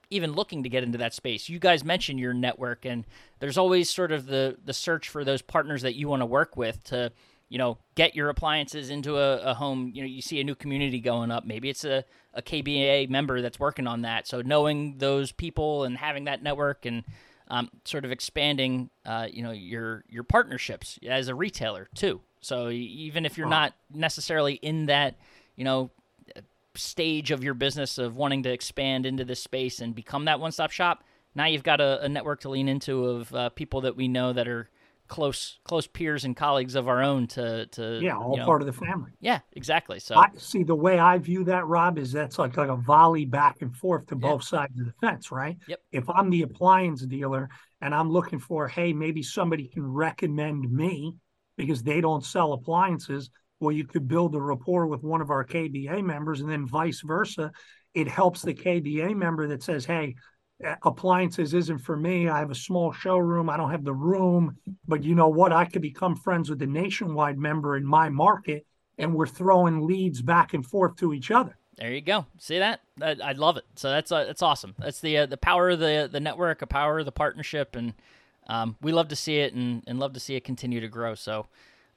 even 0.09 0.33
looking 0.33 0.63
to 0.63 0.69
get 0.69 0.83
into 0.83 0.97
that 0.97 1.13
space. 1.13 1.49
You 1.49 1.57
guys 1.57 1.83
mentioned 1.83 2.19
your 2.19 2.33
network, 2.33 2.85
and 2.85 3.05
there's 3.39 3.57
always 3.57 3.89
sort 3.89 4.11
of 4.11 4.27
the 4.27 4.57
the 4.63 4.73
search 4.73 5.09
for 5.09 5.23
those 5.23 5.41
partners 5.41 5.81
that 5.81 5.95
you 5.95 6.07
want 6.07 6.21
to 6.21 6.25
work 6.25 6.55
with 6.57 6.83
to, 6.85 7.11
you 7.49 7.57
know, 7.57 7.77
get 7.95 8.15
your 8.15 8.29
appliances 8.29 8.89
into 8.89 9.17
a, 9.17 9.37
a 9.37 9.53
home. 9.53 9.91
You 9.93 10.03
know, 10.03 10.07
you 10.07 10.21
see 10.21 10.39
a 10.39 10.43
new 10.43 10.55
community 10.55 10.99
going 10.99 11.31
up. 11.31 11.45
Maybe 11.45 11.69
it's 11.69 11.85
a, 11.85 12.03
a 12.33 12.41
KBA 12.41 13.09
member 13.09 13.41
that's 13.41 13.59
working 13.59 13.87
on 13.87 14.01
that. 14.01 14.27
So 14.27 14.41
knowing 14.41 14.97
those 14.97 15.31
people 15.31 15.85
and 15.85 15.97
having 15.97 16.25
that 16.25 16.43
network 16.43 16.85
and 16.85 17.03
um, 17.47 17.69
sort 17.85 18.05
of 18.05 18.11
expanding, 18.11 18.89
uh, 19.05 19.27
you 19.31 19.41
know, 19.41 19.51
your 19.51 20.03
your 20.09 20.23
partnerships 20.23 20.99
as 21.07 21.29
a 21.29 21.35
retailer 21.35 21.87
too. 21.95 22.21
So 22.41 22.69
even 22.69 23.25
if 23.25 23.37
you're 23.37 23.47
not 23.47 23.73
necessarily 23.93 24.55
in 24.55 24.87
that, 24.87 25.15
you 25.55 25.63
know, 25.63 25.91
stage 26.75 27.31
of 27.31 27.43
your 27.43 27.53
business 27.53 27.97
of 27.97 28.15
wanting 28.15 28.43
to 28.43 28.51
expand 28.51 29.05
into 29.05 29.25
this 29.25 29.41
space 29.41 29.79
and 29.81 29.93
become 29.93 30.25
that 30.25 30.39
one 30.39 30.51
stop 30.51 30.71
shop, 30.71 31.03
now 31.35 31.45
you've 31.45 31.63
got 31.63 31.81
a, 31.81 32.01
a, 32.03 32.09
network 32.09 32.41
to 32.41 32.49
lean 32.49 32.67
into 32.67 33.05
of 33.05 33.33
uh, 33.33 33.49
people 33.49 33.81
that 33.81 33.95
we 33.95 34.07
know 34.07 34.33
that 34.33 34.47
are 34.47 34.69
close 35.07 35.59
close 35.65 35.87
peers 35.87 36.23
and 36.23 36.37
colleagues 36.37 36.73
of 36.73 36.87
our 36.87 37.03
own 37.03 37.27
to 37.27 37.65
to 37.65 37.99
yeah 38.01 38.15
all 38.15 38.31
you 38.31 38.37
know, 38.37 38.45
part 38.45 38.61
of 38.61 38.65
the 38.65 38.71
family. 38.73 39.11
Yeah 39.19 39.39
exactly 39.51 39.99
so 39.99 40.15
I 40.15 40.29
see 40.37 40.63
the 40.63 40.73
way 40.73 40.99
I 40.99 41.17
view 41.17 41.43
that 41.43 41.67
Rob 41.67 41.97
is 41.97 42.13
that's 42.13 42.39
like 42.39 42.55
like 42.55 42.69
a 42.69 42.77
volley 42.77 43.25
back 43.25 43.61
and 43.61 43.75
forth 43.75 44.07
to 44.07 44.15
both 44.15 44.43
sides 44.43 44.79
of 44.79 44.85
the 44.85 44.93
fence 45.01 45.29
right? 45.29 45.57
Yep. 45.67 45.81
If 45.91 46.09
I'm 46.09 46.29
the 46.29 46.43
appliance 46.43 47.05
dealer 47.05 47.49
and 47.81 47.93
I'm 47.93 48.09
looking 48.09 48.39
for 48.39 48.69
hey 48.69 48.93
maybe 48.93 49.21
somebody 49.21 49.67
can 49.67 49.85
recommend 49.85 50.71
me 50.71 51.17
because 51.57 51.83
they 51.83 51.99
don't 51.99 52.23
sell 52.23 52.53
appliances 52.53 53.29
well, 53.61 53.71
you 53.71 53.85
could 53.85 54.07
build 54.07 54.35
a 54.35 54.41
rapport 54.41 54.87
with 54.87 55.03
one 55.03 55.21
of 55.21 55.29
our 55.29 55.45
KBA 55.45 56.03
members, 56.03 56.41
and 56.41 56.49
then 56.49 56.67
vice 56.67 57.01
versa. 57.01 57.51
It 57.93 58.07
helps 58.07 58.41
the 58.41 58.53
KBA 58.53 59.15
member 59.15 59.47
that 59.47 59.63
says, 59.63 59.85
"Hey, 59.85 60.15
appliances 60.83 61.53
isn't 61.53 61.79
for 61.79 61.95
me. 61.95 62.27
I 62.27 62.39
have 62.39 62.51
a 62.51 62.55
small 62.55 62.91
showroom. 62.91 63.49
I 63.49 63.57
don't 63.57 63.71
have 63.71 63.83
the 63.83 63.93
room, 63.93 64.57
but 64.87 65.03
you 65.03 65.15
know 65.15 65.29
what? 65.29 65.53
I 65.53 65.65
could 65.65 65.81
become 65.81 66.15
friends 66.15 66.49
with 66.49 66.59
the 66.59 66.67
nationwide 66.67 67.37
member 67.37 67.77
in 67.77 67.85
my 67.85 68.09
market, 68.09 68.65
and 68.97 69.13
we're 69.13 69.27
throwing 69.27 69.85
leads 69.85 70.21
back 70.21 70.53
and 70.53 70.65
forth 70.65 70.97
to 70.97 71.13
each 71.13 71.31
other." 71.31 71.57
There 71.77 71.91
you 71.91 72.01
go. 72.01 72.25
See 72.37 72.59
that? 72.59 72.81
I, 73.01 73.15
I 73.23 73.31
love 73.33 73.57
it. 73.57 73.65
So 73.75 73.89
that's 73.89 74.11
uh, 74.11 74.25
that's 74.25 74.41
awesome. 74.41 74.75
That's 74.79 74.99
the 74.99 75.19
uh, 75.19 75.25
the 75.27 75.37
power 75.37 75.69
of 75.69 75.79
the 75.79 76.09
the 76.11 76.19
network, 76.19 76.61
a 76.61 76.67
power 76.67 76.99
of 76.99 77.05
the 77.05 77.11
partnership, 77.11 77.75
and 77.75 77.93
um, 78.47 78.75
we 78.81 78.91
love 78.91 79.07
to 79.09 79.15
see 79.15 79.37
it 79.37 79.53
and, 79.53 79.83
and 79.87 79.99
love 79.99 80.13
to 80.13 80.19
see 80.19 80.35
it 80.35 80.43
continue 80.43 80.81
to 80.81 80.87
grow. 80.87 81.15
So 81.15 81.47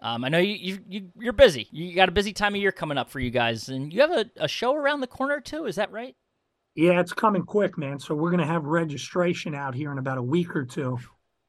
um, 0.04 0.22
I 0.22 0.28
know 0.28 0.38
you, 0.38 0.78
you, 0.86 1.08
you 1.18 1.30
are 1.30 1.32
busy. 1.32 1.66
You 1.72 1.94
got 1.94 2.10
a 2.10 2.12
busy 2.12 2.34
time 2.34 2.54
of 2.54 2.60
year 2.60 2.72
coming 2.72 2.98
up 2.98 3.08
for 3.08 3.20
you 3.20 3.30
guys, 3.30 3.70
and 3.70 3.90
you 3.90 4.02
have 4.02 4.10
a, 4.10 4.26
a 4.36 4.46
show 4.46 4.74
around 4.74 5.00
the 5.00 5.06
corner 5.06 5.40
too. 5.40 5.64
Is 5.64 5.76
that 5.76 5.90
right? 5.90 6.14
Yeah, 6.74 7.00
it's 7.00 7.14
coming 7.14 7.42
quick, 7.42 7.78
man. 7.78 7.98
So 7.98 8.14
we're 8.14 8.30
gonna 8.30 8.46
have 8.46 8.66
registration 8.66 9.54
out 9.54 9.74
here 9.74 9.90
in 9.90 9.96
about 9.96 10.18
a 10.18 10.22
week 10.22 10.54
or 10.54 10.66
two, 10.66 10.98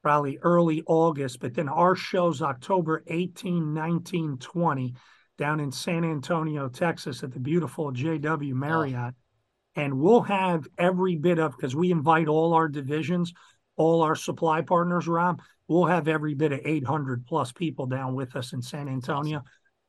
probably 0.02 0.38
early 0.40 0.82
August. 0.86 1.38
But 1.38 1.52
then 1.52 1.68
our 1.68 1.94
show's 1.94 2.40
October 2.40 3.04
18, 3.08 3.74
19, 3.74 4.38
20 4.38 4.94
down 5.36 5.60
in 5.60 5.70
San 5.70 6.02
Antonio, 6.02 6.70
Texas 6.70 7.22
at 7.22 7.32
the 7.32 7.40
beautiful 7.40 7.92
JW 7.92 8.54
Marriott. 8.54 9.14
Oh. 9.14 9.82
And 9.82 9.98
we'll 10.00 10.22
have 10.22 10.66
every 10.78 11.16
bit 11.16 11.38
of 11.38 11.54
because 11.54 11.76
we 11.76 11.90
invite 11.90 12.28
all 12.28 12.54
our 12.54 12.68
divisions, 12.68 13.34
all 13.76 14.02
our 14.02 14.16
supply 14.16 14.62
partners 14.62 15.06
around 15.06 15.40
we'll 15.68 15.86
have 15.86 16.08
every 16.08 16.34
bit 16.34 16.52
of 16.52 16.60
800 16.64 17.26
plus 17.26 17.52
people 17.52 17.86
down 17.86 18.14
with 18.14 18.36
us 18.36 18.52
in 18.52 18.62
San 18.62 18.88
Antonio. 18.88 19.42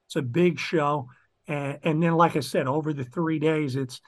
It's 0.08 0.16
a 0.16 0.22
big 0.22 0.60
show. 0.60 1.10
And, 1.48 1.80
and 1.84 2.04
then, 2.04 2.16
like 2.16 2.36
I 2.36 2.42
said, 2.42 2.68
over 2.68 2.94
the 2.94 3.04
three 3.04 3.40
days, 3.40 3.76
it's 3.76 4.02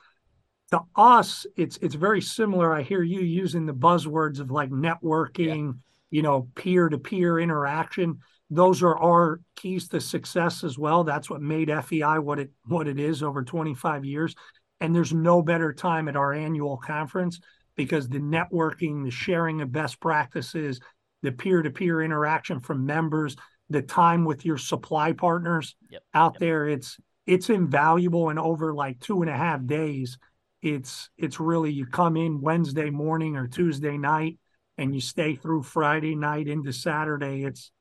to 0.71 0.81
us, 0.95 1.45
it's 1.55 1.77
it's 1.77 1.95
very 1.95 2.21
similar. 2.21 2.73
I 2.73 2.83
hear 2.83 3.01
you 3.01 3.21
using 3.21 3.65
the 3.65 3.73
buzzwords 3.73 4.39
of 4.39 4.51
like 4.51 4.69
networking, 4.69 5.65
yeah. 5.65 5.71
you 6.11 6.21
know, 6.21 6.49
peer 6.55 6.89
to 6.89 6.97
peer 6.97 7.39
interaction. 7.39 8.19
Those 8.51 8.81
are 8.81 8.97
our 8.97 9.41
keys 9.55 9.89
to 9.89 10.01
success 10.01 10.63
as 10.63 10.77
well. 10.77 11.03
That's 11.03 11.29
what 11.29 11.41
made 11.41 11.69
FEI 11.69 12.19
what 12.19 12.39
it 12.39 12.51
what 12.65 12.87
it 12.87 12.99
is 12.99 13.23
over 13.23 13.43
25 13.43 14.05
years. 14.05 14.35
And 14.81 14.95
there's 14.95 15.13
no 15.13 15.41
better 15.41 15.73
time 15.73 16.07
at 16.07 16.15
our 16.15 16.33
annual 16.33 16.77
conference 16.77 17.39
because 17.79 18.09
the 18.09 18.19
networking, 18.19 19.05
the 19.05 19.09
sharing 19.09 19.61
of 19.61 19.71
best 19.71 20.01
practices, 20.01 20.81
the 21.21 21.31
peer-to-peer 21.31 22.01
interaction 22.01 22.59
from 22.59 22.85
members, 22.85 23.37
the 23.69 23.81
time 23.81 24.25
with 24.25 24.43
your 24.43 24.57
supply 24.57 25.13
partners 25.13 25.77
yep. 25.89 26.01
out 26.13 26.33
yep. 26.33 26.39
there. 26.41 26.67
It's 26.67 26.97
it's 27.25 27.49
invaluable. 27.49 28.27
And 28.31 28.37
over 28.37 28.73
like 28.73 28.99
two 28.99 29.21
and 29.21 29.29
a 29.29 29.37
half 29.37 29.65
days, 29.65 30.17
it's 30.61 31.09
it's 31.17 31.39
really 31.39 31.71
you 31.71 31.85
come 31.85 32.17
in 32.17 32.41
Wednesday 32.41 32.89
morning 32.89 33.37
or 33.37 33.47
Tuesday 33.47 33.97
night 33.97 34.37
and 34.77 34.93
you 34.93 34.99
stay 34.99 35.35
through 35.35 35.63
Friday 35.63 36.15
night 36.15 36.49
into 36.49 36.73
Saturday. 36.73 37.45
It's 37.45 37.71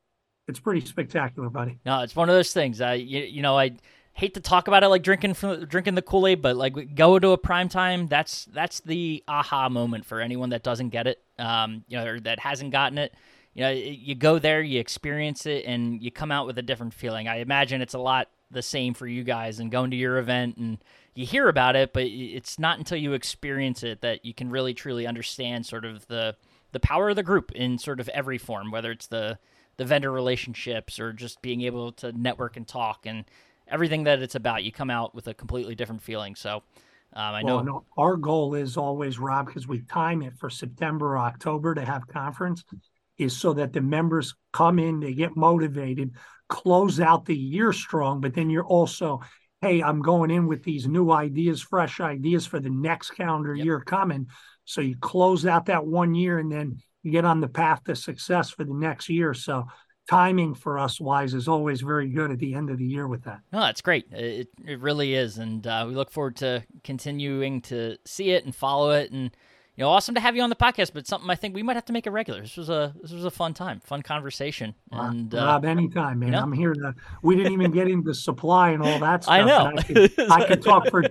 it's 0.46 0.60
pretty 0.60 0.86
spectacular, 0.86 1.50
buddy. 1.50 1.80
No, 1.84 2.02
it's 2.02 2.14
one 2.14 2.28
of 2.28 2.36
those 2.36 2.52
things. 2.52 2.80
I 2.80 2.94
you, 2.94 3.22
you 3.22 3.42
know 3.42 3.58
I 3.58 3.72
hate 4.18 4.34
to 4.34 4.40
talk 4.40 4.66
about 4.66 4.82
it 4.82 4.88
like 4.88 5.04
drinking 5.04 5.32
from 5.34 5.64
drinking 5.66 5.94
the 5.94 6.02
Kool 6.02 6.26
Aid, 6.26 6.42
but 6.42 6.56
like 6.56 6.96
go 6.96 7.20
to 7.20 7.30
a 7.30 7.38
prime 7.38 7.68
time. 7.68 8.08
That's 8.08 8.46
that's 8.46 8.80
the 8.80 9.22
aha 9.28 9.68
moment 9.68 10.04
for 10.04 10.20
anyone 10.20 10.50
that 10.50 10.64
doesn't 10.64 10.88
get 10.88 11.06
it, 11.06 11.22
um, 11.38 11.84
you 11.86 11.96
know, 11.96 12.04
or 12.04 12.20
that 12.20 12.40
hasn't 12.40 12.72
gotten 12.72 12.98
it. 12.98 13.14
You 13.54 13.62
know, 13.62 13.70
you 13.70 14.16
go 14.16 14.40
there, 14.40 14.60
you 14.60 14.80
experience 14.80 15.46
it, 15.46 15.64
and 15.66 16.02
you 16.02 16.10
come 16.10 16.32
out 16.32 16.46
with 16.46 16.58
a 16.58 16.62
different 16.62 16.94
feeling. 16.94 17.28
I 17.28 17.36
imagine 17.36 17.80
it's 17.80 17.94
a 17.94 17.98
lot 17.98 18.28
the 18.50 18.62
same 18.62 18.92
for 18.92 19.06
you 19.06 19.22
guys 19.22 19.60
and 19.60 19.70
going 19.70 19.90
to 19.92 19.96
your 19.96 20.18
event 20.18 20.56
and 20.56 20.78
you 21.14 21.26
hear 21.26 21.48
about 21.48 21.76
it, 21.76 21.92
but 21.92 22.04
it's 22.04 22.58
not 22.58 22.78
until 22.78 22.98
you 22.98 23.12
experience 23.12 23.82
it 23.82 24.00
that 24.00 24.24
you 24.24 24.34
can 24.34 24.50
really 24.50 24.74
truly 24.74 25.06
understand 25.06 25.64
sort 25.64 25.84
of 25.84 26.06
the 26.08 26.36
the 26.72 26.80
power 26.80 27.08
of 27.08 27.16
the 27.16 27.22
group 27.22 27.52
in 27.52 27.78
sort 27.78 28.00
of 28.00 28.08
every 28.08 28.38
form, 28.38 28.70
whether 28.70 28.90
it's 28.90 29.06
the 29.06 29.38
the 29.76 29.84
vendor 29.84 30.10
relationships 30.10 30.98
or 30.98 31.12
just 31.12 31.40
being 31.40 31.62
able 31.62 31.92
to 31.92 32.10
network 32.12 32.56
and 32.56 32.66
talk 32.66 33.06
and 33.06 33.24
everything 33.70 34.04
that 34.04 34.22
it's 34.22 34.34
about, 34.34 34.64
you 34.64 34.72
come 34.72 34.90
out 34.90 35.14
with 35.14 35.28
a 35.28 35.34
completely 35.34 35.74
different 35.74 36.02
feeling. 36.02 36.34
So 36.34 36.62
um, 37.14 37.34
I 37.34 37.42
well, 37.42 37.62
know 37.64 37.72
no, 37.72 37.84
our 37.96 38.16
goal 38.16 38.54
is 38.54 38.76
always, 38.76 39.18
Rob, 39.18 39.46
because 39.46 39.66
we 39.66 39.82
time 39.82 40.22
it 40.22 40.36
for 40.38 40.50
September 40.50 41.14
or 41.14 41.18
October 41.18 41.74
to 41.74 41.84
have 41.84 42.06
conference, 42.06 42.64
is 43.16 43.36
so 43.36 43.52
that 43.54 43.72
the 43.72 43.80
members 43.80 44.34
come 44.52 44.78
in, 44.78 45.00
they 45.00 45.14
get 45.14 45.36
motivated, 45.36 46.12
close 46.48 47.00
out 47.00 47.24
the 47.24 47.36
year 47.36 47.72
strong, 47.72 48.20
but 48.20 48.34
then 48.34 48.50
you're 48.50 48.66
also, 48.66 49.20
hey, 49.60 49.82
I'm 49.82 50.00
going 50.00 50.30
in 50.30 50.46
with 50.46 50.62
these 50.62 50.86
new 50.86 51.10
ideas, 51.10 51.60
fresh 51.60 52.00
ideas 52.00 52.46
for 52.46 52.60
the 52.60 52.70
next 52.70 53.10
calendar 53.10 53.54
yep. 53.54 53.64
year 53.64 53.80
coming. 53.80 54.28
So 54.64 54.80
you 54.80 54.96
close 55.00 55.46
out 55.46 55.66
that 55.66 55.86
one 55.86 56.14
year 56.14 56.38
and 56.38 56.52
then 56.52 56.78
you 57.02 57.10
get 57.10 57.24
on 57.24 57.40
the 57.40 57.48
path 57.48 57.84
to 57.84 57.96
success 57.96 58.50
for 58.50 58.64
the 58.64 58.74
next 58.74 59.08
year. 59.08 59.34
So 59.34 59.66
timing 60.08 60.54
for 60.54 60.78
us 60.78 61.00
wise 61.00 61.34
is 61.34 61.48
always 61.48 61.80
very 61.80 62.08
good 62.08 62.30
at 62.30 62.38
the 62.38 62.54
end 62.54 62.70
of 62.70 62.78
the 62.78 62.86
year 62.86 63.06
with 63.06 63.22
that. 63.24 63.40
No, 63.52 63.60
that's 63.60 63.82
great. 63.82 64.06
It, 64.10 64.48
it 64.66 64.80
really 64.80 65.14
is. 65.14 65.38
And 65.38 65.66
uh, 65.66 65.84
we 65.86 65.94
look 65.94 66.10
forward 66.10 66.36
to 66.36 66.64
continuing 66.82 67.60
to 67.62 67.98
see 68.04 68.30
it 68.30 68.44
and 68.44 68.54
follow 68.54 68.90
it. 68.90 69.10
And, 69.12 69.30
you 69.78 69.84
know, 69.84 69.90
awesome 69.90 70.16
to 70.16 70.20
have 70.20 70.34
you 70.34 70.42
on 70.42 70.50
the 70.50 70.56
podcast, 70.56 70.90
but 70.92 71.06
something 71.06 71.30
I 71.30 71.36
think 71.36 71.54
we 71.54 71.62
might 71.62 71.76
have 71.76 71.84
to 71.84 71.92
make 71.92 72.08
it 72.08 72.10
regular. 72.10 72.40
This 72.40 72.56
was 72.56 72.68
a 72.68 72.92
this 73.00 73.12
was 73.12 73.24
a 73.24 73.30
fun 73.30 73.54
time, 73.54 73.78
fun 73.78 74.02
conversation. 74.02 74.74
And 74.90 75.32
uh, 75.32 75.38
Rob, 75.38 75.64
anytime, 75.64 76.18
man. 76.18 76.30
You 76.30 76.32
know? 76.32 76.42
I'm 76.42 76.52
here 76.52 76.74
to. 76.74 76.96
We 77.22 77.36
didn't 77.36 77.52
even 77.52 77.70
get 77.70 77.86
into 77.86 78.12
supply 78.12 78.70
and 78.70 78.82
all 78.82 78.98
that 78.98 79.22
stuff. 79.22 79.32
I 79.32 79.44
know. 79.44 79.70
I 79.76 79.82
could, 79.84 80.30
I 80.32 80.46
could, 80.48 80.62
talk 80.64 80.90
for 80.90 81.04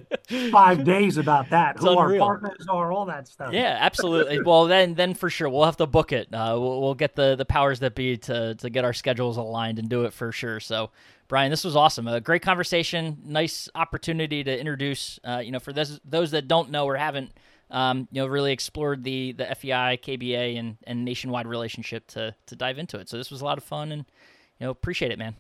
five 0.52 0.84
days 0.84 1.16
about 1.16 1.50
that. 1.52 1.78
It's 1.78 1.86
Who 1.86 1.98
unreal. 1.98 2.22
our 2.22 2.40
partners 2.40 2.66
are, 2.68 2.92
all 2.92 3.06
that 3.06 3.30
stuff. 3.30 3.54
Yeah, 3.54 3.78
absolutely. 3.80 4.42
well, 4.42 4.66
then 4.66 4.96
then 4.96 5.14
for 5.14 5.30
sure 5.30 5.48
we'll 5.48 5.64
have 5.64 5.78
to 5.78 5.88
book 5.88 6.12
it. 6.12 6.28
Uh, 6.34 6.58
we'll, 6.60 6.82
we'll 6.82 6.94
get 6.94 7.16
the 7.16 7.38
the 7.38 7.46
powers 7.46 7.80
that 7.80 7.96
be 7.96 8.18
to 8.18 8.56
to 8.56 8.70
get 8.70 8.84
our 8.84 8.92
schedules 8.92 9.38
aligned 9.38 9.80
and 9.80 9.88
do 9.88 10.04
it 10.04 10.12
for 10.12 10.34
sure. 10.34 10.60
So. 10.60 10.92
Brian, 11.30 11.52
this 11.52 11.66
was 11.66 11.76
awesome. 11.76 12.08
A 12.08 12.22
great 12.22 12.42
conversation. 12.42 13.18
Nice 13.26 13.68
opportunity 13.76 14.46
to 14.46 14.58
introduce. 14.58 15.20
Uh, 15.26 15.42
you 15.44 15.52
know, 15.52 15.60
for 15.60 15.74
those 15.74 16.00
those 16.06 16.32
that 16.32 16.48
don't 16.48 16.72
know 16.72 16.86
or 16.86 16.96
haven't 16.96 17.34
um, 17.70 18.08
you 18.12 18.22
know, 18.22 18.28
really 18.28 18.52
explored 18.52 19.04
the 19.04 19.34
the 19.34 19.46
FEI, 19.56 19.98
KBA, 19.98 20.58
and 20.58 20.78
and 20.86 21.04
nationwide 21.04 21.48
relationship 21.48 22.08
to 22.08 22.36
to 22.46 22.56
dive 22.56 22.78
into 22.78 22.98
it. 22.98 23.10
So 23.10 23.18
this 23.18 23.32
was 23.32 23.42
a 23.42 23.46
lot 23.46 23.58
of 23.58 23.64
fun, 23.64 23.92
and 23.92 24.06
you 24.60 24.66
know, 24.66 24.72
appreciate 24.72 25.12
it, 25.12 25.20
man. 25.20 25.36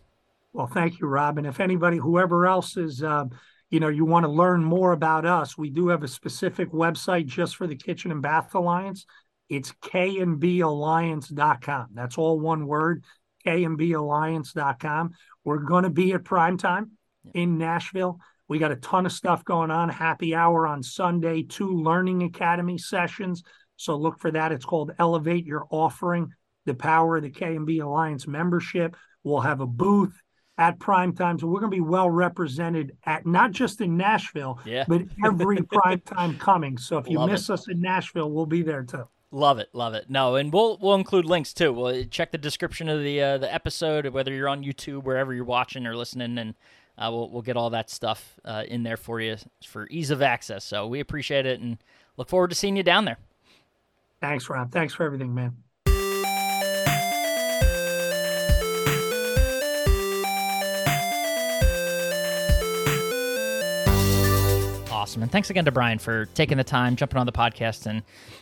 Well, 0.54 0.68
thank 0.68 1.00
you, 1.00 1.08
Rob. 1.08 1.38
And 1.38 1.46
if 1.46 1.60
anybody, 1.60 1.98
whoever 1.98 2.48
else 2.48 2.78
is, 2.78 3.04
uh, 3.04 3.26
you 3.70 3.80
know, 3.80 3.90
you 3.90 4.06
want 4.06 4.26
to 4.26 4.32
learn 4.32 4.64
more 4.64 4.94
about 4.94 5.26
us, 5.26 5.58
we 5.58 5.70
do 5.70 5.90
have 5.90 6.04
a 6.04 6.08
specific 6.08 6.72
website 6.72 7.28
just 7.28 7.58
for 7.58 7.68
the 7.68 7.76
Kitchen 7.76 8.12
and 8.12 8.22
Bath 8.22 8.56
Alliance. 8.56 9.06
It's 9.50 9.74
kandballiance.com. 9.84 11.88
That's 11.94 12.18
all 12.18 12.40
one 12.40 12.66
word, 12.66 13.04
kandballiance.com. 13.46 15.12
We're 15.44 15.60
going 15.60 15.84
to 15.84 15.90
be 15.90 16.14
at 16.14 16.24
prime 16.24 16.58
time 16.58 16.92
in 17.34 17.58
Nashville. 17.58 18.20
We 18.48 18.60
got 18.60 18.72
a 18.72 18.78
ton 18.78 19.06
of 19.06 19.12
stuff 19.12 19.44
going 19.44 19.72
on. 19.72 19.90
Happy 19.90 20.34
hour 20.34 20.68
on 20.68 20.82
Sunday, 20.82 21.44
two 21.44 21.82
Learning 21.82 22.24
Academy 22.24 22.78
sessions. 22.78 23.44
So 23.76 23.96
look 23.96 24.20
for 24.20 24.32
that. 24.32 24.52
It's 24.52 24.66
called 24.66 24.92
Elevate 25.00 25.46
Your 25.46 25.66
Offering, 25.70 26.32
the 26.66 26.74
power 26.74 27.18
of 27.18 27.24
the 27.24 27.30
KMB 27.30 27.84
Alliance 27.84 28.28
membership. 28.28 28.96
We'll 29.24 29.42
have 29.42 29.62
a 29.62 29.68
booth 29.68 30.20
at 30.58 30.80
prime 30.80 31.14
time. 31.14 31.38
So 31.38 31.48
we're 31.48 31.60
going 31.60 31.72
to 31.72 31.78
be 31.78 31.82
well 31.82 32.10
represented 32.10 32.94
at 33.06 33.26
not 33.26 33.52
just 33.52 33.82
in 33.82 33.98
Nashville, 33.98 34.60
yeah. 34.66 34.86
but 34.88 35.04
every 35.24 35.62
prime 35.72 36.00
time 36.02 36.38
coming. 36.38 36.78
So 36.78 36.98
if 36.98 37.08
you 37.08 37.20
love 37.20 37.30
miss 37.30 37.50
it. 37.50 37.54
us 37.54 37.68
in 37.68 37.80
Nashville, 37.80 38.32
we'll 38.32 38.46
be 38.46 38.64
there 38.64 38.84
too. 38.84 39.08
Love 39.30 39.60
it, 39.60 39.68
love 39.74 39.94
it. 39.94 40.10
No, 40.10 40.38
and 40.38 40.54
we'll 40.54 40.78
we'll 40.82 40.96
include 40.96 41.26
links 41.26 41.54
too. 41.54 41.74
We'll 41.74 42.06
check 42.06 42.32
the 42.32 42.38
description 42.38 42.88
of 42.88 43.04
the 43.04 43.22
uh, 43.22 43.38
the 43.38 43.54
episode, 43.54 44.08
whether 44.08 44.34
you're 44.34 44.48
on 44.48 44.64
YouTube, 44.64 45.04
wherever 45.04 45.34
you're 45.34 45.44
watching 45.44 45.86
or 45.86 45.98
listening, 45.98 46.38
and 46.38 46.56
uh, 46.98 47.10
we'll 47.12 47.30
we'll 47.30 47.42
get 47.42 47.58
all 47.58 47.70
that 47.72 47.90
stuff 47.90 48.40
uh, 48.44 48.64
in 48.68 48.84
there 48.84 48.98
for 48.98 49.22
you 49.22 49.38
for 49.66 49.88
ease 49.90 50.10
of 50.10 50.22
access. 50.22 50.64
So 50.64 50.88
we 50.88 51.00
appreciate 51.00 51.46
it 51.46 51.60
and 51.60 51.78
look 52.18 52.30
forward 52.30 52.50
to 52.50 52.56
seeing 52.56 52.76
you 52.76 52.84
down 52.84 53.06
there. 53.06 53.18
Thanks, 54.20 54.50
Rob. 54.50 54.72
Thanks 54.72 54.94
for 54.94 55.04
everything, 55.06 55.34
man. 55.34 55.56
Awesome, 64.92 65.22
and 65.22 65.32
thanks 65.32 65.50
again 65.50 65.64
to 65.66 65.72
Brian 65.72 66.00
for 66.00 66.26
taking 66.26 66.58
the 66.58 66.64
time, 66.64 66.96
jumping 66.96 67.18
on 67.18 67.26
the 67.26 67.32
podcast, 67.32 67.86
and 67.86 68.02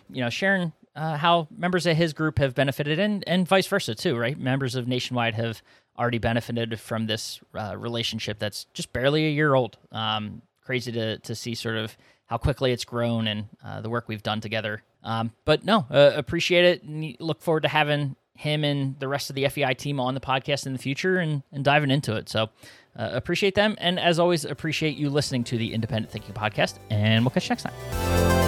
you 0.09 0.23
know 0.23 0.29
sharing 0.29 0.71
uh, 0.95 1.17
how 1.17 1.47
members 1.55 1.85
of 1.85 1.97
his 1.97 2.13
group 2.13 2.39
have 2.39 2.55
benefited, 2.55 2.97
and 2.97 3.23
and 3.27 3.47
vice 3.47 3.67
versa 3.67 3.93
too, 3.93 4.17
right? 4.17 4.39
Members 4.39 4.75
of 4.75 4.87
Nationwide 4.87 5.35
have 5.35 5.61
already 5.97 6.17
benefited 6.17 6.79
from 6.79 7.07
this 7.07 7.39
uh, 7.53 7.75
relationship 7.77 8.39
that's 8.39 8.65
just 8.73 8.91
barely 8.93 9.25
a 9.27 9.31
year 9.31 9.53
old. 9.53 9.77
Um, 9.91 10.41
crazy 10.63 10.91
to 10.91 11.19
to 11.19 11.35
see 11.35 11.55
sort 11.55 11.77
of 11.77 11.95
how 12.27 12.37
quickly 12.37 12.71
it's 12.71 12.85
grown 12.85 13.27
and 13.27 13.45
uh, 13.63 13.81
the 13.81 13.89
work 13.89 14.07
we've 14.07 14.23
done 14.23 14.41
together. 14.41 14.83
Um, 15.03 15.31
but 15.45 15.63
no, 15.63 15.85
uh, 15.91 16.11
appreciate 16.15 16.65
it. 16.65 16.83
And 16.83 17.15
look 17.19 17.41
forward 17.41 17.61
to 17.61 17.69
having 17.69 18.15
him 18.33 18.63
and 18.63 18.99
the 18.99 19.07
rest 19.07 19.29
of 19.29 19.35
the 19.35 19.47
FEI 19.47 19.75
team 19.75 19.99
on 19.99 20.13
the 20.13 20.19
podcast 20.19 20.65
in 20.65 20.73
the 20.73 20.79
future 20.79 21.17
and, 21.17 21.43
and 21.51 21.63
diving 21.63 21.91
into 21.91 22.15
it. 22.15 22.27
So 22.27 22.49
uh, 22.97 23.09
appreciate 23.13 23.55
them. 23.55 23.75
And 23.77 23.99
as 23.99 24.19
always, 24.19 24.43
appreciate 24.43 24.97
you 24.97 25.09
listening 25.09 25.43
to 25.45 25.57
the 25.57 25.73
Independent 25.73 26.11
Thinking 26.11 26.33
Podcast. 26.33 26.79
And 26.89 27.23
we'll 27.23 27.31
catch 27.31 27.45
you 27.45 27.49
next 27.49 27.63
time. 27.63 28.44